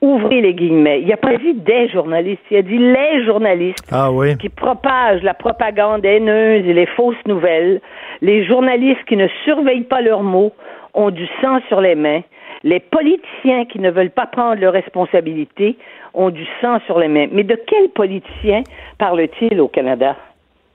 Ouvrez 0.03 0.41
les 0.41 0.53
guillemets. 0.53 1.01
Il 1.01 1.07
n'a 1.07 1.17
pas 1.17 1.37
dit 1.37 1.55
des 1.55 1.89
journalistes, 1.89 2.43
il 2.51 2.57
a 2.57 2.63
dit 2.63 2.77
les 2.77 3.25
journalistes 3.25 3.87
ah 3.93 4.11
qui 4.41 4.49
propagent 4.49 5.23
la 5.23 5.33
propagande 5.33 6.05
haineuse 6.05 6.67
et 6.67 6.73
les 6.73 6.87
fausses 6.87 7.25
nouvelles. 7.27 7.81
Les 8.21 8.45
journalistes 8.45 9.05
qui 9.07 9.17
ne 9.17 9.29
surveillent 9.45 9.85
pas 9.85 10.01
leurs 10.01 10.25
mots 10.25 10.53
ont 10.95 11.11
du 11.11 11.27
sang 11.41 11.61
sur 11.69 11.81
les 11.81 11.95
mains. 11.95 12.23
Les 12.65 12.81
politiciens 12.81 13.65
qui 13.65 13.79
ne 13.79 13.91
veulent 13.91 14.11
pas 14.11 14.27
prendre 14.27 14.61
leurs 14.61 14.73
responsabilités 14.73 15.77
ont 16.15 16.31
du 16.31 16.47
sang 16.61 16.79
sur 16.87 16.99
les 16.99 17.09
mains. 17.09 17.27
Mais 17.33 17.43
de 17.45 17.59
quel 17.67 17.89
politicien 17.89 18.63
parle-t-il 18.99 19.61
au 19.61 19.69
Canada? 19.69 20.17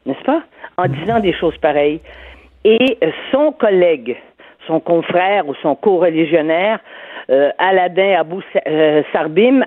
N'est-ce 0.05 0.23
pas? 0.23 0.43
En 0.77 0.87
disant 0.87 1.19
des 1.19 1.33
choses 1.33 1.57
pareilles. 1.57 2.01
Et 2.65 2.97
son 3.31 3.51
collègue, 3.53 4.17
son 4.67 4.79
confrère 4.79 5.47
ou 5.47 5.55
son 5.61 5.75
co-religionnaire, 5.75 6.79
euh, 7.29 7.51
Aladin 7.57 8.19
Abou 8.19 8.41
euh, 8.67 9.03
Sarbim, 9.13 9.63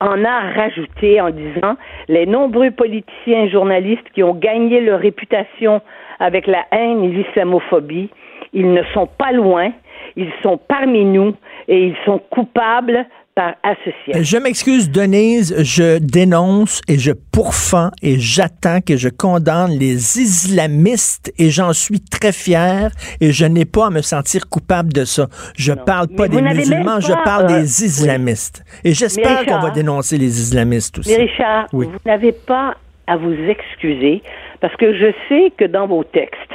en 0.00 0.24
a 0.24 0.52
rajouté 0.52 1.20
en 1.20 1.30
disant 1.30 1.76
les 2.06 2.26
nombreux 2.26 2.70
politiciens 2.70 3.44
et 3.44 3.50
journalistes 3.50 4.08
qui 4.14 4.22
ont 4.22 4.34
gagné 4.34 4.80
leur 4.80 5.00
réputation 5.00 5.80
avec 6.20 6.46
la 6.46 6.64
haine 6.70 7.02
et 7.04 7.08
l'islamophobie, 7.08 8.10
ils 8.52 8.72
ne 8.72 8.82
sont 8.94 9.06
pas 9.06 9.32
loin, 9.32 9.72
ils 10.16 10.32
sont 10.42 10.58
parmi 10.68 11.04
nous 11.04 11.34
et 11.68 11.86
ils 11.86 11.96
sont 12.04 12.20
coupables 12.30 13.06
par 13.38 13.54
association. 13.62 14.20
Je 14.20 14.36
m'excuse, 14.36 14.90
Denise, 14.90 15.54
je 15.62 15.98
dénonce 15.98 16.80
et 16.88 16.98
je 16.98 17.12
pourfends 17.12 17.90
et 18.02 18.18
j'attends 18.18 18.80
que 18.80 18.96
je 18.96 19.08
condamne 19.08 19.70
les 19.78 20.18
islamistes 20.18 21.32
et 21.38 21.50
j'en 21.50 21.72
suis 21.72 22.00
très 22.00 22.32
fier 22.32 22.90
et 23.20 23.30
je 23.30 23.46
n'ai 23.46 23.64
pas 23.64 23.86
à 23.86 23.90
me 23.90 24.02
sentir 24.02 24.48
coupable 24.48 24.92
de 24.92 25.04
ça. 25.04 25.28
Je 25.56 25.70
ne 25.70 25.76
parle 25.76 26.08
pas 26.08 26.26
des 26.26 26.42
musulmans, 26.42 26.98
je 26.98 27.12
parle 27.22 27.46
des 27.46 27.82
euh, 27.82 27.86
islamistes. 27.86 28.64
Et 28.82 28.92
j'espère 28.92 29.46
qu'on 29.46 29.60
va 29.60 29.70
dénoncer 29.70 30.18
les 30.18 30.40
islamistes 30.40 30.98
aussi. 30.98 31.10
Mais 31.16 31.26
Richard, 31.26 31.66
vous 31.72 31.92
n'avez 32.04 32.32
pas 32.32 32.74
à 33.06 33.16
vous 33.16 33.34
excuser 33.34 34.20
parce 34.60 34.74
que 34.74 34.92
je 34.92 35.12
sais 35.28 35.52
que 35.56 35.64
dans 35.64 35.86
vos 35.86 36.02
textes, 36.02 36.52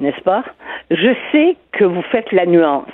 n'est-ce 0.00 0.20
pas? 0.22 0.44
Je 0.90 1.14
sais 1.32 1.56
que 1.72 1.84
vous 1.84 2.02
faites 2.02 2.30
la 2.32 2.46
nuance 2.46 2.88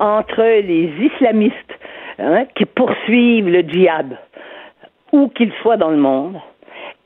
entre 0.00 0.42
les 0.42 0.90
islamistes 1.00 1.78
hein, 2.18 2.44
qui 2.54 2.64
poursuivent 2.64 3.48
le 3.48 3.60
djihad, 3.60 4.16
où 5.12 5.28
qu'ils 5.28 5.52
soient 5.62 5.76
dans 5.76 5.90
le 5.90 5.96
monde, 5.96 6.38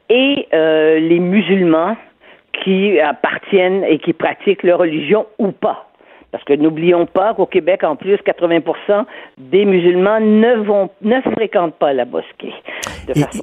et 0.09 0.49
euh, 0.53 0.99
les 0.99 1.21
musulmans 1.21 1.97
qui 2.53 3.01
appartiennent 3.01 3.85
et 3.85 3.99
qui 3.99 4.13
pratiquent 4.13 4.63
leur 4.63 4.79
religion 4.81 5.27
ou 5.39 5.53
pas. 5.53 5.90
Parce 6.33 6.45
que 6.45 6.53
n'oublions 6.53 7.07
pas 7.07 7.35
qu'au 7.35 7.47
Québec, 7.47 7.83
en 7.83 7.97
plus, 7.97 8.15
80% 8.15 9.05
des 9.39 9.65
musulmans 9.65 10.21
ne 10.21 10.65
vont, 10.65 10.89
ne 11.03 11.21
fréquentent 11.35 11.75
pas 11.75 11.93
la 11.93 12.05
mosquée. 12.05 12.53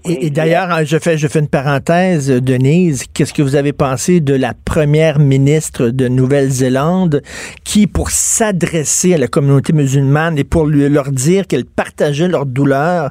et, 0.05 0.29
d'ailleurs, 0.29 0.69
je 0.85 0.97
fais, 0.97 1.17
je 1.17 1.27
fais 1.27 1.39
une 1.39 1.49
parenthèse, 1.49 2.31
Denise. 2.41 3.05
Qu'est-ce 3.13 3.33
que 3.33 3.41
vous 3.41 3.57
avez 3.57 3.73
pensé 3.73 4.21
de 4.21 4.33
la 4.33 4.53
première 4.53 5.19
ministre 5.19 5.89
de 5.89 6.07
Nouvelle-Zélande 6.07 7.21
qui, 7.65 7.87
pour 7.87 8.09
s'adresser 8.09 9.13
à 9.15 9.17
la 9.17 9.27
communauté 9.27 9.73
musulmane 9.73 10.37
et 10.37 10.45
pour 10.45 10.65
lui, 10.65 10.87
leur 10.87 11.11
dire 11.11 11.45
qu'elle 11.45 11.65
partageait 11.65 12.29
leur 12.29 12.45
douleur, 12.45 13.09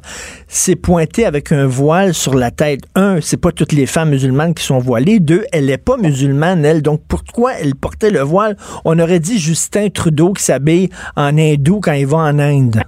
s'est 0.49 0.77
pointée 0.77 1.27
avec 1.27 1.53
un 1.53 1.67
voile 1.67 2.15
sur 2.15 2.35
la 2.35 2.51
tête? 2.51 2.81
Un, 2.95 3.21
c'est 3.21 3.41
pas 3.41 3.53
toutes 3.53 3.73
les 3.73 3.85
femmes 3.85 4.11
musulmanes 4.11 4.55
qui 4.55 4.65
sont 4.65 4.79
voilées. 4.79 5.21
Deux, 5.21 5.45
elle 5.53 5.67
n'est 5.67 5.77
pas 5.77 5.99
musulmane, 5.99 6.65
elle. 6.65 6.81
Donc, 6.81 7.03
pourquoi 7.07 7.53
elle 7.61 7.75
portait 7.75 8.11
le 8.11 8.21
voile? 8.21 8.57
On 8.87 8.99
aurait 8.99 9.21
dit 9.21 9.39
juste 9.39 9.66
Justin 9.67 9.89
Trudeau 9.89 10.33
qui 10.33 10.45
s'habille 10.45 10.91
en 11.17 11.37
hindou 11.37 11.81
quand 11.83 11.93
il 11.93 12.07
va 12.07 12.19
en 12.19 12.39
Inde? 12.39 12.83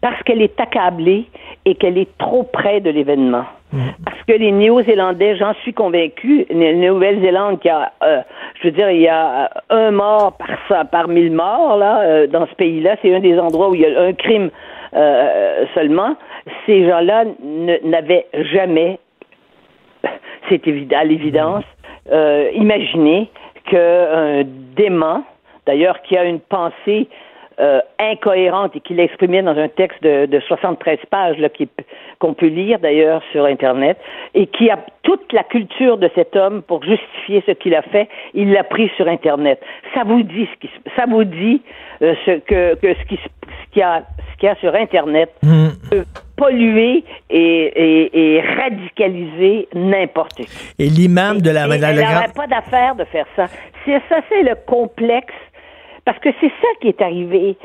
Parce 0.00 0.22
qu'elle 0.22 0.40
est 0.40 0.58
accablée 0.58 1.26
et 1.66 1.74
qu'elle 1.74 1.98
est 1.98 2.16
trop 2.16 2.42
près 2.42 2.80
de 2.80 2.88
l'événement. 2.88 3.44
Mm. 3.72 3.80
Parce 4.02 4.22
que 4.26 4.32
les 4.32 4.50
Néo-Zélandais, 4.50 5.36
j'en 5.36 5.52
suis 5.62 5.74
convaincu, 5.74 6.46
la 6.48 6.72
Nouvelle-Zélande 6.72 7.60
qui 7.60 7.68
a, 7.68 7.92
euh, 8.02 8.22
je 8.62 8.68
veux 8.68 8.70
dire, 8.70 8.90
il 8.90 9.02
y 9.02 9.08
a 9.08 9.50
un 9.68 9.90
mort 9.90 10.38
par, 10.68 10.86
par 10.86 11.08
mille 11.08 11.32
morts 11.32 11.76
là 11.76 12.00
euh, 12.00 12.26
dans 12.26 12.46
ce 12.46 12.54
pays-là. 12.54 12.96
C'est 13.02 13.14
un 13.14 13.20
des 13.20 13.38
endroits 13.38 13.68
où 13.68 13.74
il 13.74 13.82
y 13.82 13.86
a 13.86 14.00
un 14.00 14.14
crime 14.14 14.48
euh, 14.94 15.66
seulement. 15.74 16.16
Ces 16.64 16.88
gens-là 16.88 17.24
n'avaient 17.84 18.26
jamais, 18.54 18.98
c'est 20.48 20.62
à 20.94 21.04
l'évidence, 21.04 21.64
imaginé 22.54 23.28
qu'un 23.66 24.44
dément 24.76 25.24
d'ailleurs, 25.66 26.00
qui 26.02 26.16
a 26.16 26.24
une 26.24 26.40
pensée 26.40 27.08
euh, 27.58 27.80
incohérente 27.98 28.76
et 28.76 28.80
qu'il 28.80 29.00
exprimait 29.00 29.40
dans 29.42 29.56
un 29.56 29.68
texte 29.68 30.02
de, 30.02 30.26
de 30.26 30.40
73 30.40 30.98
pages 31.10 31.38
là, 31.38 31.48
qui, 31.48 31.66
qu'on 32.18 32.34
peut 32.34 32.48
lire 32.48 32.78
d'ailleurs 32.80 33.22
sur 33.32 33.46
Internet 33.46 33.96
et 34.34 34.46
qui 34.46 34.68
a 34.70 34.78
toute 35.02 35.32
la 35.32 35.42
culture 35.42 35.96
de 35.96 36.10
cet 36.14 36.36
homme 36.36 36.60
pour 36.62 36.84
justifier 36.84 37.42
ce 37.46 37.52
qu'il 37.52 37.74
a 37.74 37.80
fait, 37.80 38.08
il 38.34 38.52
l'a 38.52 38.62
pris 38.62 38.90
sur 38.96 39.08
Internet. 39.08 39.58
Ça 39.94 40.02
vous 40.04 40.22
dit 40.22 40.46
ce 40.52 40.58
qui, 40.66 40.70
ça 40.96 41.04
vous 41.08 41.24
dit 41.24 41.62
euh, 42.02 42.14
ce 42.26 42.32
que, 42.40 42.74
que 42.74 42.92
ce 42.94 43.04
qui 43.08 43.16
ce 43.16 43.72
qu'il 43.72 43.80
y 43.80 43.82
a 43.82 44.02
ce 44.32 44.36
qu'il 44.38 44.48
y 44.48 44.52
a 44.52 44.56
sur 44.56 44.74
Internet 44.74 45.30
Hmm. 45.42 45.68
peut 45.90 46.04
polluer 46.36 47.04
et, 47.30 47.38
et, 47.40 48.34
et 48.36 48.40
radicaliser 48.90 49.68
n'importe 49.74 50.34
qui. 50.36 50.74
Et 50.78 50.88
l'imam 50.88 51.40
de 51.40 51.50
la, 51.50 51.64
de 51.66 51.80
la- 51.80 51.92
la 51.92 52.02
n'aurait 52.14 52.32
pas 52.34 52.46
d'affaire 52.46 52.94
de 52.94 53.04
faire 53.04 53.26
ça. 53.36 53.46
C'est 53.84 54.00
ça, 54.08 54.16
c'est 54.28 54.42
le 54.42 54.54
complexe. 54.66 55.32
Parce 56.06 56.18
que 56.20 56.28
c'est 56.40 56.52
ça 56.62 56.68
qui 56.80 56.88
est 56.88 57.02
arrivé. 57.02 57.56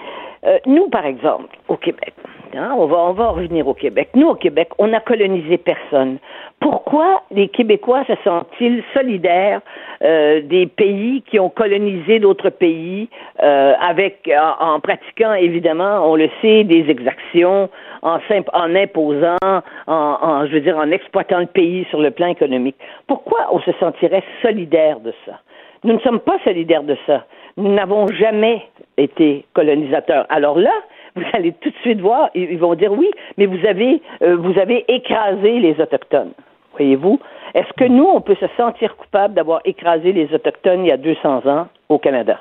Euh, 0.45 0.57
nous, 0.65 0.89
par 0.89 1.05
exemple, 1.05 1.55
au 1.67 1.77
Québec, 1.77 2.13
hein, 2.55 2.73
on, 2.75 2.87
va, 2.87 2.97
on 2.97 3.13
va 3.13 3.29
revenir 3.29 3.67
au 3.67 3.75
Québec. 3.75 4.09
Nous, 4.15 4.27
au 4.27 4.33
Québec, 4.33 4.69
on 4.79 4.87
n'a 4.87 4.99
colonisé 4.99 5.59
personne. 5.59 6.17
Pourquoi 6.59 7.21
les 7.29 7.49
Québécois 7.49 8.03
se 8.05 8.13
sentent-ils 8.23 8.83
solidaires 8.95 9.61
euh, 10.01 10.41
des 10.41 10.65
pays 10.65 11.21
qui 11.29 11.39
ont 11.39 11.49
colonisé 11.49 12.17
d'autres 12.17 12.49
pays 12.49 13.09
euh, 13.43 13.73
avec 13.79 14.27
en, 14.59 14.79
pratiquant 14.79 15.33
évidemment, 15.33 16.11
on 16.11 16.15
le 16.15 16.29
sait, 16.41 16.63
des 16.63 16.89
exactions, 16.89 17.69
en, 18.01 18.17
en 18.53 18.75
imposant, 18.75 19.37
en, 19.43 19.61
en, 19.87 20.47
je 20.47 20.53
veux 20.53 20.61
dire, 20.61 20.77
en 20.77 20.89
exploitant 20.89 21.39
le 21.39 21.45
pays 21.45 21.85
sur 21.91 22.01
le 22.01 22.09
plan 22.09 22.27
économique? 22.27 22.77
Pourquoi 23.05 23.49
on 23.51 23.59
se 23.59 23.71
sentirait 23.73 24.23
solidaire 24.41 24.99
de 24.99 25.13
ça? 25.27 25.39
Nous 25.84 25.93
ne 25.93 25.99
sommes 25.99 26.19
pas 26.19 26.38
solidaires 26.43 26.84
de 26.84 26.95
ça. 27.05 27.25
Nous 27.57 27.73
n'avons 27.73 28.07
jamais 28.07 28.61
été 28.97 29.45
colonisateurs. 29.53 30.25
Alors 30.29 30.57
là, 30.57 30.71
vous 31.15 31.23
allez 31.34 31.53
tout 31.53 31.69
de 31.69 31.75
suite 31.82 31.99
voir, 31.99 32.29
ils 32.36 32.57
vont 32.59 32.75
dire 32.75 32.91
oui, 32.91 33.09
mais 33.38 33.45
vous 33.45 33.65
avez, 33.65 34.01
euh, 34.23 34.36
vous 34.38 34.57
avez 34.59 34.86
écrasé 34.88 35.59
les 35.59 35.79
autochtones. 35.82 36.32
Voyez-vous? 36.77 37.19
Est-ce 37.53 37.73
que 37.73 37.84
nous, 37.86 38.05
on 38.05 38.21
peut 38.21 38.36
se 38.39 38.47
sentir 38.55 38.95
coupable 38.95 39.34
d'avoir 39.34 39.59
écrasé 39.65 40.13
les 40.13 40.34
autochtones 40.34 40.86
il 40.86 40.89
y 40.89 40.91
a 40.91 40.97
200 40.97 41.45
ans 41.47 41.67
au 41.89 41.97
Canada? 41.97 42.39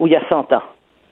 Ou 0.00 0.06
il 0.06 0.12
y 0.12 0.16
a 0.16 0.22
100 0.28 0.52
ans 0.52 0.62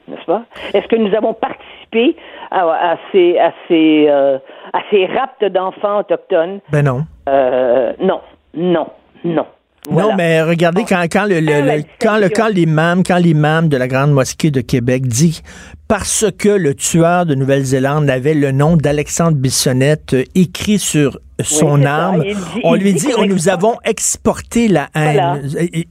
n'est-ce 0.09 0.25
pas? 0.25 0.43
Est-ce 0.75 0.87
que 0.87 0.97
nous 0.97 1.15
avons 1.15 1.35
participé 1.35 2.17
à, 2.51 2.93
à 2.93 2.97
ces, 3.13 3.39
à 3.39 3.53
ces, 3.69 4.07
euh, 4.09 4.39
à 4.73 4.81
ces 4.91 5.07
raptes 5.07 5.45
d'enfants 5.45 6.01
autochtones? 6.01 6.61
Ben 6.71 6.85
non. 6.85 7.01
Euh, 7.29 7.93
Non, 8.01 8.21
non, 8.55 8.87
non. 9.25 9.47
Voilà. 9.89 10.09
Non, 10.11 10.15
mais 10.17 10.43
regardez, 10.43 10.85
quand, 10.89 11.03
quand, 11.11 11.27
le, 11.27 11.41
le- 11.41 11.53
Ah, 11.53 11.77
le- 11.77 11.83
quand, 12.01 12.19
le, 12.19 12.29
quand 12.29 12.49
l'imam, 12.49 13.03
quand 13.05 13.17
l'imam 13.19 13.69
de 13.69 13.77
la 13.77 13.87
Grande 13.89 14.13
Mosquée 14.13 14.51
de 14.51 14.61
Québec 14.61 15.07
dit 15.07 15.43
parce 15.89 16.25
que 16.37 16.49
le 16.49 16.75
tueur 16.75 17.27
de 17.27 17.35
Nouvelle-Zélande 17.37 18.11
avait 18.11 18.35
le 18.35 18.51
nom 18.51 18.77
d'Alexandre 18.77 19.37
Bissonnette 19.37 20.15
euh, 20.15 20.25
écrit 20.35 20.79
sur 20.81 21.19
son 21.41 21.85
arme, 21.85 22.23
dit- 22.23 22.35
on 22.65 22.75
lui 22.75 22.95
dit 22.95 23.07
qu'on 23.13 23.27
nous 23.27 23.49
avons 23.49 23.75
exporté 23.85 24.69
la 24.69 24.89
haine. 24.95 25.43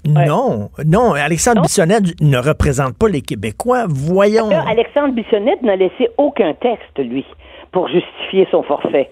Voilà. 0.05 0.27
Non, 0.27 0.69
non, 0.85 1.13
Alexandre 1.13 1.57
Non. 1.57 1.61
Bissonnette 1.63 2.19
ne 2.21 2.37
représente 2.37 2.97
pas 2.97 3.07
les 3.07 3.21
Québécois. 3.21 3.85
Voyons. 3.87 4.49
Alexandre 4.49 5.13
Bissonnette 5.13 5.61
n'a 5.61 5.75
laissé 5.75 6.09
aucun 6.17 6.53
texte, 6.55 6.97
lui, 6.97 7.23
pour 7.71 7.87
justifier 7.87 8.47
son 8.51 8.63
forfait. 8.63 9.11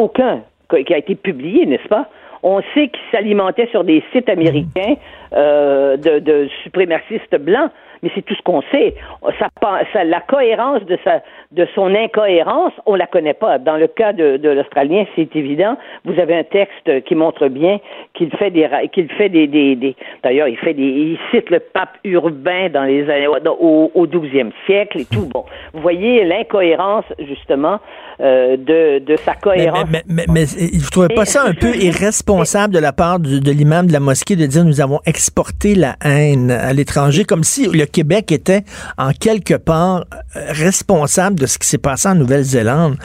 Aucun 0.00 0.42
qui 0.86 0.94
a 0.94 0.98
été 0.98 1.14
publié, 1.16 1.66
n'est-ce 1.66 1.88
pas? 1.88 2.08
On 2.42 2.60
sait 2.74 2.88
qu'il 2.88 3.10
s'alimentait 3.10 3.68
sur 3.68 3.84
des 3.84 4.02
sites 4.12 4.28
américains 4.28 4.96
euh, 5.32 5.96
de, 5.96 6.18
de 6.18 6.48
suprémacistes 6.62 7.36
blancs, 7.38 7.70
mais 8.02 8.10
c'est 8.14 8.22
tout 8.22 8.34
ce 8.34 8.42
qu'on 8.42 8.62
sait. 8.72 8.94
Ça, 9.38 9.48
ça- 9.92 10.04
la 10.04 10.20
cohérence 10.20 10.84
de, 10.86 10.98
sa, 11.04 11.22
de 11.52 11.66
son 11.74 11.94
incohérence, 11.94 12.72
on 12.86 12.94
la 12.96 13.06
connaît 13.06 13.34
pas. 13.34 13.58
Dans 13.58 13.76
le 13.76 13.86
cas 13.86 14.12
de, 14.12 14.36
de 14.36 14.48
l'Australien, 14.48 15.04
c'est 15.14 15.34
évident. 15.36 15.76
Vous 16.04 16.18
avez 16.20 16.36
un 16.36 16.44
texte 16.44 17.04
qui 17.04 17.14
montre 17.14 17.48
bien 17.48 17.78
qu'il 18.14 18.30
fait 18.36 18.50
des, 18.50 18.68
qu'il 18.92 19.08
fait 19.12 19.28
des, 19.28 19.46
des, 19.46 19.76
des- 19.76 19.96
d'ailleurs, 20.24 20.48
il 20.48 20.56
fait 20.58 20.74
des, 20.74 20.82
il 20.82 21.18
cite 21.30 21.48
le 21.50 21.60
pape 21.60 21.96
urbain 22.04 22.68
dans 22.70 22.84
les 22.84 23.08
années, 23.08 23.28
au, 23.28 23.90
au 23.94 24.06
12e 24.06 24.50
siècle 24.66 25.00
et 25.00 25.04
tout. 25.04 25.28
Bon, 25.32 25.44
vous 25.72 25.80
voyez 25.80 26.24
l'incohérence 26.24 27.04
justement 27.20 27.78
euh, 28.20 28.56
de, 28.56 28.98
de 28.98 29.16
sa 29.16 29.34
cohérence. 29.34 29.84
mais, 29.90 30.02
mais, 30.08 30.24
mais, 30.28 30.34
mais 30.34 30.44
vous 30.78 30.90
trouvez 30.90 31.08
pas 31.14 31.22
Et- 31.22 31.26
ça 31.26 31.44
un 31.44 31.54
peu 31.54 31.74
irresponsable 31.76 32.74
de 32.74 32.78
la 32.78 32.92
part 32.92 33.20
du- 33.20 33.40
de 33.40 33.50
l'imam 33.52 33.86
de 33.86 33.92
la 33.92 34.00
mosquée 34.00 34.36
de 34.36 34.46
dire 34.46 34.64
nous 34.64 34.80
avons 34.80 35.00
exporté 35.06 35.74
la 35.74 35.94
haine 36.04 36.50
à 36.50 36.72
l'étranger, 36.72 37.24
comme 37.24 37.42
si 37.44 37.66
le 37.70 37.86
Québec 37.92 38.32
était 38.32 38.62
en 38.98 39.10
quelque 39.12 39.54
part 39.54 40.04
euh, 40.36 40.40
responsable 40.48 41.38
de 41.38 41.46
ce 41.46 41.58
qui 41.58 41.66
s'est 41.66 41.78
passé 41.78 42.08
en 42.08 42.14
Nouvelle-Zélande. 42.14 42.96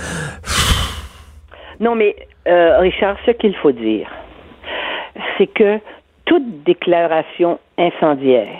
Non, 1.79 1.95
mais 1.95 2.15
euh, 2.47 2.79
Richard, 2.79 3.17
ce 3.25 3.31
qu'il 3.31 3.55
faut 3.55 3.71
dire, 3.71 4.07
c'est 5.37 5.47
que 5.47 5.79
toute 6.25 6.63
déclaration 6.63 7.59
incendiaire, 7.77 8.59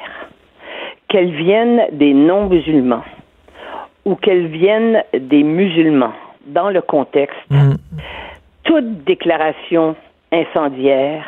qu'elle 1.08 1.32
vienne 1.32 1.82
des 1.94 2.14
non-musulmans 2.14 3.04
ou 4.06 4.16
qu'elle 4.16 4.48
vienne 4.48 5.04
des 5.14 5.44
musulmans, 5.44 6.14
dans 6.46 6.70
le 6.70 6.82
contexte, 6.82 7.38
toute 8.64 9.04
déclaration 9.04 9.96
incendiaire 10.32 11.26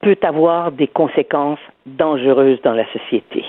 peut 0.00 0.18
avoir 0.22 0.72
des 0.72 0.88
conséquences 0.88 1.60
dangereuses 1.86 2.60
dans 2.62 2.72
la 2.72 2.84
société. 2.92 3.44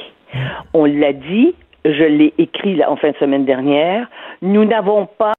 On 0.73 0.85
l'a 0.85 1.13
dit, 1.13 1.55
je 1.85 2.03
l'ai 2.03 2.33
écrit 2.37 2.83
en 2.85 2.95
fin 2.95 3.11
de 3.11 3.17
semaine 3.17 3.45
dernière, 3.45 4.07
nous 4.41 4.65
n'avons 4.65 5.05
pas 5.05 5.33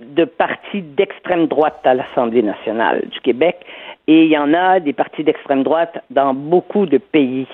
de 0.00 0.24
parti 0.24 0.82
d'extrême 0.82 1.46
droite 1.46 1.80
à 1.84 1.94
l'Assemblée 1.94 2.42
nationale 2.42 3.02
du 3.10 3.20
Québec 3.20 3.56
et 4.06 4.24
il 4.24 4.30
y 4.30 4.38
en 4.38 4.54
a 4.54 4.80
des 4.80 4.92
partis 4.92 5.24
d'extrême 5.24 5.62
droite 5.62 6.02
dans 6.10 6.34
beaucoup 6.34 6.86
de 6.86 6.98
pays 6.98 7.46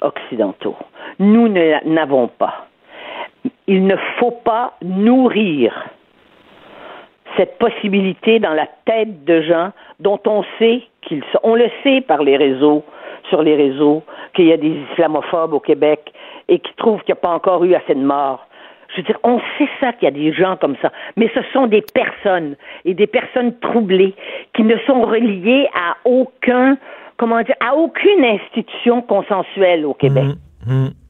occidentaux. 0.00 0.76
Nous 1.18 1.48
n'avons 1.48 2.28
pas. 2.28 2.66
Il 3.66 3.86
ne 3.86 3.96
faut 4.18 4.30
pas 4.30 4.74
nourrir 4.82 5.72
cette 7.36 7.58
possibilité 7.58 8.38
dans 8.38 8.52
la 8.52 8.68
tête 8.84 9.24
de 9.24 9.40
gens 9.42 9.70
dont 10.00 10.20
on 10.26 10.44
sait 10.58 10.82
qu'ils 11.02 11.24
sont. 11.32 11.40
On 11.42 11.54
le 11.54 11.68
sait 11.82 12.00
par 12.00 12.22
les 12.22 12.36
réseaux, 12.36 12.84
sur 13.28 13.42
les 13.42 13.56
réseaux, 13.56 14.02
qu'il 14.34 14.46
y 14.46 14.52
a 14.52 14.56
des 14.56 14.76
islamophobes 14.92 15.54
au 15.54 15.60
Québec 15.60 16.12
et 16.48 16.58
qui 16.58 16.72
trouvent 16.76 17.00
qu'il 17.02 17.14
n'y 17.14 17.18
a 17.18 17.22
pas 17.22 17.34
encore 17.34 17.64
eu 17.64 17.74
assez 17.74 17.94
de 17.94 18.04
morts. 18.04 18.46
Je 18.90 19.00
veux 19.00 19.06
dire, 19.06 19.18
on 19.24 19.40
sait 19.58 19.68
ça 19.80 19.92
qu'il 19.92 20.04
y 20.04 20.08
a 20.08 20.10
des 20.12 20.32
gens 20.32 20.56
comme 20.56 20.76
ça, 20.80 20.92
mais 21.16 21.30
ce 21.34 21.40
sont 21.52 21.66
des 21.66 21.82
personnes 21.82 22.54
et 22.84 22.94
des 22.94 23.08
personnes 23.08 23.58
troublées 23.58 24.14
qui 24.54 24.62
ne 24.62 24.76
sont 24.86 25.02
reliées 25.02 25.68
à 25.74 25.96
aucun, 26.04 26.76
comment 27.16 27.42
dire, 27.42 27.56
à 27.60 27.74
aucune 27.74 28.24
institution 28.24 29.02
consensuelle 29.02 29.84
au 29.84 29.94
Québec. 29.94 30.26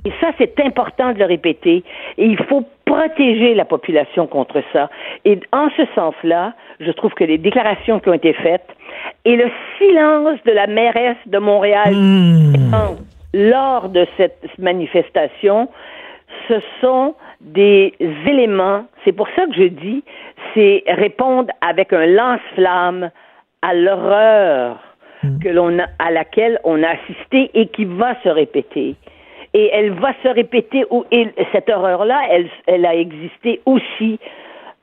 Et 0.06 0.12
ça, 0.20 0.32
c'est 0.38 0.58
important 0.60 1.12
de 1.12 1.18
le 1.18 1.24
répéter. 1.26 1.84
Et 2.18 2.26
il 2.26 2.42
faut 2.44 2.64
protéger 2.84 3.54
la 3.54 3.64
population 3.64 4.26
contre 4.26 4.62
ça. 4.72 4.90
Et 5.24 5.38
en 5.52 5.68
ce 5.76 5.82
sens-là, 5.94 6.54
je 6.80 6.90
trouve 6.92 7.12
que 7.14 7.24
les 7.24 7.38
déclarations 7.38 8.00
qui 8.00 8.08
ont 8.08 8.14
été 8.14 8.32
faites 8.34 8.68
et 9.24 9.36
le 9.36 9.50
silence 9.78 10.38
de 10.44 10.52
la 10.52 10.66
mairesse 10.66 11.16
de 11.26 11.38
Montréal 11.38 11.94
lors 13.34 13.88
de 13.88 14.06
cette 14.16 14.46
manifestation, 14.58 15.68
ce 16.48 16.54
sont 16.80 17.14
des 17.40 17.92
éléments, 18.26 18.86
c'est 19.04 19.12
pour 19.12 19.28
ça 19.36 19.46
que 19.46 19.54
je 19.54 19.64
dis, 19.64 20.04
c'est 20.54 20.84
répondre 20.86 21.52
avec 21.60 21.92
un 21.92 22.06
lance-flamme 22.06 23.10
à 23.60 23.74
l'horreur 23.74 24.78
que 25.42 25.48
l'on 25.48 25.78
a, 25.78 25.86
à 25.98 26.10
laquelle 26.10 26.60
on 26.64 26.82
a 26.82 26.90
assisté 26.90 27.50
et 27.54 27.66
qui 27.68 27.86
va 27.86 28.14
se 28.22 28.28
répéter. 28.28 28.94
Et 29.52 29.70
elle 29.72 29.92
va 29.92 30.12
se 30.22 30.28
répéter, 30.28 30.84
et 31.10 31.28
cette 31.52 31.68
horreur-là, 31.70 32.20
elle, 32.30 32.48
elle 32.66 32.86
a 32.86 32.94
existé 32.94 33.60
aussi 33.66 34.18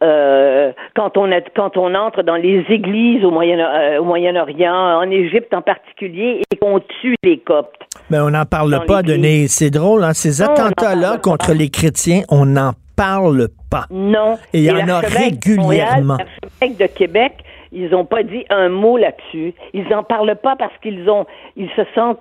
euh, 0.03 0.71
quand, 0.95 1.17
on 1.17 1.31
a, 1.31 1.41
quand 1.55 1.77
on 1.77 1.93
entre 1.95 2.23
dans 2.23 2.35
les 2.35 2.65
églises 2.69 3.23
au 3.23 3.31
Moyen- 3.31 3.59
euh, 3.59 3.99
au 3.99 4.03
Moyen-Orient, 4.05 4.73
en 4.73 5.09
Égypte 5.09 5.53
en 5.53 5.61
particulier, 5.61 6.41
et 6.51 6.57
qu'on 6.57 6.79
tue 7.01 7.15
les 7.23 7.37
Coptes. 7.39 7.81
Mais 8.09 8.19
on 8.19 8.29
n'en 8.31 8.45
parle 8.45 8.83
pas, 8.87 9.03
Denis. 9.03 9.47
C'est 9.47 9.69
drôle, 9.69 10.03
hein? 10.03 10.13
Ces 10.13 10.41
attentats-là 10.41 11.17
contre 11.17 11.47
pas. 11.47 11.53
les 11.53 11.69
chrétiens, 11.69 12.21
on 12.29 12.45
n'en 12.45 12.71
parle 12.95 13.47
pas. 13.69 13.85
Non. 13.89 14.37
Et 14.53 14.59
il 14.59 14.65
y 14.65 14.71
en 14.71 14.87
a 14.87 14.99
régulièrement. 14.99 16.17
L'archevêque 16.17 16.77
de 16.77 16.87
Québec, 16.97 17.33
ils 17.71 17.89
n'ont 17.89 18.05
pas 18.05 18.23
dit 18.23 18.43
un 18.49 18.69
mot 18.69 18.97
là-dessus. 18.97 19.53
Ils 19.73 19.87
n'en 19.87 20.03
parlent 20.03 20.35
pas 20.35 20.55
parce 20.57 20.73
qu'ils 20.81 21.09
ont, 21.09 21.25
ils 21.55 21.69
se 21.75 21.81
sentent. 21.95 22.19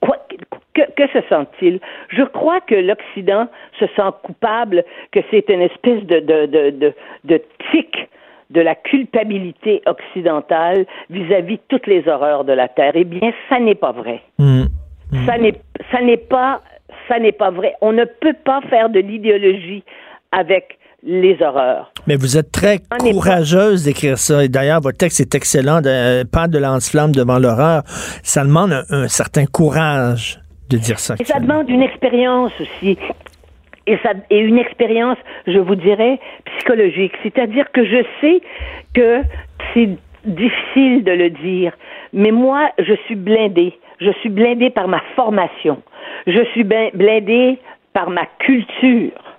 Quoi, 0.00 0.16
que, 0.74 0.82
que 0.96 1.06
se 1.08 1.20
sentent-ils? 1.28 1.80
Je 2.08 2.22
crois 2.22 2.60
que 2.60 2.74
l'Occident 2.74 3.48
se 3.78 3.86
sent 3.86 4.10
coupable, 4.22 4.84
que 5.12 5.20
c'est 5.30 5.48
une 5.50 5.62
espèce 5.62 6.02
de, 6.04 6.20
de, 6.20 6.46
de, 6.46 6.70
de, 6.70 6.94
de 7.24 7.42
tic 7.70 8.08
de 8.50 8.60
la 8.60 8.74
culpabilité 8.74 9.82
occidentale 9.86 10.84
vis-à-vis 11.10 11.56
de 11.56 11.62
toutes 11.68 11.86
les 11.86 12.06
horreurs 12.06 12.44
de 12.44 12.52
la 12.52 12.68
Terre. 12.68 12.92
Eh 12.94 13.04
bien, 13.04 13.32
ça 13.48 13.58
n'est 13.58 13.74
pas 13.74 13.92
vrai. 13.92 14.20
Ça 15.26 15.38
n'est 15.38 15.54
ça 15.90 16.00
n'est 16.00 16.16
pas 16.16 16.60
ça 17.08 17.18
n'est 17.18 17.32
pas 17.32 17.50
vrai. 17.50 17.74
On 17.80 17.92
ne 17.92 18.04
peut 18.04 18.36
pas 18.44 18.60
faire 18.68 18.88
de 18.90 19.00
l'idéologie 19.00 19.84
avec 20.32 20.78
les 21.02 21.42
horreurs. 21.42 21.92
Mais 22.06 22.16
vous 22.16 22.38
êtes 22.38 22.52
très 22.52 22.78
courageuse 22.98 23.84
d'écrire 23.84 24.18
ça. 24.18 24.44
Et 24.44 24.48
d'ailleurs, 24.48 24.80
votre 24.80 24.98
texte 24.98 25.20
est 25.20 25.34
excellent. 25.34 25.80
De, 25.80 26.24
pas 26.24 26.48
de 26.48 26.58
lance-flamme 26.58 27.12
devant 27.12 27.38
l'horreur. 27.38 27.82
Ça 28.22 28.44
demande 28.44 28.84
un, 28.88 29.08
certain 29.08 29.46
courage 29.46 30.40
de 30.70 30.78
dire 30.78 30.98
ça. 30.98 31.14
Et 31.18 31.24
ça 31.24 31.40
demande 31.40 31.68
une 31.68 31.82
expérience 31.82 32.52
aussi. 32.60 32.98
Et, 33.86 33.98
ça, 34.02 34.10
et 34.30 34.38
une 34.38 34.58
expérience, 34.58 35.18
je 35.46 35.58
vous 35.58 35.74
dirais, 35.74 36.20
psychologique. 36.56 37.12
C'est-à-dire 37.22 37.70
que 37.72 37.84
je 37.84 38.04
sais 38.20 38.40
que 38.94 39.22
c'est 39.74 39.90
difficile 40.24 41.02
de 41.02 41.10
le 41.10 41.30
dire, 41.30 41.72
mais 42.12 42.30
moi, 42.30 42.70
je 42.78 42.94
suis 43.06 43.16
blindée. 43.16 43.76
Je 44.00 44.10
suis 44.20 44.28
blindée 44.30 44.70
par 44.70 44.86
ma 44.86 45.00
formation. 45.16 45.82
Je 46.26 46.44
suis 46.52 46.64
blindée 46.64 47.58
par 47.92 48.10
ma 48.10 48.26
culture. 48.38 49.31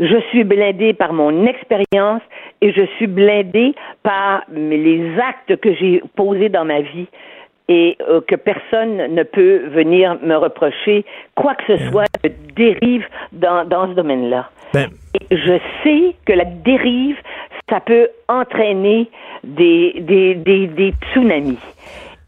Je 0.00 0.20
suis 0.30 0.44
blindée 0.44 0.92
par 0.92 1.12
mon 1.12 1.46
expérience 1.46 2.22
et 2.60 2.72
je 2.72 2.84
suis 2.96 3.06
blindée 3.06 3.74
par 4.02 4.42
les 4.52 5.18
actes 5.18 5.56
que 5.60 5.74
j'ai 5.74 6.02
posés 6.16 6.48
dans 6.48 6.64
ma 6.64 6.80
vie 6.80 7.06
et 7.68 7.96
euh, 8.08 8.20
que 8.20 8.36
personne 8.36 9.14
ne 9.14 9.22
peut 9.22 9.68
venir 9.68 10.18
me 10.22 10.36
reprocher 10.36 11.04
quoi 11.34 11.54
que 11.54 11.76
ce 11.76 11.90
soit 11.90 12.06
de 12.22 12.30
dérive 12.54 13.06
dans, 13.32 13.66
dans 13.66 13.88
ce 13.88 13.94
domaine-là. 13.94 14.50
Ben. 14.74 14.88
Je 15.30 15.58
sais 15.82 16.14
que 16.26 16.32
la 16.32 16.44
dérive, 16.44 17.16
ça 17.70 17.80
peut 17.80 18.08
entraîner 18.28 19.08
des, 19.42 19.94
des, 20.00 20.34
des, 20.34 20.66
des 20.66 20.92
tsunamis. 21.12 21.58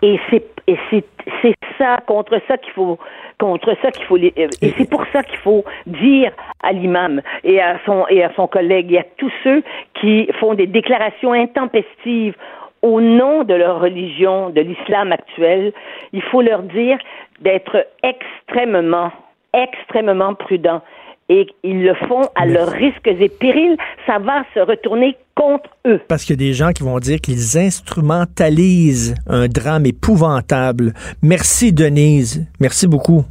Et 0.02 0.18
c'est 0.30 0.55
et 0.66 0.76
c'est 0.90 1.54
ça 1.78 1.98
contre 2.06 2.40
ça 2.48 2.58
qu'il 2.58 2.72
faut 2.72 2.98
contre 3.38 3.76
ça 3.82 3.90
qu'il 3.90 4.04
faut 4.04 4.16
et 4.16 4.48
c'est 4.60 4.88
pour 4.90 5.04
ça 5.12 5.22
qu'il 5.22 5.38
faut 5.38 5.64
dire 5.86 6.32
à 6.62 6.72
l'imam 6.72 7.20
et 7.44 7.60
à 7.60 7.78
son 7.84 8.06
et 8.08 8.24
à 8.24 8.32
son 8.34 8.46
collègue 8.46 8.92
et 8.92 8.98
à 8.98 9.04
tous 9.16 9.32
ceux 9.44 9.62
qui 10.00 10.28
font 10.40 10.54
des 10.54 10.66
déclarations 10.66 11.32
intempestives 11.32 12.34
au 12.82 13.00
nom 13.00 13.42
de 13.42 13.54
leur 13.54 13.80
religion, 13.80 14.50
de 14.50 14.60
l'islam 14.60 15.10
actuel, 15.10 15.72
il 16.12 16.22
faut 16.22 16.42
leur 16.42 16.62
dire 16.62 16.98
d'être 17.40 17.86
extrêmement 18.02 19.10
extrêmement 19.52 20.34
prudents 20.34 20.82
et 21.28 21.46
ils 21.64 21.82
le 21.82 21.94
font 22.08 22.22
à 22.34 22.46
leurs 22.46 22.70
risques 22.70 23.06
et 23.06 23.28
périls, 23.28 23.76
ça 24.06 24.18
va 24.18 24.44
se 24.54 24.60
retourner 24.60 25.16
contre 25.34 25.70
eux. 25.86 26.00
Parce 26.08 26.24
qu'il 26.24 26.40
y 26.40 26.44
a 26.44 26.48
des 26.48 26.54
gens 26.54 26.70
qui 26.70 26.82
vont 26.82 26.98
dire 26.98 27.20
qu'ils 27.20 27.58
instrumentalisent 27.58 29.14
un 29.26 29.48
drame 29.48 29.86
épouvantable. 29.86 30.94
Merci, 31.22 31.72
Denise. 31.72 32.46
Merci 32.60 32.86
beaucoup. 32.86 33.24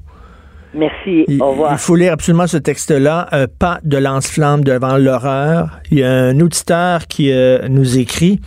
Merci. 0.74 1.26
Au 1.40 1.52
revoir. 1.52 1.72
Il 1.72 1.78
faut 1.78 1.96
lire 1.96 2.12
absolument 2.12 2.48
ce 2.48 2.58
texte-là. 2.58 3.30
Euh, 3.32 3.48
pas 3.48 3.80
de 3.84 3.98
lance-flamme 3.98 4.64
devant 4.64 4.98
l'horreur. 4.98 5.80
Il 5.90 6.00
y 6.00 6.04
a 6.04 6.12
un 6.12 6.40
auditeur 6.42 7.08
qui 7.08 7.32
euh, 7.32 7.68
nous 7.70 7.98
écrit 7.98 8.42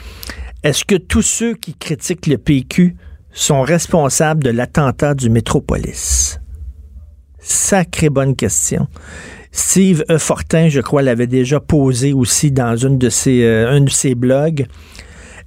Est-ce 0.63 0.85
que 0.85 0.97
tous 0.97 1.23
ceux 1.23 1.55
qui 1.55 1.75
critiquent 1.75 2.27
le 2.27 2.37
PQ 2.37 2.97
sont 3.31 3.63
responsables 3.63 4.45
de 4.45 4.51
l'attentat 4.51 5.15
du 5.15 5.31
Métropolis? 5.31 6.39
Sacrée 7.39 8.11
bonne 8.11 8.37
question. 8.37 8.89
Steve 9.53 10.05
e. 10.11 10.19
Fortin, 10.19 10.69
je 10.69 10.81
crois, 10.81 11.03
l'avait 11.03 11.27
déjà 11.27 11.61
posé 11.61 12.13
aussi 12.13 12.51
dans 12.51 12.77
euh, 12.83 13.69
un 13.69 13.81
de 13.81 13.91
ses 13.91 14.15
blogs. 14.15 14.67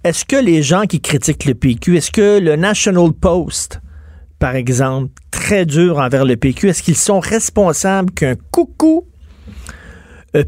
Est-ce 0.03 0.25
que 0.25 0.35
les 0.35 0.63
gens 0.63 0.83
qui 0.83 0.99
critiquent 0.99 1.45
le 1.45 1.53
PQ, 1.53 1.97
est-ce 1.97 2.11
que 2.11 2.39
le 2.39 2.55
National 2.55 3.11
Post, 3.13 3.81
par 4.39 4.55
exemple, 4.55 5.11
très 5.29 5.65
dur 5.65 5.99
envers 5.99 6.25
le 6.25 6.35
PQ, 6.35 6.69
est-ce 6.69 6.81
qu'ils 6.81 6.95
sont 6.95 7.19
responsables 7.19 8.11
qu'un 8.11 8.35
coucou 8.51 9.05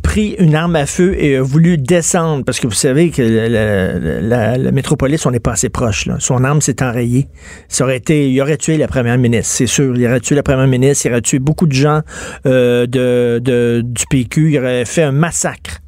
pris 0.01 0.35
une 0.39 0.55
arme 0.55 0.77
à 0.77 0.85
feu 0.85 1.13
et 1.21 1.37
a 1.37 1.41
voulu 1.41 1.77
descendre, 1.77 2.45
parce 2.45 2.59
que 2.59 2.67
vous 2.67 2.73
savez 2.73 3.09
que 3.09 3.21
la, 3.21 4.71
métropolis, 4.71 5.25
on 5.25 5.31
n'est 5.31 5.41
pas 5.41 5.53
assez 5.53 5.69
proche. 5.69 6.07
Son 6.19 6.43
arme 6.43 6.61
s'est 6.61 6.81
enrayée. 6.81 7.27
Ça 7.67 7.83
aurait 7.83 7.97
été, 7.97 8.29
il 8.29 8.41
aurait 8.41 8.57
tué 8.57 8.77
la 8.77 8.87
première 8.87 9.17
ministre, 9.17 9.53
c'est 9.53 9.67
sûr. 9.67 9.95
Il 9.97 10.05
aurait 10.07 10.21
tué 10.21 10.35
la 10.35 10.43
première 10.43 10.67
ministre, 10.67 11.05
il 11.05 11.11
aurait 11.11 11.21
tué 11.21 11.39
beaucoup 11.39 11.67
de 11.67 11.73
gens 11.73 12.01
euh, 12.45 12.87
de, 12.87 13.81
du 13.83 14.05
PQ, 14.09 14.53
il 14.53 14.59
aurait 14.59 14.85
fait 14.85 15.03
un 15.03 15.11
massacre 15.11 15.79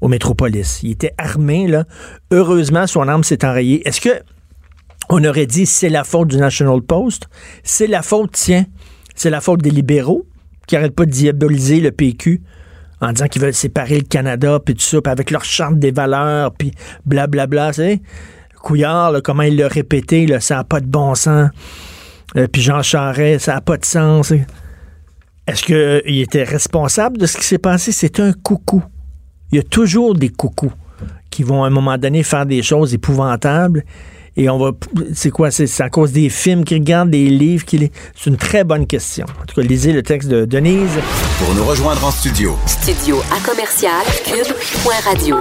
au 0.00 0.08
métropolis. 0.08 0.80
Il 0.82 0.92
était 0.92 1.12
armé, 1.18 1.66
là. 1.66 1.84
Heureusement, 2.30 2.86
son 2.86 3.08
arme 3.08 3.24
s'est 3.24 3.44
enrayée. 3.44 3.86
Est-ce 3.86 4.00
que 4.00 4.22
on 5.10 5.22
aurait 5.22 5.46
dit 5.46 5.66
c'est 5.66 5.90
la 5.90 6.02
faute 6.02 6.28
du 6.28 6.38
National 6.38 6.80
Post? 6.80 7.28
C'est 7.62 7.88
la 7.88 8.00
faute, 8.00 8.30
tiens, 8.32 8.64
c'est 9.14 9.30
la 9.30 9.42
faute 9.42 9.60
des 9.60 9.70
libéraux 9.70 10.26
qui 10.66 10.76
n'arrêtent 10.76 10.94
pas 10.94 11.04
de 11.04 11.10
diaboliser 11.10 11.80
le 11.80 11.92
PQ 11.92 12.40
en 13.04 13.12
disant 13.12 13.26
qu'ils 13.26 13.42
veulent 13.42 13.54
séparer 13.54 13.98
le 13.98 14.04
Canada, 14.04 14.58
puis 14.64 14.74
tout 14.74 14.82
ça, 14.82 15.00
puis 15.00 15.10
avec 15.10 15.30
leur 15.30 15.44
charte 15.44 15.78
des 15.78 15.90
valeurs, 15.90 16.52
puis 16.52 16.72
blablabla, 17.04 17.68
tu 17.68 17.74
sais. 17.74 18.02
Couillard, 18.62 19.12
comment 19.22 19.42
il 19.42 19.56
l'a 19.56 19.68
répété, 19.68 20.26
ça 20.40 20.56
n'a 20.56 20.64
pas 20.64 20.80
de 20.80 20.86
bon 20.86 21.14
sens. 21.14 21.50
Euh, 22.36 22.46
puis 22.50 22.62
Jean 22.62 22.82
Charest, 22.82 23.44
ça 23.44 23.54
n'a 23.54 23.60
pas 23.60 23.76
de 23.76 23.84
sens. 23.84 24.32
Est-ce 25.46 25.62
qu'il 25.62 25.74
euh, 25.74 26.00
était 26.06 26.44
responsable 26.44 27.18
de 27.18 27.26
ce 27.26 27.36
qui 27.36 27.44
s'est 27.44 27.58
passé? 27.58 27.92
C'est 27.92 28.20
un 28.20 28.32
coucou. 28.32 28.82
Il 29.52 29.56
y 29.56 29.58
a 29.58 29.62
toujours 29.62 30.14
des 30.14 30.30
coucous 30.30 30.72
qui 31.30 31.42
vont 31.42 31.62
à 31.62 31.66
un 31.66 31.70
moment 31.70 31.98
donné 31.98 32.22
faire 32.22 32.46
des 32.46 32.62
choses 32.62 32.94
épouvantables 32.94 33.84
et 34.36 34.48
on 34.48 34.58
va. 34.58 34.72
C'est 35.14 35.30
quoi? 35.30 35.50
C'est 35.50 35.80
à 35.80 35.90
cause 35.90 36.12
des 36.12 36.28
films 36.28 36.64
qu'ils 36.64 36.78
regardent, 36.78 37.10
des 37.10 37.28
livres 37.28 37.64
qu'ils. 37.64 37.90
C'est 38.14 38.30
une 38.30 38.36
très 38.36 38.64
bonne 38.64 38.86
question. 38.86 39.26
En 39.42 39.46
tout 39.46 39.60
cas, 39.60 39.66
lisez 39.66 39.92
le 39.92 40.02
texte 40.02 40.28
de 40.28 40.44
Denise. 40.44 40.90
Pour 41.38 41.54
nous 41.54 41.64
rejoindre 41.64 42.04
en 42.04 42.10
studio. 42.10 42.56
Studio 42.66 43.18
à 43.32 43.40
commercial 43.48 44.04
cube.radio. 44.24 45.36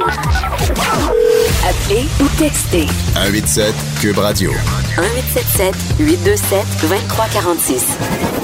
Appelez 1.66 2.06
ou 2.22 2.28
textez. 2.38 2.88
187 3.14 3.74
Cube 4.02 4.18
Radio. 4.18 4.52
1877 4.98 5.76
827 6.00 6.66
2346. 6.82 7.98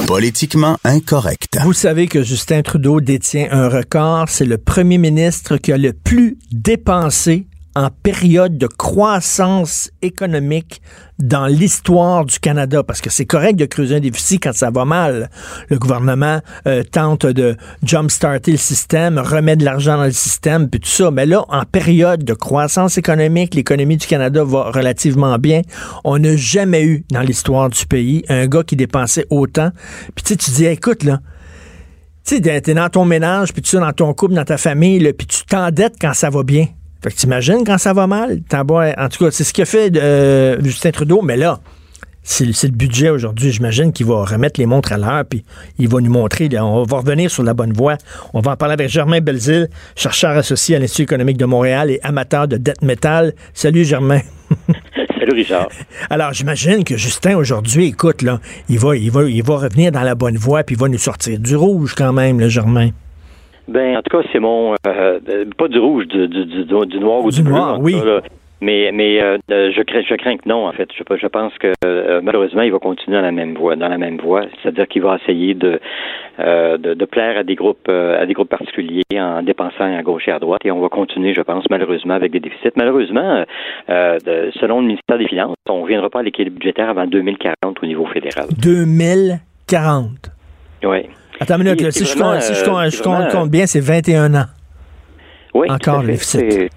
Politiquement 0.07 0.77
incorrect. 0.83 1.57
Vous 1.63 1.73
savez 1.73 2.07
que 2.07 2.23
Justin 2.23 2.61
Trudeau 2.61 3.01
détient 3.01 3.47
un 3.51 3.69
record. 3.69 4.25
C'est 4.29 4.45
le 4.45 4.57
premier 4.57 4.97
ministre 4.97 5.57
qui 5.57 5.71
a 5.71 5.77
le 5.77 5.93
plus 5.93 6.37
dépensé 6.51 7.45
en 7.75 7.89
période 7.89 8.57
de 8.57 8.67
croissance 8.67 9.91
économique 10.01 10.81
dans 11.19 11.47
l'histoire 11.47 12.25
du 12.25 12.39
Canada, 12.39 12.81
parce 12.81 13.01
que 13.01 13.09
c'est 13.09 13.25
correct 13.25 13.57
de 13.57 13.65
creuser 13.65 13.97
un 13.97 13.99
déficit 13.99 14.41
quand 14.41 14.53
ça 14.53 14.71
va 14.71 14.85
mal. 14.85 15.29
Le 15.69 15.77
gouvernement 15.77 16.39
euh, 16.65 16.83
tente 16.83 17.25
de 17.25 17.57
jumpstarter 17.83 18.51
le 18.51 18.57
système, 18.57 19.19
remettre 19.19 19.59
de 19.59 19.65
l'argent 19.65 19.97
dans 19.97 20.05
le 20.05 20.11
système, 20.11 20.69
puis 20.69 20.79
tout 20.79 20.89
ça. 20.89 21.11
Mais 21.11 21.25
là, 21.25 21.43
en 21.49 21.63
période 21.65 22.23
de 22.23 22.33
croissance 22.33 22.97
économique, 22.97 23.53
l'économie 23.53 23.97
du 23.97 24.07
Canada 24.07 24.43
va 24.43 24.71
relativement 24.71 25.37
bien. 25.37 25.61
On 26.05 26.17
n'a 26.17 26.37
jamais 26.37 26.83
eu 26.85 27.03
dans 27.11 27.21
l'histoire 27.21 27.69
du 27.69 27.85
pays 27.85 28.23
un 28.29 28.47
gars 28.47 28.63
qui 28.63 28.77
dépensait 28.77 29.25
autant. 29.29 29.71
Puis 30.15 30.37
tu 30.37 30.51
dis, 30.51 30.65
écoute, 30.65 31.03
là, 31.03 31.19
tu 32.25 32.37
sais, 32.37 32.61
t'es 32.61 32.73
dans 32.73 32.89
ton 32.89 33.05
ménage, 33.05 33.53
puis 33.53 33.61
tu 33.61 33.75
es 33.75 33.79
dans 33.79 33.91
ton 33.91 34.13
couple, 34.13 34.35
dans 34.35 34.45
ta 34.45 34.57
famille, 34.57 35.13
puis 35.13 35.27
tu 35.27 35.43
t'endettes 35.45 35.95
quand 35.99 36.13
ça 36.13 36.29
va 36.29 36.43
bien. 36.43 36.67
Fait 37.01 37.11
que 37.11 37.15
t'imagines 37.15 37.63
quand 37.65 37.77
ça 37.77 37.93
va 37.93 38.07
mal, 38.07 38.39
en 38.53 39.09
tout 39.09 39.23
cas, 39.23 39.31
c'est 39.31 39.43
ce 39.43 39.53
qu'a 39.53 39.65
fait 39.65 39.95
euh, 39.95 40.57
Justin 40.61 40.91
Trudeau, 40.91 41.21
mais 41.21 41.37
là, 41.37 41.59
c'est 42.23 42.45
le 42.45 42.75
budget 42.75 43.09
aujourd'hui. 43.09 43.51
J'imagine 43.51 43.91
qu'il 43.91 44.05
va 44.05 44.23
remettre 44.23 44.59
les 44.59 44.65
montres 44.65 44.91
à 44.91 44.97
l'heure, 44.97 45.23
puis 45.25 45.43
il 45.77 45.87
va 45.87 45.99
nous 45.99 46.11
montrer. 46.11 46.49
on 46.59 46.83
va 46.83 46.97
revenir 46.97 47.31
sur 47.31 47.43
la 47.43 47.53
bonne 47.53 47.73
voie. 47.73 47.97
On 48.33 48.41
va 48.41 48.51
en 48.51 48.55
parler 48.55 48.73
avec 48.73 48.89
Germain 48.89 49.21
Belzile, 49.21 49.69
chercheur 49.95 50.31
associé 50.31 50.75
à 50.75 50.79
l'Institut 50.79 51.03
économique 51.03 51.37
de 51.37 51.45
Montréal 51.45 51.89
et 51.89 51.99
amateur 52.03 52.47
de 52.47 52.57
dette 52.57 52.81
métal. 52.81 53.33
Salut, 53.53 53.85
Germain. 53.85 54.21
Salut, 55.19 55.33
Richard. 55.33 55.69
Alors, 56.09 56.33
j'imagine 56.33 56.83
que 56.83 56.97
Justin, 56.97 57.35
aujourd'hui, 57.35 57.85
écoute, 57.85 58.21
là, 58.21 58.39
il 58.67 58.77
va, 58.77 58.95
il, 58.95 59.09
va, 59.09 59.23
il 59.23 59.43
va 59.43 59.57
revenir 59.57 59.91
dans 59.91 60.03
la 60.03 60.15
bonne 60.15 60.37
voie, 60.37 60.63
puis 60.63 60.75
il 60.75 60.79
va 60.79 60.87
nous 60.87 60.97
sortir 60.97 61.39
du 61.39 61.55
rouge 61.55 61.95
quand 61.95 62.13
même, 62.13 62.39
le 62.39 62.49
Germain. 62.49 62.91
Ben, 63.69 63.97
en 63.97 64.01
tout 64.01 64.17
cas, 64.17 64.27
c'est 64.31 64.39
mon 64.39 64.73
euh, 64.87 65.19
pas 65.57 65.67
du 65.67 65.77
rouge, 65.77 66.07
du, 66.07 66.27
du, 66.27 66.45
du, 66.45 66.65
du 66.65 66.99
noir 66.99 67.23
ou 67.23 67.29
du, 67.29 67.43
bleu. 67.43 67.53
Noir, 67.53 67.79
oui. 67.79 67.95
mais 68.61 68.89
mais 68.91 69.21
euh, 69.21 69.37
je 69.47 69.81
crains 69.83 70.01
je 70.01 70.15
crains 70.15 70.37
que 70.37 70.49
non 70.49 70.67
en 70.67 70.71
fait. 70.71 70.89
Je, 70.97 71.03
je 71.15 71.27
pense 71.27 71.53
que 71.59 71.71
euh, 71.85 72.19
malheureusement 72.23 72.63
il 72.63 72.71
va 72.71 72.79
continuer 72.79 73.17
dans 73.17 73.23
la 73.23 73.31
même 73.31 73.53
voie, 73.53 73.75
dans 73.75 73.87
la 73.87 73.99
même 73.99 74.17
voie, 74.17 74.41
c'est-à-dire 74.61 74.87
qu'il 74.87 75.03
va 75.03 75.19
essayer 75.21 75.53
de, 75.53 75.79
de, 76.39 76.93
de 76.95 77.05
plaire 77.05 77.37
à 77.37 77.43
des 77.43 77.53
groupes 77.53 77.87
à 77.89 78.25
des 78.25 78.33
groupes 78.33 78.49
particuliers 78.49 79.03
en 79.13 79.43
dépensant 79.43 79.95
à 79.95 80.01
gauche 80.01 80.27
et 80.27 80.31
à 80.31 80.39
droite 80.39 80.61
et 80.65 80.71
on 80.71 80.81
va 80.81 80.89
continuer, 80.89 81.35
je 81.35 81.41
pense, 81.41 81.65
malheureusement 81.69 82.15
avec 82.15 82.31
des 82.31 82.39
déficits. 82.39 82.73
Malheureusement, 82.75 83.45
selon 83.87 84.81
le 84.81 84.87
ministère 84.87 85.19
des 85.19 85.27
Finances, 85.27 85.55
on 85.69 85.77
ne 85.77 85.83
reviendra 85.83 86.09
pas 86.09 86.21
à 86.21 86.23
l'équilibre 86.23 86.57
budgétaire 86.57 86.89
avant 86.89 87.05
2040 87.05 87.83
au 87.83 87.85
niveau 87.85 88.07
fédéral. 88.07 88.47
2040. 88.63 90.31
Oui. 90.83 91.01
Attends 91.39 91.57
une 91.57 91.63
minute, 91.75 91.91
si, 91.91 92.05
je, 92.05 93.31
compte, 93.31 93.49
bien, 93.49 93.65
c'est 93.65 93.79
21 93.79 94.35
ans. 94.35 94.45
Oui, 95.53 95.69
Encore 95.69 96.01
le 96.03 96.13
déficit. 96.13 96.69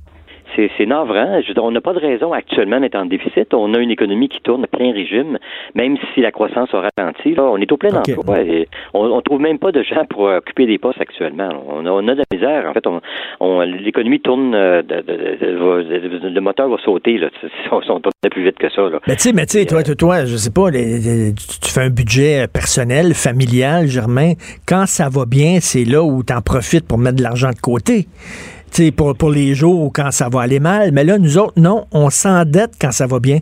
C'est 0.56 0.86
navrant. 0.86 1.40
Je 1.40 1.52
on 1.60 1.70
n'a 1.70 1.80
pas 1.80 1.92
de 1.92 1.98
raison 1.98 2.32
actuellement 2.32 2.80
d'être 2.80 2.96
en 2.96 3.06
déficit. 3.06 3.54
On 3.54 3.74
a 3.74 3.78
une 3.78 3.90
économie 3.90 4.28
qui 4.28 4.40
tourne 4.40 4.64
à 4.64 4.66
plein 4.66 4.92
régime, 4.92 5.38
même 5.74 5.96
si 6.14 6.20
la 6.20 6.32
croissance 6.32 6.68
a 6.74 6.88
ralenti. 6.96 7.34
Là, 7.34 7.44
on 7.44 7.58
est 7.58 7.70
au 7.70 7.76
plein 7.76 7.94
emploi. 7.94 8.38
on, 8.94 9.04
on 9.04 9.20
trouve 9.22 9.40
même 9.40 9.58
pas 9.58 9.72
de 9.72 9.82
gens 9.82 10.04
pour 10.08 10.24
occuper 10.24 10.66
des 10.66 10.78
postes 10.78 11.00
actuellement. 11.00 11.50
On 11.68 11.86
a, 11.86 11.90
on 11.90 12.08
a 12.08 12.14
de 12.14 12.18
la 12.18 12.24
misère. 12.32 12.68
En 12.68 12.72
fait, 12.72 12.86
on, 13.40 13.60
l'économie 13.60 14.20
tourne, 14.20 14.54
euh, 14.54 14.82
de, 14.82 15.00
de, 15.00 16.28
le 16.28 16.40
moteur 16.40 16.68
va 16.68 16.76
sauter. 16.78 17.18
Là. 17.18 17.28
On, 17.70 17.80
on 17.88 18.00
plus 18.30 18.44
vite 18.44 18.58
que 18.58 18.70
ça. 18.70 18.82
Là. 18.82 18.98
Mais 19.06 19.16
tu 19.16 19.22
sais, 19.22 19.32
mais 19.32 19.46
tu 19.46 19.58
sais, 19.58 19.66
toi, 19.66 19.82
toi, 19.82 19.94
toi, 19.94 20.24
je 20.24 20.36
sais 20.36 20.50
pas, 20.50 20.70
tu 20.70 21.70
fais 21.70 21.80
un 21.80 21.90
budget 21.90 22.46
personnel, 22.52 23.14
familial, 23.14 23.86
Germain. 23.86 24.32
Quand 24.66 24.86
ça 24.86 25.08
va 25.08 25.26
bien, 25.26 25.58
c'est 25.60 25.84
là 25.84 26.02
où 26.02 26.22
tu 26.22 26.32
en 26.32 26.40
profites 26.40 26.86
pour 26.86 26.98
mettre 26.98 27.16
de 27.16 27.22
l'argent 27.22 27.50
de 27.50 27.60
côté 27.60 28.06
pour, 28.96 29.14
pour 29.14 29.30
les 29.30 29.54
jours 29.54 29.90
quand 29.92 30.10
ça 30.10 30.28
va 30.28 30.42
aller 30.42 30.60
mal. 30.60 30.92
Mais 30.92 31.04
là, 31.04 31.18
nous 31.18 31.38
autres, 31.38 31.54
non, 31.56 31.86
on 31.92 32.10
s'endette 32.10 32.72
quand 32.80 32.92
ça 32.92 33.06
va 33.06 33.20
bien. 33.20 33.40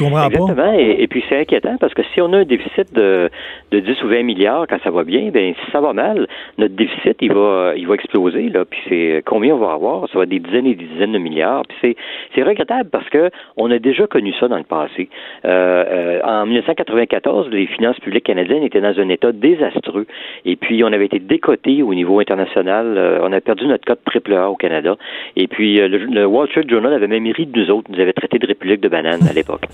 Exactement. 0.00 0.72
Et, 0.78 1.06
puis 1.06 1.22
c'est 1.28 1.38
inquiétant 1.38 1.76
parce 1.78 1.92
que 1.94 2.02
si 2.14 2.20
on 2.20 2.32
a 2.32 2.38
un 2.38 2.44
déficit 2.44 2.92
de, 2.94 3.30
de 3.70 3.80
10 3.80 4.02
ou 4.02 4.08
20 4.08 4.22
milliards 4.22 4.66
quand 4.68 4.78
ça 4.82 4.90
va 4.90 5.04
bien, 5.04 5.30
ben 5.30 5.54
si 5.54 5.70
ça 5.70 5.80
va 5.80 5.92
mal, 5.92 6.26
notre 6.58 6.74
déficit 6.74 7.16
il 7.20 7.32
va 7.32 7.74
il 7.76 7.86
va 7.86 7.94
exploser 7.94 8.48
là. 8.48 8.64
Puis 8.64 8.80
c'est 8.88 9.22
combien 9.26 9.54
on 9.54 9.58
va 9.58 9.72
avoir? 9.72 10.08
Ça 10.08 10.18
va 10.18 10.24
être 10.24 10.30
des 10.30 10.38
dizaines 10.38 10.66
et 10.66 10.74
des 10.74 10.84
dizaines 10.84 11.12
de 11.12 11.18
milliards. 11.18 11.64
Puis 11.68 11.76
c'est 11.80 11.96
c'est 12.34 12.42
regrettable 12.42 12.88
parce 12.90 13.08
que 13.10 13.30
on 13.56 13.70
a 13.70 13.78
déjà 13.78 14.06
connu 14.06 14.32
ça 14.40 14.48
dans 14.48 14.56
le 14.56 14.64
passé. 14.64 15.08
Euh, 15.44 15.84
euh, 15.88 16.20
en 16.24 16.46
1994, 16.46 17.50
les 17.50 17.66
finances 17.66 17.98
publiques 18.00 18.24
canadiennes 18.24 18.62
étaient 18.62 18.80
dans 18.80 18.98
un 18.98 19.08
état 19.08 19.32
désastreux. 19.32 20.06
Et 20.44 20.56
puis 20.56 20.82
on 20.84 20.92
avait 20.92 21.06
été 21.06 21.18
décoté 21.18 21.82
au 21.82 21.94
niveau 21.94 22.20
international. 22.20 22.94
Euh, 22.96 23.20
on 23.22 23.32
a 23.32 23.40
perdu 23.40 23.66
notre 23.66 23.84
cote 23.84 24.00
triple 24.04 24.34
A 24.34 24.50
au 24.50 24.56
Canada. 24.56 24.96
Et 25.36 25.48
puis 25.48 25.76
le, 25.76 25.98
le 25.98 26.26
Wall 26.26 26.48
Street 26.48 26.64
Journal 26.68 26.94
avait 26.94 27.08
même 27.08 27.26
ri 27.26 27.46
de 27.46 27.58
nous 27.58 27.70
autres. 27.70 27.90
Nous 27.90 28.00
avait 28.00 28.12
traité 28.12 28.38
de 28.38 28.46
république 28.46 28.80
de 28.80 28.88
banane 28.88 29.20
à 29.28 29.32
l'époque. 29.32 29.66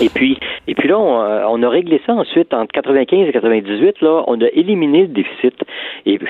Et 0.00 0.08
puis, 0.08 0.38
et 0.66 0.74
puis 0.74 0.88
là, 0.88 0.96
euh, 0.96 1.44
on, 1.48 1.62
a 1.62 1.68
réglé 1.68 2.00
ça 2.06 2.14
ensuite 2.14 2.54
entre 2.54 2.72
95 2.72 3.28
et 3.28 3.32
98. 3.32 4.00
Là, 4.00 4.24
on 4.26 4.40
a 4.40 4.46
éliminé 4.52 5.02
le 5.02 5.08
déficit 5.08 5.54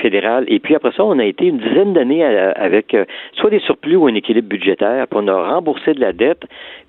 fédéral. 0.01 0.45
Et 0.49 0.59
puis 0.59 0.75
après 0.75 0.93
ça, 0.97 1.05
on 1.05 1.19
a 1.19 1.25
été 1.25 1.47
une 1.47 1.59
dizaine 1.59 1.93
d'années 1.93 2.25
avec 2.25 2.95
euh, 2.95 3.05
soit 3.35 3.51
des 3.51 3.61
surplus 3.61 3.97
ou 3.97 4.07
un 4.07 4.15
équilibre 4.15 4.49
budgétaire. 4.49 5.07
Puis 5.09 5.21
on 5.23 5.29
a 5.29 5.55
remboursé 5.55 5.95
de 5.95 6.01
la 6.01 6.13
dette. 6.13 6.43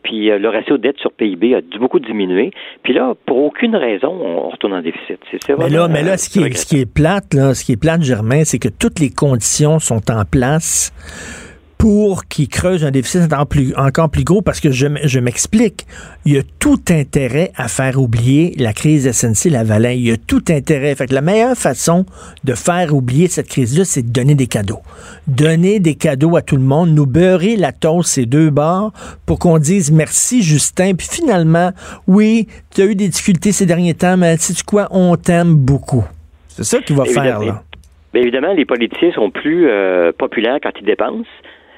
Puis 0.03 0.31
euh, 0.31 0.39
le 0.39 0.49
ratio 0.49 0.77
de 0.77 0.83
dette 0.83 0.99
sur 0.99 1.11
PIB 1.11 1.55
a 1.55 1.61
beaucoup 1.79 1.99
diminué. 1.99 2.51
Puis 2.83 2.93
là, 2.93 3.13
pour 3.25 3.37
aucune 3.43 3.75
raison, 3.75 4.11
on 4.11 4.49
retourne 4.49 4.73
en 4.73 4.81
déficit. 4.81 5.19
mais 5.57 5.69
là, 5.69 5.87
mais 5.87 6.03
là, 6.03 6.17
ce 6.17 6.29
qui 6.29 6.39
est, 6.43 6.53
ce 6.55 6.65
qui 6.65 6.81
est 6.81 6.91
plate, 6.91 7.33
là, 7.33 7.53
ce 7.53 7.63
qui 7.63 7.73
est 7.73 7.79
plate, 7.79 8.01
Germain, 8.01 8.43
c'est 8.43 8.59
que 8.59 8.69
toutes 8.69 8.99
les 8.99 9.09
conditions 9.09 9.79
sont 9.79 10.11
en 10.11 10.23
place 10.25 10.91
pour 11.85 12.25
qu'ils 12.25 12.47
creusent 12.47 12.83
un 12.83 12.89
déficit 12.89 13.31
encore 13.31 13.45
plus, 13.45 13.71
encore 13.75 14.09
plus 14.09 14.23
gros 14.23 14.41
parce 14.41 14.59
que 14.59 14.71
je, 14.71 14.87
je 15.03 15.19
m'explique. 15.19 15.85
Il 16.25 16.33
y 16.33 16.39
a 16.39 16.41
tout 16.57 16.79
intérêt 16.89 17.51
à 17.55 17.67
faire 17.67 18.01
oublier 18.01 18.55
la 18.57 18.73
crise 18.73 19.07
SNC-Lavalin. 19.07 19.91
Il 19.91 20.07
y 20.07 20.11
a 20.11 20.17
tout 20.17 20.41
intérêt. 20.49 20.95
Fait 20.95 21.05
que 21.05 21.13
la 21.13 21.21
meilleure 21.21 21.55
façon 21.55 22.07
de 22.43 22.53
faire 22.55 22.95
oublier 22.95 23.27
cette 23.27 23.49
crise-là, 23.49 23.85
c'est 23.85 24.01
de 24.01 24.11
donner 24.11 24.33
des 24.33 24.47
cadeaux. 24.47 24.79
Donner 25.27 25.79
des 25.79 25.93
cadeaux 25.93 26.35
à 26.35 26.41
tout 26.41 26.55
le 26.55 26.63
monde, 26.63 26.89
nous 26.89 27.05
beurrer 27.05 27.55
la 27.55 27.71
toast 27.71 28.09
ces 28.09 28.25
deux 28.25 28.49
bords 28.49 28.91
pour 29.27 29.37
qu'on 29.37 29.59
dise 29.59 29.91
merci 29.91 30.41
Justin. 30.41 30.95
Puis 30.95 31.07
finalement, 31.07 31.69
oui, 32.07 32.47
tu 32.73 32.81
as 32.81 32.85
eu 32.85 32.95
des 32.95 33.09
difficultés 33.09 33.51
ces 33.51 33.67
derniers 33.67 33.93
temps, 33.93 34.17
mais 34.17 34.37
sais-tu 34.37 34.63
quoi, 34.63 34.87
on 34.89 35.17
t'aime 35.17 35.53
beaucoup. 35.53 36.03
C'est 36.47 36.63
ça 36.63 36.79
qu'il 36.79 36.95
va 36.95 37.05
faire, 37.05 37.41
là. 37.41 37.61
Bien 38.11 38.23
évidemment, 38.23 38.53
les 38.53 38.65
politiciens 38.65 39.11
sont 39.11 39.29
plus 39.29 39.69
euh, 39.69 40.11
populaires 40.17 40.57
quand 40.63 40.71
ils 40.79 40.85
dépensent. 40.85 41.27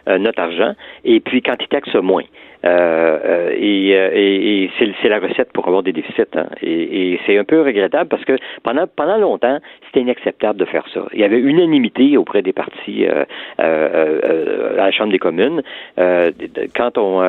Euh, 0.08 0.18
notre 0.18 0.42
argent, 0.42 0.74
et 1.04 1.20
puis 1.20 1.42
quand 1.42 1.56
ils 1.60 1.68
taxent 1.68 1.96
moins. 1.96 2.24
Euh, 2.66 3.20
euh, 3.24 3.56
et, 3.56 4.64
et, 4.64 4.72
c'est 5.02 5.10
la 5.10 5.20
recette 5.20 5.52
pour 5.54 5.68
avoir 5.68 5.84
des 5.84 5.94
déficits. 5.94 6.24
Hein. 6.36 6.48
Et, 6.62 7.20
c'est 7.26 7.38
un 7.38 7.44
peu 7.44 7.62
regrettable 7.62 8.10
parce 8.10 8.26
que 8.26 8.34
pendant 8.64 8.86
pendant 8.88 9.18
longtemps, 9.18 9.60
c'était 9.86 10.02
inacceptable 10.02 10.60
de 10.60 10.66
faire 10.66 10.86
ça. 10.94 11.02
Il 11.14 11.20
y 11.20 11.24
avait 11.24 11.40
unanimité 11.40 12.18
auprès 12.18 12.42
des 12.42 12.54
partis 12.54 13.06
euh, 13.06 13.26
à 13.60 14.86
la 14.86 14.92
Chambre 14.92 15.12
des 15.12 15.20
communes. 15.20 15.62
quand 15.98 16.98
on 16.98 17.20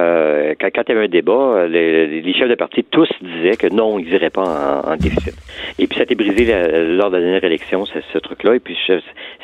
quand, 0.58 0.68
quand, 0.74 0.82
il 0.86 0.88
y 0.88 0.92
avait 0.92 1.04
un 1.04 1.08
débat, 1.08 1.66
les, 1.68 2.32
chefs 2.34 2.48
de 2.48 2.54
parti 2.54 2.84
tous 2.84 3.08
disaient 3.20 3.56
que 3.56 3.72
non, 3.72 3.98
ils 3.98 4.10
n'iraient 4.10 4.30
pas 4.30 4.82
en, 4.86 4.96
déficit. 4.96 5.34
Et 5.78 5.86
puis 5.86 5.96
ça 5.96 6.02
a 6.02 6.04
été 6.04 6.14
brisé 6.14 6.46
lors 6.96 7.10
de 7.10 7.16
la 7.16 7.22
dernière 7.22 7.44
élection, 7.44 7.84
ce, 7.84 7.98
ce 8.12 8.18
truc-là. 8.18 8.54
Et 8.54 8.60
puis 8.60 8.76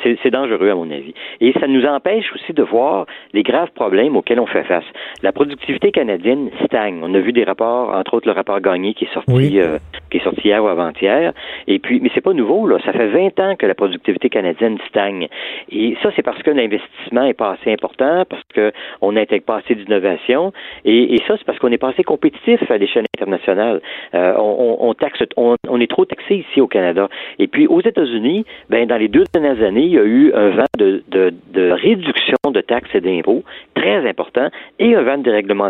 c'est 0.03 0.31
dangereux 0.31 0.69
à 0.69 0.75
mon 0.75 0.89
avis. 0.89 1.13
Et 1.41 1.53
ça 1.59 1.67
nous 1.67 1.85
empêche 1.85 2.31
aussi 2.33 2.53
de 2.53 2.63
voir 2.63 3.05
les 3.33 3.43
graves 3.43 3.71
problèmes 3.71 4.15
auxquels 4.15 4.39
on 4.39 4.45
fait 4.45 4.63
face. 4.63 4.85
La 5.21 5.31
productivité 5.31 5.74
canadienne 5.91 6.49
stagne. 6.65 6.99
On 7.01 7.13
a 7.13 7.19
vu 7.19 7.31
des 7.31 7.43
rapports, 7.43 7.95
entre 7.95 8.15
autres 8.15 8.27
le 8.27 8.33
rapport 8.33 8.59
Gagné 8.59 8.93
qui 8.93 9.05
est 9.05 9.13
sorti, 9.13 9.59
euh, 9.59 9.77
qui 10.15 10.21
est 10.21 10.23
sorti 10.23 10.47
hier 10.47 10.63
ou 10.63 10.67
avant-hier. 10.67 11.33
Et 11.67 11.79
puis, 11.79 11.99
mais 12.01 12.09
c'est 12.13 12.21
pas 12.21 12.33
nouveau 12.33 12.67
là. 12.67 12.77
Ça 12.85 12.93
fait 12.93 13.07
20 13.07 13.39
ans 13.39 13.55
que 13.55 13.65
la 13.65 13.75
productivité 13.75 14.29
canadienne 14.29 14.77
stagne. 14.87 15.27
Et 15.71 15.95
ça, 16.01 16.09
c'est 16.15 16.23
parce 16.23 16.41
que 16.43 16.51
l'investissement 16.51 17.25
est 17.25 17.33
pas 17.33 17.51
assez 17.51 17.71
important, 17.71 18.23
parce 18.29 18.43
que 18.53 18.71
on 19.01 19.13
n'intègre 19.13 19.45
pas 19.45 19.57
assez 19.57 19.75
d'innovation. 19.75 20.53
Et, 20.85 21.19
ça, 21.27 21.35
c'est 21.37 21.45
parce 21.45 21.59
qu'on 21.59 21.71
est 21.71 21.77
pas 21.77 21.89
assez 21.89 22.03
compétitif 22.03 22.59
à 22.69 22.77
l'échelle 22.77 23.05
internationale. 23.17 23.81
Euh, 24.13 24.33
on, 24.37 24.93
taxe, 24.93 25.19
on, 25.37 25.55
est 25.79 25.89
trop 25.89 26.05
taxé 26.05 26.45
ici 26.49 26.61
au 26.61 26.67
Canada. 26.67 27.09
Et 27.39 27.47
puis 27.47 27.67
aux 27.67 27.81
États-Unis, 27.81 28.45
ben 28.69 28.87
dans 28.87 28.97
les 28.97 29.07
deux 29.07 29.23
dernières 29.33 29.61
années, 29.65 29.83
il 29.83 29.93
y 29.93 29.99
a 29.99 30.03
eu 30.03 30.33
un 30.33 30.49
vent 30.49 30.65
de, 30.77 31.03
de, 31.09 31.71
réduction 31.71 32.37
de 32.51 32.61
taxes 32.61 32.93
et 32.93 33.01
d'impôts 33.01 33.43
très 33.75 34.07
important 34.07 34.49
et 34.79 34.95
un 34.95 35.01
vent 35.01 35.17
de 35.17 35.23
dérèglement 35.23 35.69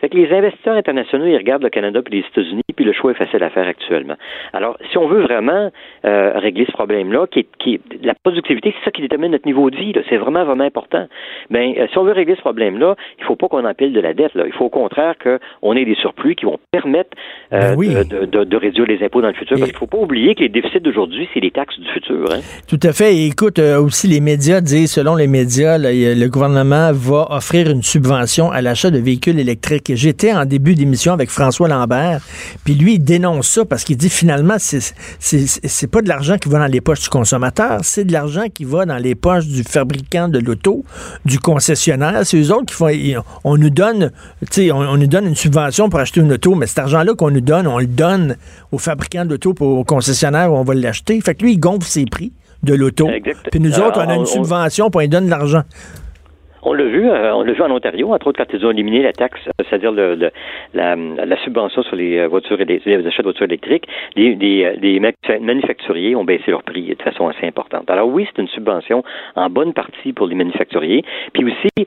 fait 0.00 0.08
que 0.08 0.16
les 0.16 0.32
investisseurs 0.32 0.76
internationaux, 0.76 1.26
ils 1.26 1.36
regardent 1.36 1.62
le 1.62 1.70
Canada 1.70 2.00
puis 2.02 2.20
les 2.20 2.26
États-Unis, 2.26 2.62
puis 2.76 2.84
le 2.84 2.92
choix 2.92 3.12
est 3.12 3.14
facile 3.14 3.42
à 3.42 3.50
faire 3.50 3.63
actuellement. 3.68 4.16
Alors, 4.52 4.76
si 4.90 4.98
on 4.98 5.08
veut 5.08 5.22
vraiment 5.22 5.70
euh, 6.04 6.32
régler 6.38 6.66
ce 6.66 6.72
problème-là, 6.72 7.26
qui 7.26 7.80
la 8.02 8.14
productivité, 8.14 8.74
c'est 8.78 8.84
ça 8.84 8.90
qui 8.90 9.02
détermine 9.02 9.32
notre 9.32 9.46
niveau 9.46 9.70
de 9.70 9.76
vie, 9.76 9.92
c'est 10.08 10.16
vraiment, 10.16 10.44
vraiment 10.44 10.64
important. 10.64 11.06
Ben, 11.50 11.74
euh, 11.78 11.86
si 11.90 11.98
on 11.98 12.04
veut 12.04 12.12
régler 12.12 12.36
ce 12.36 12.40
problème-là, 12.40 12.94
il 13.18 13.22
ne 13.22 13.26
faut 13.26 13.36
pas 13.36 13.48
qu'on 13.48 13.64
empile 13.64 13.92
de 13.92 14.00
la 14.00 14.14
dette. 14.14 14.34
Là. 14.34 14.44
Il 14.46 14.52
faut 14.52 14.66
au 14.66 14.70
contraire 14.70 15.14
qu'on 15.18 15.72
ait 15.74 15.84
des 15.84 15.94
surplus 15.96 16.34
qui 16.34 16.44
vont 16.44 16.58
permettre 16.70 17.10
euh, 17.52 17.74
ben 17.76 18.04
de, 18.04 18.44
de, 18.44 18.56
réduire 18.56 18.86
les 18.86 19.02
impôts 19.04 19.20
dans 19.20 19.28
le 19.28 19.34
futur. 19.34 19.58
Parce 19.58 19.70
qu'il 19.70 19.74
ne 19.74 19.78
faut 19.78 19.86
pas 19.86 19.98
oublier 19.98 20.34
que 20.34 20.40
les 20.40 20.48
déficits 20.48 20.80
d'aujourd'hui, 20.80 21.28
c'est 21.32 21.40
les 21.40 21.50
taxes 21.50 21.78
du 21.78 21.88
futur. 21.88 22.26
Hein. 22.30 22.40
Tout 22.68 22.80
à 22.82 22.92
fait. 22.92 23.14
Et 23.14 23.26
écoute, 23.26 23.58
aussi, 23.58 24.06
les 24.08 24.20
médias 24.20 24.60
disent, 24.60 24.92
selon 24.92 25.14
les 25.16 25.26
médias, 25.26 25.78
le 25.78 26.28
gouvernement 26.28 26.90
va 26.92 27.26
offrir 27.30 27.70
une 27.70 27.82
subvention 27.82 28.50
à 28.50 28.62
l'achat 28.62 28.90
de 28.90 28.98
véhicules 28.98 29.38
électrique. 29.38 29.92
J'étais 29.94 30.32
en 30.32 30.44
début 30.44 30.74
d'émission 30.74 31.12
avec 31.12 31.30
François 31.30 31.68
Lambert, 31.68 32.20
puis 32.64 32.74
lui, 32.74 32.94
il 32.94 33.04
dénonce 33.04 33.53
ça 33.54 33.64
parce 33.64 33.84
qu'il 33.84 33.96
dit 33.96 34.10
finalement, 34.10 34.56
c'est 34.58 35.86
pas 35.86 36.02
de 36.02 36.08
l'argent 36.08 36.36
qui 36.38 36.48
va 36.48 36.58
dans 36.58 36.66
les 36.72 36.80
poches 36.80 37.00
du 37.00 37.08
consommateur, 37.08 37.80
c'est 37.82 38.04
de 38.04 38.12
l'argent 38.12 38.44
qui 38.52 38.64
va 38.64 38.84
dans 38.84 38.96
les 38.96 39.14
poches 39.14 39.46
du 39.46 39.62
fabricant 39.62 40.28
de 40.28 40.38
l'auto, 40.38 40.84
du 41.24 41.38
concessionnaire. 41.38 42.20
C'est 42.24 42.38
eux 42.38 42.52
autres 42.52 42.66
qui 42.66 42.74
font. 42.74 42.90
On 43.44 43.56
nous 43.56 43.70
donne, 43.70 44.10
tu 44.50 44.66
sais, 44.66 44.72
on, 44.72 44.96
nous 44.96 45.06
donne 45.06 45.26
une 45.26 45.36
subvention 45.36 45.88
pour 45.88 46.00
acheter 46.00 46.20
une 46.20 46.32
auto, 46.32 46.54
mais 46.54 46.66
cet 46.66 46.80
argent-là 46.80 47.14
qu'on 47.14 47.30
nous 47.30 47.40
donne, 47.40 47.66
on 47.66 47.78
le 47.78 47.86
donne 47.86 48.36
au 48.72 48.78
fabricant 48.78 49.24
d'auto, 49.24 49.54
au 49.60 49.84
concessionnaire 49.84 50.52
où 50.52 50.56
on 50.56 50.64
va 50.64 50.74
l'acheter. 50.74 51.20
Fait 51.20 51.34
que 51.34 51.42
lui, 51.42 51.52
il 51.52 51.58
gonfle 51.58 51.86
ses 51.86 52.04
prix 52.04 52.32
de 52.62 52.74
l'auto. 52.74 53.08
Puis 53.50 53.60
nous 53.60 53.78
autres, 53.78 54.02
on 54.04 54.08
a 54.08 54.14
une 54.14 54.26
subvention, 54.26 54.90
pour 54.90 55.00
lui 55.00 55.08
donne 55.08 55.26
de 55.26 55.30
l'argent. 55.30 55.62
On 56.66 56.72
l'a 56.72 56.84
vu, 56.84 57.10
euh, 57.10 57.34
on 57.34 57.42
l'a 57.42 57.52
vu 57.52 57.62
en 57.62 57.70
Ontario, 57.70 58.12
entre 58.12 58.28
autres 58.28 58.42
quand 58.42 58.56
ils 58.56 58.64
ont 58.64 58.70
éliminé 58.70 59.02
la 59.02 59.12
taxe, 59.12 59.40
euh, 59.46 59.64
c'est-à-dire 59.68 59.92
le, 59.92 60.14
la, 60.72 60.96
la, 60.96 61.36
subvention 61.44 61.82
sur 61.82 61.94
les 61.94 62.18
euh, 62.18 62.26
voitures 62.26 62.60
et 62.60 62.64
les 62.64 63.06
achats 63.06 63.22
de 63.22 63.26
voitures 63.26 63.44
électriques, 63.44 63.86
les, 64.16 64.34
les, 64.34 65.00
manufacturiers 65.40 66.16
ont 66.16 66.24
baissé 66.24 66.50
leur 66.50 66.62
prix 66.62 66.94
de 66.94 67.02
façon 67.02 67.28
assez 67.28 67.46
importante. 67.46 67.90
Alors 67.90 68.08
oui, 68.08 68.26
c'est 68.26 68.40
une 68.40 68.48
subvention 68.48 69.04
en 69.36 69.50
bonne 69.50 69.74
partie 69.74 70.12
pour 70.14 70.26
les 70.26 70.34
manufacturiers, 70.34 71.04
puis 71.32 71.44
aussi 71.44 71.86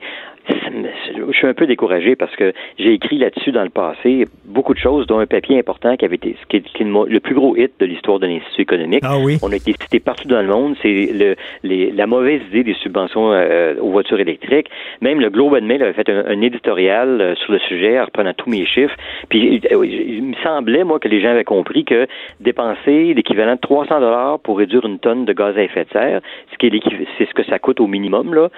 je 1.16 1.36
suis 1.36 1.46
un 1.46 1.54
peu 1.54 1.66
découragé 1.66 2.16
parce 2.16 2.34
que 2.36 2.52
j'ai 2.78 2.92
écrit 2.92 3.18
là-dessus 3.18 3.52
dans 3.52 3.62
le 3.62 3.70
passé 3.70 4.26
beaucoup 4.44 4.74
de 4.74 4.78
choses, 4.78 5.06
dont 5.06 5.18
un 5.18 5.26
papier 5.26 5.58
important 5.58 5.96
qui 5.96 6.04
avait 6.04 6.16
été 6.16 6.36
qui 6.48 6.56
est, 6.56 6.84
le 6.84 7.20
plus 7.20 7.34
gros 7.34 7.56
hit 7.56 7.72
de 7.78 7.86
l'histoire 7.86 8.18
de 8.18 8.26
l'Institut 8.26 8.62
économique. 8.62 9.02
Ah 9.04 9.18
oui. 9.18 9.38
On 9.42 9.52
a 9.52 9.56
été 9.56 9.72
cité 9.72 10.00
partout 10.00 10.28
dans 10.28 10.40
le 10.40 10.48
monde. 10.48 10.76
C'est 10.82 11.10
le, 11.12 11.36
les, 11.62 11.90
la 11.90 12.06
mauvaise 12.06 12.40
idée 12.50 12.64
des 12.64 12.74
subventions 12.74 13.32
euh, 13.32 13.74
aux 13.80 13.90
voitures 13.90 14.20
électriques. 14.20 14.67
Même 15.00 15.20
le 15.20 15.30
Globe 15.30 15.54
and 15.54 15.66
Mail 15.66 15.82
avait 15.82 15.92
fait 15.92 16.08
un, 16.08 16.40
éditorial 16.40 17.20
euh, 17.20 17.34
sur 17.36 17.52
le 17.52 17.58
sujet 17.60 17.98
en 17.98 18.04
reprenant 18.04 18.32
tous 18.34 18.50
mes 18.50 18.64
chiffres. 18.66 18.96
Puis 19.28 19.60
euh, 19.72 19.86
il 19.86 20.22
me 20.22 20.34
semblait, 20.42 20.84
moi, 20.84 20.98
que 20.98 21.08
les 21.08 21.20
gens 21.20 21.30
avaient 21.30 21.44
compris 21.44 21.84
que 21.84 22.06
dépenser 22.40 23.14
l'équivalent 23.14 23.54
de 23.54 23.60
300 23.60 24.00
dollars 24.00 24.38
pour 24.40 24.58
réduire 24.58 24.84
une 24.84 24.98
tonne 24.98 25.24
de 25.24 25.32
gaz 25.32 25.56
à 25.56 25.62
effet 25.62 25.84
de 25.84 25.90
serre, 25.90 26.20
c'est 26.60 27.28
ce 27.28 27.34
que 27.34 27.44
ça 27.44 27.58
coûte 27.58 27.80
au 27.80 27.86
minimum 27.86 28.34
là 28.34 28.48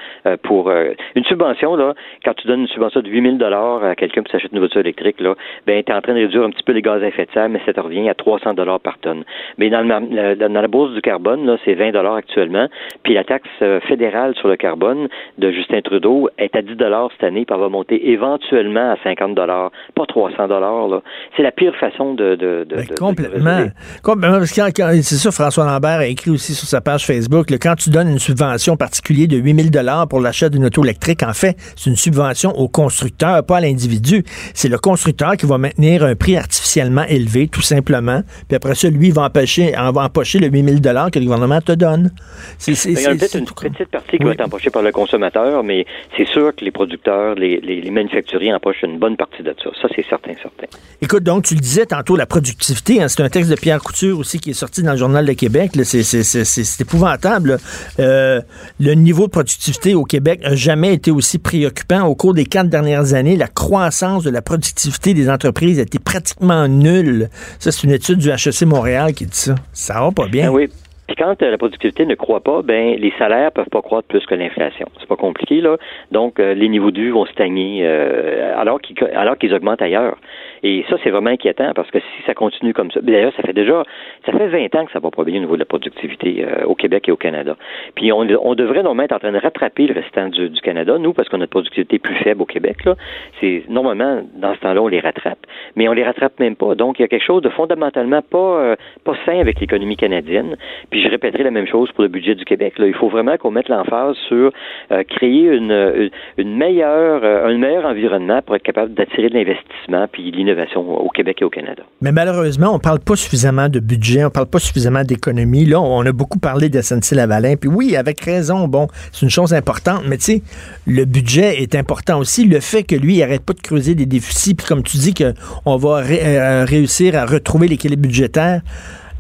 pour 0.43 0.71
une 0.71 1.25
subvention 1.25 1.77
quand 2.25 2.35
tu 2.35 2.47
donnes 2.47 2.61
une 2.61 2.69
subvention 2.69 3.01
de 3.01 3.09
8 3.09 3.39
000 3.39 3.55
à 3.55 3.95
quelqu'un 3.95 4.23
qui 4.23 4.33
s'achète 4.33 4.53
une 4.53 4.59
voiture 4.59 4.81
électrique, 4.81 5.21
là, 5.21 5.35
ben, 5.67 5.77
es 5.79 5.93
en 5.93 6.01
train 6.01 6.15
de 6.15 6.21
réduire 6.21 6.43
un 6.43 6.51
petit 6.51 6.63
peu 6.63 6.73
les 6.73 6.83
gaz 6.83 7.03
à 7.03 7.07
effet 7.07 7.27
de 7.27 7.31
serre, 7.33 7.49
mais 7.49 7.61
ça 7.67 7.73
te 7.73 7.81
revient 7.81 8.09
à 8.09 8.15
300 8.15 8.55
par 8.83 8.99
tonne. 8.99 9.25
Mais 9.59 9.71
dans, 9.71 9.83
le, 9.83 10.35
dans 10.35 10.61
la 10.61 10.69
bourse 10.69 10.93
du 10.93 11.01
carbone, 11.01 11.47
là, 11.47 11.57
c'est 11.65 11.75
20 11.75 11.95
actuellement. 12.17 12.69
Puis 13.03 13.15
la 13.15 13.25
taxe 13.25 13.49
euh, 13.63 13.81
fédérale 13.81 14.35
sur 14.37 14.49
le 14.49 14.57
carbone 14.57 15.09
de 15.39 15.51
Justin 15.51 15.81
Trudeau 15.81 16.00
Trudeau, 16.01 16.29
est 16.39 16.55
à 16.57 16.63
10 16.63 16.71
cette 17.13 17.25
année, 17.25 17.45
puis 17.45 17.55
elle 17.55 17.61
va 17.61 17.69
monter 17.69 18.11
éventuellement 18.11 18.93
à 18.93 18.97
50 19.05 19.37
pas 19.37 20.07
300 20.09 20.47
là. 20.47 21.03
C'est 21.37 21.43
la 21.43 21.53
pire 21.53 21.75
façon 21.77 22.15
de... 22.15 22.35
de, 22.37 22.67
de, 22.69 22.77
ben, 22.77 22.87
complètement. 22.99 23.67
complètement. 24.03 24.41
c'est 24.45 25.17
ça, 25.17 25.31
François 25.31 25.67
Lambert 25.67 26.01
a 26.01 26.07
écrit 26.07 26.31
aussi 26.31 26.55
sur 26.55 26.67
sa 26.67 26.81
page 26.81 27.07
Facebook, 27.07 27.51
quand 27.61 27.75
tu 27.75 27.91
donnes 27.91 28.09
une 28.09 28.19
subvention 28.19 28.77
particulière 28.77 29.29
de 29.29 29.37
8000 29.37 29.71
dollars 29.71 30.09
pour 30.09 30.21
l'achat 30.21 30.49
d'une 30.49 30.65
auto 30.65 30.83
électrique, 30.85 31.23
en 31.23 31.33
fait, 31.33 31.57
c'est 31.77 31.91
une 31.91 31.97
subvention 31.97 32.51
au 32.59 32.69
constructeur, 32.69 33.45
pas 33.45 33.59
à 33.59 33.61
l'individu. 33.61 34.23
C'est 34.55 34.69
le 34.69 34.79
constructeur 34.79 35.37
qui 35.37 35.47
va 35.47 35.59
maintenir 35.59 36.05
un 36.05 36.15
prix 36.15 36.37
artificiellement 36.37 37.05
élevé, 37.09 37.49
tout 37.49 37.63
simplement. 37.63 38.23
Puis 38.49 38.57
après 38.57 38.75
ça, 38.75 38.89
lui, 38.89 39.09
il 39.09 39.13
va 39.13 39.25
empocher, 39.25 39.73
va 39.73 40.03
empocher 40.03 40.39
le 40.39 40.49
8000 40.49 40.81
dollars 40.81 41.11
que 41.11 41.19
le 41.19 41.27
gouvernement 41.27 41.61
te 41.61 41.73
donne. 41.73 42.11
C'est, 42.59 42.73
il 42.85 43.01
y 43.01 43.07
a 43.07 43.11
peut-être 43.11 43.37
une 43.37 43.45
petite 43.45 43.91
partie 43.91 44.19
qui 44.19 44.25
va 44.25 44.33
être 44.33 44.45
empochée 44.45 44.71
par 44.71 44.83
le 44.83 44.93
consommateur, 44.93 45.63
mais 45.63 45.87
c'est 46.17 46.27
sûr 46.27 46.55
que 46.55 46.65
les 46.65 46.71
producteurs, 46.71 47.35
les, 47.35 47.61
les, 47.61 47.91
manufacturiers 47.91 48.53
empochent 48.53 48.83
une 48.83 48.99
bonne 48.99 49.17
partie 49.17 49.43
de 49.43 49.55
ça. 49.63 49.71
Ça, 49.81 49.89
c'est 49.95 50.05
certain, 50.09 50.33
certain. 50.35 50.67
Écoute, 51.01 51.23
donc, 51.23 51.45
tu 51.45 51.55
le 51.55 51.61
disais 51.61 51.87
tantôt, 51.87 52.17
la 52.17 52.27
productivité, 52.27 53.03
hein, 53.03 53.09
c'est 53.09 53.23
un 53.23 53.29
texte 53.29 53.51
de 53.51 53.57
Pierre 53.57 53.81
Couture 53.81 54.19
aussi 54.19 54.39
qui 54.39 54.51
est 54.51 54.55
sorti 54.55 54.83
dans 54.83 54.93
le 54.93 54.99
Journal 54.99 55.25
de 55.25 55.33
Québec. 55.33 55.73
C'est, 55.85 56.81
épouvantable. 56.81 57.59
Euh, 57.99 58.41
le 58.79 58.95
niveau 58.95 59.27
de 59.27 59.31
productivité 59.31 59.95
au 59.95 60.05
Québec 60.05 60.41
n'a 60.43 60.55
jamais 60.55 60.95
été 60.95 61.11
aussi 61.11 61.39
préoccupant. 61.39 62.03
Au 62.07 62.15
cours 62.15 62.35
des 62.35 62.45
quatre 62.45 62.69
dernières 62.69 63.15
années, 63.15 63.37
la 63.37 63.49
croissance 63.49 64.25
de 64.25 64.31
la 64.31 64.43
productivité 64.43 65.15
des 65.15 65.31
entreprises 65.31 65.79
a 65.79 65.83
été 65.83 65.99
pratiquement 65.99 66.69
nulle. 66.69 67.31
Ça, 67.59 67.73
c'est 67.73 67.85
une 67.85 67.93
étude 67.93 68.19
du 68.19 68.31
HEC 68.31 68.63
Montréal 68.63 69.15
qui 69.15 69.27
dit 69.27 69.37
ça. 69.37 69.55
Ça 69.73 70.01
va 70.01 70.11
pas 70.11 70.27
bien. 70.27 70.47
Ben 70.47 70.55
oui. 70.55 70.69
Puis 71.11 71.17
quand 71.17 71.43
euh, 71.43 71.51
la 71.51 71.59
productivité 71.59 72.07
ne 72.07 72.15
croît 72.15 72.39
pas, 72.39 72.63
ben 72.63 72.95
les 72.97 73.13
salaires 73.19 73.51
peuvent 73.51 73.69
pas 73.69 73.83
croître 73.83 74.07
plus 74.07 74.25
que 74.27 74.37
l'inflation. 74.37 74.87
C'est 75.01 75.09
pas 75.09 75.17
compliqué 75.17 75.61
là. 75.61 75.77
Donc 76.13 76.39
euh, 76.39 76.55
les 76.55 76.69
niveaux 76.69 76.93
de 76.93 77.11
vont 77.11 77.27
stagner 77.27 77.81
euh, 77.83 78.57
alors 78.57 78.81
qu'ils 78.81 78.97
alors 79.17 79.37
qu'ils 79.37 79.53
augmentent 79.53 79.83
ailleurs. 79.83 80.19
Et 80.63 80.85
ça 80.89 80.99
c'est 81.03 81.11
vraiment 81.11 81.31
inquiétant 81.31 81.73
parce 81.75 81.91
que 81.91 81.99
si 81.99 82.23
ça 82.27 82.35
continue 82.35 82.73
comme 82.75 82.93
ça, 82.93 83.01
d'ailleurs 83.01 83.33
ça 83.35 83.43
fait 83.43 83.55
déjà 83.55 83.83
ça 84.25 84.31
fait 84.31 84.47
20 84.47 84.73
ans 84.77 84.85
que 84.85 84.93
ça 84.93 85.01
va 85.01 85.11
pas 85.11 85.25
bien 85.25 85.39
au 85.39 85.41
niveau 85.41 85.55
de 85.55 85.59
la 85.59 85.65
productivité 85.65 86.47
au 86.65 86.77
Québec 86.77 87.09
et 87.09 87.13
au 87.13 87.17
Canada. 87.17 87.57
Puis 87.97 88.13
on, 88.13 88.21
on 88.21 88.55
devrait 88.55 88.85
normalement 88.85 89.03
être 89.03 89.17
en 89.17 89.19
train 89.19 89.33
de 89.33 89.39
rattraper 89.39 89.89
le 89.89 89.95
restant 89.95 90.29
du, 90.29 90.49
du 90.49 90.61
Canada, 90.61 90.97
nous 90.97 91.13
parce 91.13 91.29
qu'on 91.29 91.41
a 91.41 91.45
une 91.45 91.49
productivité 91.49 91.99
plus 91.99 92.15
faible 92.23 92.43
au 92.43 92.47
Québec 92.47 92.85
là. 92.85 92.95
C'est 93.41 93.65
normalement 93.69 94.23
dans 94.37 94.55
ce 94.55 94.61
temps-là 94.61 94.81
on 94.81 94.87
les 94.87 95.01
rattrape, 95.01 95.45
mais 95.75 95.89
on 95.89 95.93
les 95.93 96.05
rattrape 96.05 96.39
même 96.39 96.55
pas. 96.55 96.77
Donc 96.77 97.01
il 97.01 97.03
y 97.03 97.05
a 97.05 97.09
quelque 97.09 97.27
chose 97.27 97.43
de 97.43 97.49
fondamentalement 97.49 98.23
pas 98.23 98.77
pas 99.03 99.17
sain 99.27 99.41
avec 99.41 99.59
l'économie 99.59 99.97
canadienne. 99.97 100.57
Puis 100.91 101.00
je 101.03 101.09
répéterai 101.09 101.45
la 101.45 101.51
même 101.51 101.67
chose 101.67 101.91
pour 101.93 102.03
le 102.03 102.09
budget 102.09 102.35
du 102.35 102.45
Québec. 102.45 102.79
Là. 102.79 102.87
Il 102.87 102.95
faut 102.95 103.09
vraiment 103.09 103.37
qu'on 103.37 103.51
mette 103.51 103.69
l'emphase 103.69 104.17
sur 104.29 104.53
euh, 104.93 105.03
créer 105.05 105.47
une, 105.47 106.11
meilleure, 106.39 107.23
euh, 107.25 107.49
un 107.49 107.59
meilleur 107.59 107.85
environnement 107.87 108.41
pour 108.43 108.57
être 108.57 108.63
capable 108.63 108.95
d'attirer 108.95 109.29
de 109.29 109.35
l'investissement 109.35 110.07
puis 110.11 110.31
l'innovation 110.31 110.81
au 110.81 111.09
Québec 111.09 111.39
et 111.41 111.45
au 111.45 111.51
Canada. 111.51 111.83
Mais 112.01 112.13
malheureusement, 112.13 112.71
on 112.71 112.75
ne 112.75 112.79
parle 112.79 113.01
pas 113.01 113.17
suffisamment 113.17 113.69
de 113.69 113.81
budget, 113.81 114.23
on 114.23 114.29
ne 114.29 114.33
parle 114.33 114.49
pas 114.49 114.59
suffisamment 114.59 115.05
d'économie. 115.05 115.65
Là, 115.65 115.81
on 115.81 116.05
a 116.05 116.13
beaucoup 116.13 116.39
parlé 116.39 116.69
de 116.69 116.81
SNC-Lavalin. 116.81 117.57
Puis 117.57 117.71
oui, 117.71 117.97
avec 117.97 118.21
raison, 118.21 118.69
bon, 118.69 118.87
c'est 119.13 119.25
une 119.25 119.31
chose 119.31 119.55
importante, 119.55 120.03
mais 120.09 120.17
tu 120.17 120.25
sais, 120.25 120.43
le 120.87 121.05
budget 121.05 121.63
est 121.63 121.75
important 121.75 122.19
aussi. 122.19 122.47
Le 122.47 122.61
fait 122.61 122.83
que 122.83 122.95
lui, 122.95 123.17
il 123.17 123.21
n'arrête 123.21 123.45
pas 123.45 123.53
de 123.53 123.61
creuser 123.61 123.95
des 123.95 124.07
déficits, 124.07 124.55
puis 124.55 124.67
comme 124.67 124.83
tu 124.83 124.97
dis 124.97 125.15
qu'on 125.15 125.77
va 125.77 126.03
euh, 126.03 126.65
réussir 126.65 127.17
à 127.17 127.27
retrouver 127.27 127.69
l'équilibre 127.69 128.03
budgétaire, 128.03 128.63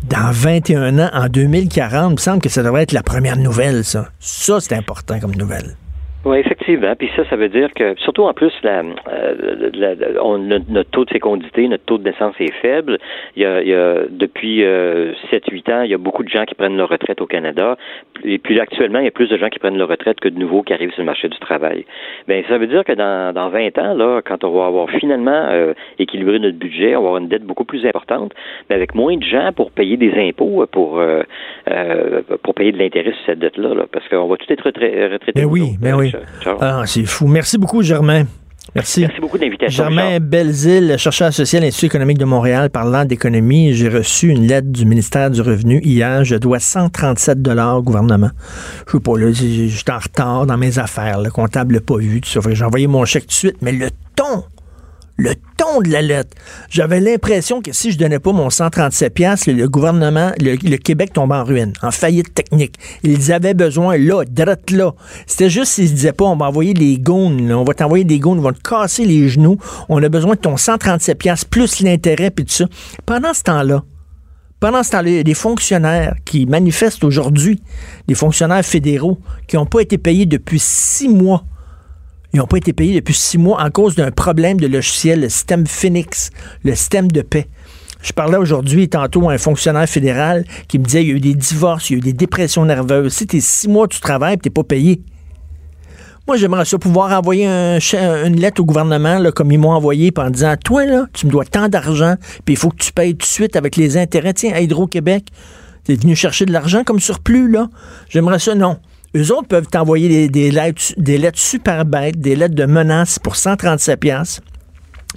dans 0.09 0.31
21 0.33 0.99
ans, 0.99 1.11
en 1.13 1.29
2040, 1.29 2.11
il 2.11 2.15
me 2.15 2.17
semble 2.19 2.41
que 2.41 2.49
ça 2.49 2.63
devrait 2.63 2.83
être 2.83 2.93
la 2.93 3.03
première 3.03 3.37
nouvelle, 3.37 3.85
ça. 3.85 4.09
Ça, 4.19 4.61
c'est 4.61 4.75
important 4.75 5.21
comme 5.21 5.35
nouvelle. 5.35 5.77
Oui, 6.25 6.37
effectivement. 6.37 6.95
Puis 6.97 7.11
ça, 7.17 7.25
ça 7.31 7.37
veut 7.37 7.49
dire 7.49 7.73
que, 7.73 7.95
surtout 8.01 8.25
en 8.25 8.35
plus, 8.35 8.53
la, 8.63 8.83
euh, 9.09 10.15
on, 10.21 10.37
notre 10.37 10.91
taux 10.91 11.07
de 11.07 11.11
fécondité, 11.11 11.67
notre 11.67 11.85
taux 11.85 11.97
de 11.97 12.05
naissance 12.05 12.35
est 12.41 12.53
faible. 12.61 12.99
Il 13.37 13.43
y 13.43 13.47
a, 13.47 13.63
il 13.63 13.69
y 13.69 13.75
a 13.75 14.03
depuis 14.11 14.63
euh, 14.63 15.15
7-8 15.33 15.73
ans, 15.73 15.83
il 15.83 15.91
y 15.91 15.95
a 15.95 15.99
beaucoup 15.99 16.23
de 16.23 16.29
gens 16.29 16.45
qui 16.45 16.55
prennent 16.55 16.77
leur 16.77 16.91
retraite 16.91 17.23
au 17.23 17.27
Canada. 17.27 17.79
Et 18.23 18.37
puis 18.37 18.61
actuellement, 18.61 18.99
il 18.99 19.07
y 19.07 19.09
a 19.09 19.13
plus 19.13 19.31
de 19.31 19.39
gens 19.39 19.49
qui 19.49 19.59
prennent 19.59 19.79
leur 19.79 19.89
retraite 19.89 20.21
que 20.21 20.29
de 20.29 20.39
nouveaux 20.39 20.63
qui 20.63 20.75
arrivent 20.75 20.93
sur 20.93 21.01
le 21.01 21.07
marché 21.07 21.29
du 21.31 21.39
travail. 21.39 21.87
Bien, 22.29 22.43
ça 22.49 22.59
veut 22.59 22.67
dire 22.67 22.85
que 22.85 22.93
dans, 22.93 23.33
dans 23.35 23.49
20 23.49 23.79
ans, 23.79 23.95
là, 23.95 24.21
quand 24.23 24.45
on 24.45 24.51
va 24.51 24.67
avoir 24.67 24.91
finalement 24.91 25.47
euh, 25.49 25.73
équilibré 25.99 26.39
notre 26.39 26.59
budget, 26.59 26.97
on 26.97 27.01
va 27.01 27.09
avoir 27.09 27.23
une 27.23 27.29
dette 27.29 27.45
beaucoup 27.45 27.65
plus 27.65 27.87
importante, 27.87 28.33
mais 28.69 28.77
avec 28.77 28.95
moins 28.95 29.17
de 29.17 29.25
gens 29.25 29.53
pour 29.57 29.71
payer 29.71 29.97
des 29.97 30.13
impôts, 30.29 30.67
pour, 30.71 30.99
euh, 30.99 31.23
euh 31.71 32.21
pour 32.43 32.55
payer 32.55 32.73
de 32.73 32.79
l'intérêt 32.79 33.13
sur 33.13 33.25
cette 33.25 33.39
dette-là, 33.39 33.75
là, 33.75 33.85
parce 33.91 34.07
qu'on 34.09 34.27
va 34.27 34.37
tout 34.37 34.53
être 34.53 34.65
retraité. 34.67 35.33
Mais 35.35 35.43
ben 35.43 35.49
oui, 35.51 35.63
mais 35.81 35.93
ben 35.93 36.10
oui. 36.15 36.53
Ah, 36.61 36.83
c'est 36.87 37.05
fou. 37.05 37.27
Merci 37.27 37.59
beaucoup, 37.59 37.83
Germain. 37.83 38.25
Merci. 38.75 39.01
Merci 39.01 39.21
beaucoup 39.21 39.39
d'invitation. 39.39 39.85
Germain 39.85 40.21
Belzile, 40.21 40.95
chercheur 40.97 41.29
associé 41.29 41.59
à 41.59 41.63
l'Institut 41.63 41.87
économique 41.87 42.19
de 42.19 42.25
Montréal, 42.25 42.71
parlant 42.71 43.05
d'économie. 43.05 43.73
J'ai 43.73 43.89
reçu 43.89 44.29
une 44.29 44.47
lettre 44.47 44.69
du 44.69 44.85
ministère 44.85 45.31
du 45.31 45.41
Revenu 45.41 45.81
hier. 45.83 46.25
Je 46.25 46.37
dois 46.37 46.61
137 46.61 47.43
dollars 47.43 47.79
au 47.79 47.83
gouvernement. 47.83 48.31
Je 48.87 48.93
sais 48.93 49.01
pas, 49.01 49.19
là, 49.19 49.33
j'étais 49.33 49.93
en 49.93 49.99
retard 49.99 50.47
dans 50.47 50.57
mes 50.57 50.79
affaires. 50.79 51.21
Le 51.21 51.31
comptable 51.31 51.75
l'a 51.75 51.81
pas 51.81 51.97
vu. 51.97 52.21
J'ai 52.25 52.65
envoyé 52.65 52.87
mon 52.87 53.05
chèque 53.05 53.25
tout 53.25 53.29
de 53.29 53.33
suite, 53.33 53.57
mais 53.61 53.73
le 53.73 53.89
ton 54.15 54.45
le 55.21 55.35
ton 55.57 55.81
de 55.83 55.91
la 55.91 56.03
lettre. 56.03 56.37
J'avais 56.71 57.01
l'impression 57.01 57.61
que 57.61 57.73
si 57.73 57.93
je 57.93 57.99
donnais 57.99 58.19
pas 58.19 58.33
mon 58.33 58.51
137 58.51 59.13
pièces, 59.13 59.47
le 59.47 59.69
gouvernement, 59.69 60.33
le, 60.41 60.77
Québec 60.77 61.13
tombait 61.13 61.35
en 61.35 61.45
ruine, 61.45 61.73
en 61.83 61.91
faillite 61.91 62.35
technique. 62.35 62.77
Ils 63.03 63.33
avaient 63.33 63.55
besoin 63.55 63.99
là, 63.99 64.25
drette 64.25 64.71
là. 64.71 64.95
C'était 65.27 65.51
juste 65.51 65.73
s'ils 65.73 65.93
disaient 65.93 66.13
pas, 66.13 66.25
on 66.25 66.37
va 66.37 66.47
envoyer 66.47 66.75
les 66.75 66.99
goons, 66.99 67.37
on 67.51 67.65
va 67.65 67.75
t'envoyer 67.75 68.05
des 68.05 68.19
goons, 68.19 68.39
on 68.39 68.43
va 68.43 68.53
te 68.53 68.63
casser 68.63 69.05
les 69.05 69.29
genoux, 69.29 69.59
on 69.89 70.03
a 70.03 70.09
besoin 70.09 70.35
de 70.35 70.41
ton 70.41 70.57
137 70.57 71.19
pièces 71.19 71.45
plus 71.45 71.81
l'intérêt 71.81 72.31
puis 72.31 72.45
tout 72.47 72.55
ça. 72.55 72.65
Pendant 73.05 73.35
ce 73.35 73.43
temps-là, 73.43 73.85
pendant 74.59 74.83
ce 74.83 74.91
temps-là, 74.91 75.09
il 75.09 75.17
y 75.17 75.19
a 75.19 75.23
des 75.23 75.35
fonctionnaires 75.35 76.15
qui 76.25 76.47
manifestent 76.47 77.05
aujourd'hui, 77.05 77.63
des 78.09 78.15
fonctionnaires 78.15 78.65
fédéraux 78.65 79.19
qui 79.47 79.57
n'ont 79.57 79.67
pas 79.67 79.81
été 79.81 79.99
payés 79.99 80.27
depuis 80.27 80.59
six 80.59 81.09
mois 81.09 81.45
ils 82.33 82.39
n'ont 82.39 82.47
pas 82.47 82.59
été 82.59 82.73
payés 82.73 82.95
depuis 82.95 83.15
six 83.15 83.39
mois 83.39 83.63
en 83.63 83.71
cause 83.71 83.95
d'un 83.97 84.11
problème 84.11 84.61
de 84.61 84.67
logiciel, 84.67 85.21
le 85.21 85.29
système 85.29 85.67
Phoenix, 85.67 86.31
le 86.65 86.75
système 86.75 87.11
de 87.11 87.23
paix. 87.23 87.49
Je 88.03 88.13
parlais 88.13 88.39
aujourd'hui, 88.39 88.89
tantôt, 88.89 89.29
à 89.29 89.35
un 89.35 89.39
fonctionnaire 89.39 89.89
fédéral 89.89 90.45
qui 90.69 90.79
me 90.79 90.85
disait 90.85 91.01
qu'il 91.01 91.09
y 91.09 91.13
a 91.13 91.17
eu 91.17 91.21
des 91.21 91.35
divorces, 91.35 91.91
il 91.91 91.93
y 91.93 91.97
a 91.97 91.99
eu 91.99 92.01
des 92.01 92.13
dépressions 92.13 92.65
nerveuses. 92.65 93.13
Si 93.13 93.27
t'es 93.27 93.41
six 93.41 93.69
mois, 93.69 93.89
tu 93.89 94.01
travailles 94.01 94.35
et 94.35 94.39
t'es 94.39 94.51
pas 94.51 94.65
payé. 94.65 95.03
Moi, 96.27 96.37
j'aimerais 96.37 96.65
ça 96.65 96.79
pouvoir 96.79 97.11
envoyer 97.19 97.47
une 97.47 98.41
lettre 98.41 98.63
au 98.63 98.65
gouvernement, 98.65 99.21
comme 99.35 99.51
ils 99.51 99.59
m'ont 99.59 99.73
envoyé, 99.73 100.13
en 100.17 100.31
disant 100.31 100.55
Toi, 100.65 100.87
là, 100.87 101.07
tu 101.13 101.27
me 101.27 101.33
dois 101.33 101.45
tant 101.45 101.69
d'argent, 101.69 102.15
puis 102.45 102.55
il 102.55 102.57
faut 102.57 102.71
que 102.71 102.77
tu 102.77 102.93
payes 102.93 103.15
tout 103.15 103.27
de 103.27 103.31
suite 103.31 103.57
avec 103.57 103.77
les 103.77 103.97
intérêts. 103.97 104.33
Tiens, 104.33 104.57
Hydro-Québec, 104.57 105.27
t'es 105.85 105.97
venu 105.97 106.15
chercher 106.15 106.47
de 106.47 106.53
l'argent 106.53 106.85
comme 106.85 107.01
surplus, 107.01 107.51
là. 107.51 107.69
J'aimerais 108.09 108.39
ça, 108.39 108.55
non. 108.55 108.79
Eux 109.17 109.33
autres 109.33 109.49
peuvent 109.49 109.67
t'envoyer 109.67 110.29
des, 110.29 110.51
lettres, 110.51 110.95
des 110.97 111.31
super 111.35 111.85
bêtes, 111.85 112.21
des 112.21 112.37
lettres 112.37 112.55
de 112.55 112.65
menaces 112.65 113.19
pour 113.19 113.37
137 113.37 113.99
pièces. 113.99 114.41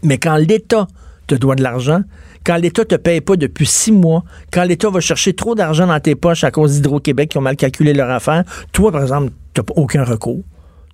Mais 0.02 0.18
quand 0.18 0.36
l'État 0.36 0.88
te 1.28 1.36
doit 1.36 1.56
de 1.56 1.62
l'argent, 1.62 2.02
quand 2.44 2.58
l'État 2.58 2.84
te 2.84 2.96
paye 2.96 3.22
pas 3.22 3.36
depuis 3.36 3.68
six 3.68 3.92
mois, 3.92 4.24
quand 4.52 4.64
l'État 4.64 4.90
va 4.90 5.00
chercher 5.00 5.34
trop 5.34 5.54
d'argent 5.54 5.88
dans 5.88 6.00
tes 6.00 6.16
poches 6.16 6.44
à 6.44 6.52
cause 6.52 6.74
d'Hydro-Québec 6.74 7.30
qui 7.30 7.38
ont 7.38 7.42
mal 7.42 7.56
calculé 7.56 7.94
leur 7.94 8.10
affaire, 8.10 8.44
toi, 8.72 8.92
par 8.92 9.04
exemple, 9.04 9.32
tu 9.54 9.62
n'as 9.62 9.66
aucun 9.76 10.04
recours. 10.04 10.44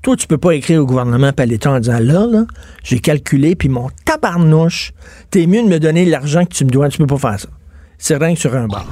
Toi, 0.02 0.16
tu 0.16 0.28
peux 0.28 0.38
pas 0.38 0.52
écrire 0.52 0.82
au 0.82 0.86
gouvernement 0.86 1.32
et 1.36 1.42
à 1.42 1.46
l'État 1.46 1.72
en 1.72 1.80
disant 1.80 2.00
là, 2.00 2.28
là, 2.30 2.46
j'ai 2.84 3.00
calculé, 3.00 3.56
puis 3.56 3.70
mon 3.70 3.90
tabarnouche, 4.06 4.94
t'es 5.32 5.48
mieux 5.48 5.64
de 5.64 5.68
me 5.68 5.80
donner 5.80 6.06
l'argent 6.06 6.46
que 6.46 6.54
tu 6.54 6.66
me 6.66 6.70
dois, 6.70 6.90
tu 6.90 6.98
peux 6.98 7.08
pas 7.08 7.18
faire 7.18 7.40
ça. 7.40 7.50
C'est 7.98 8.16
rien 8.16 8.34
que 8.34 8.40
sur 8.40 8.56
un 8.56 8.68
bar. 8.68 8.86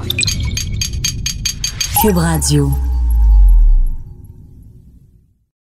Cube 2.02 2.18
Radio. 2.18 2.72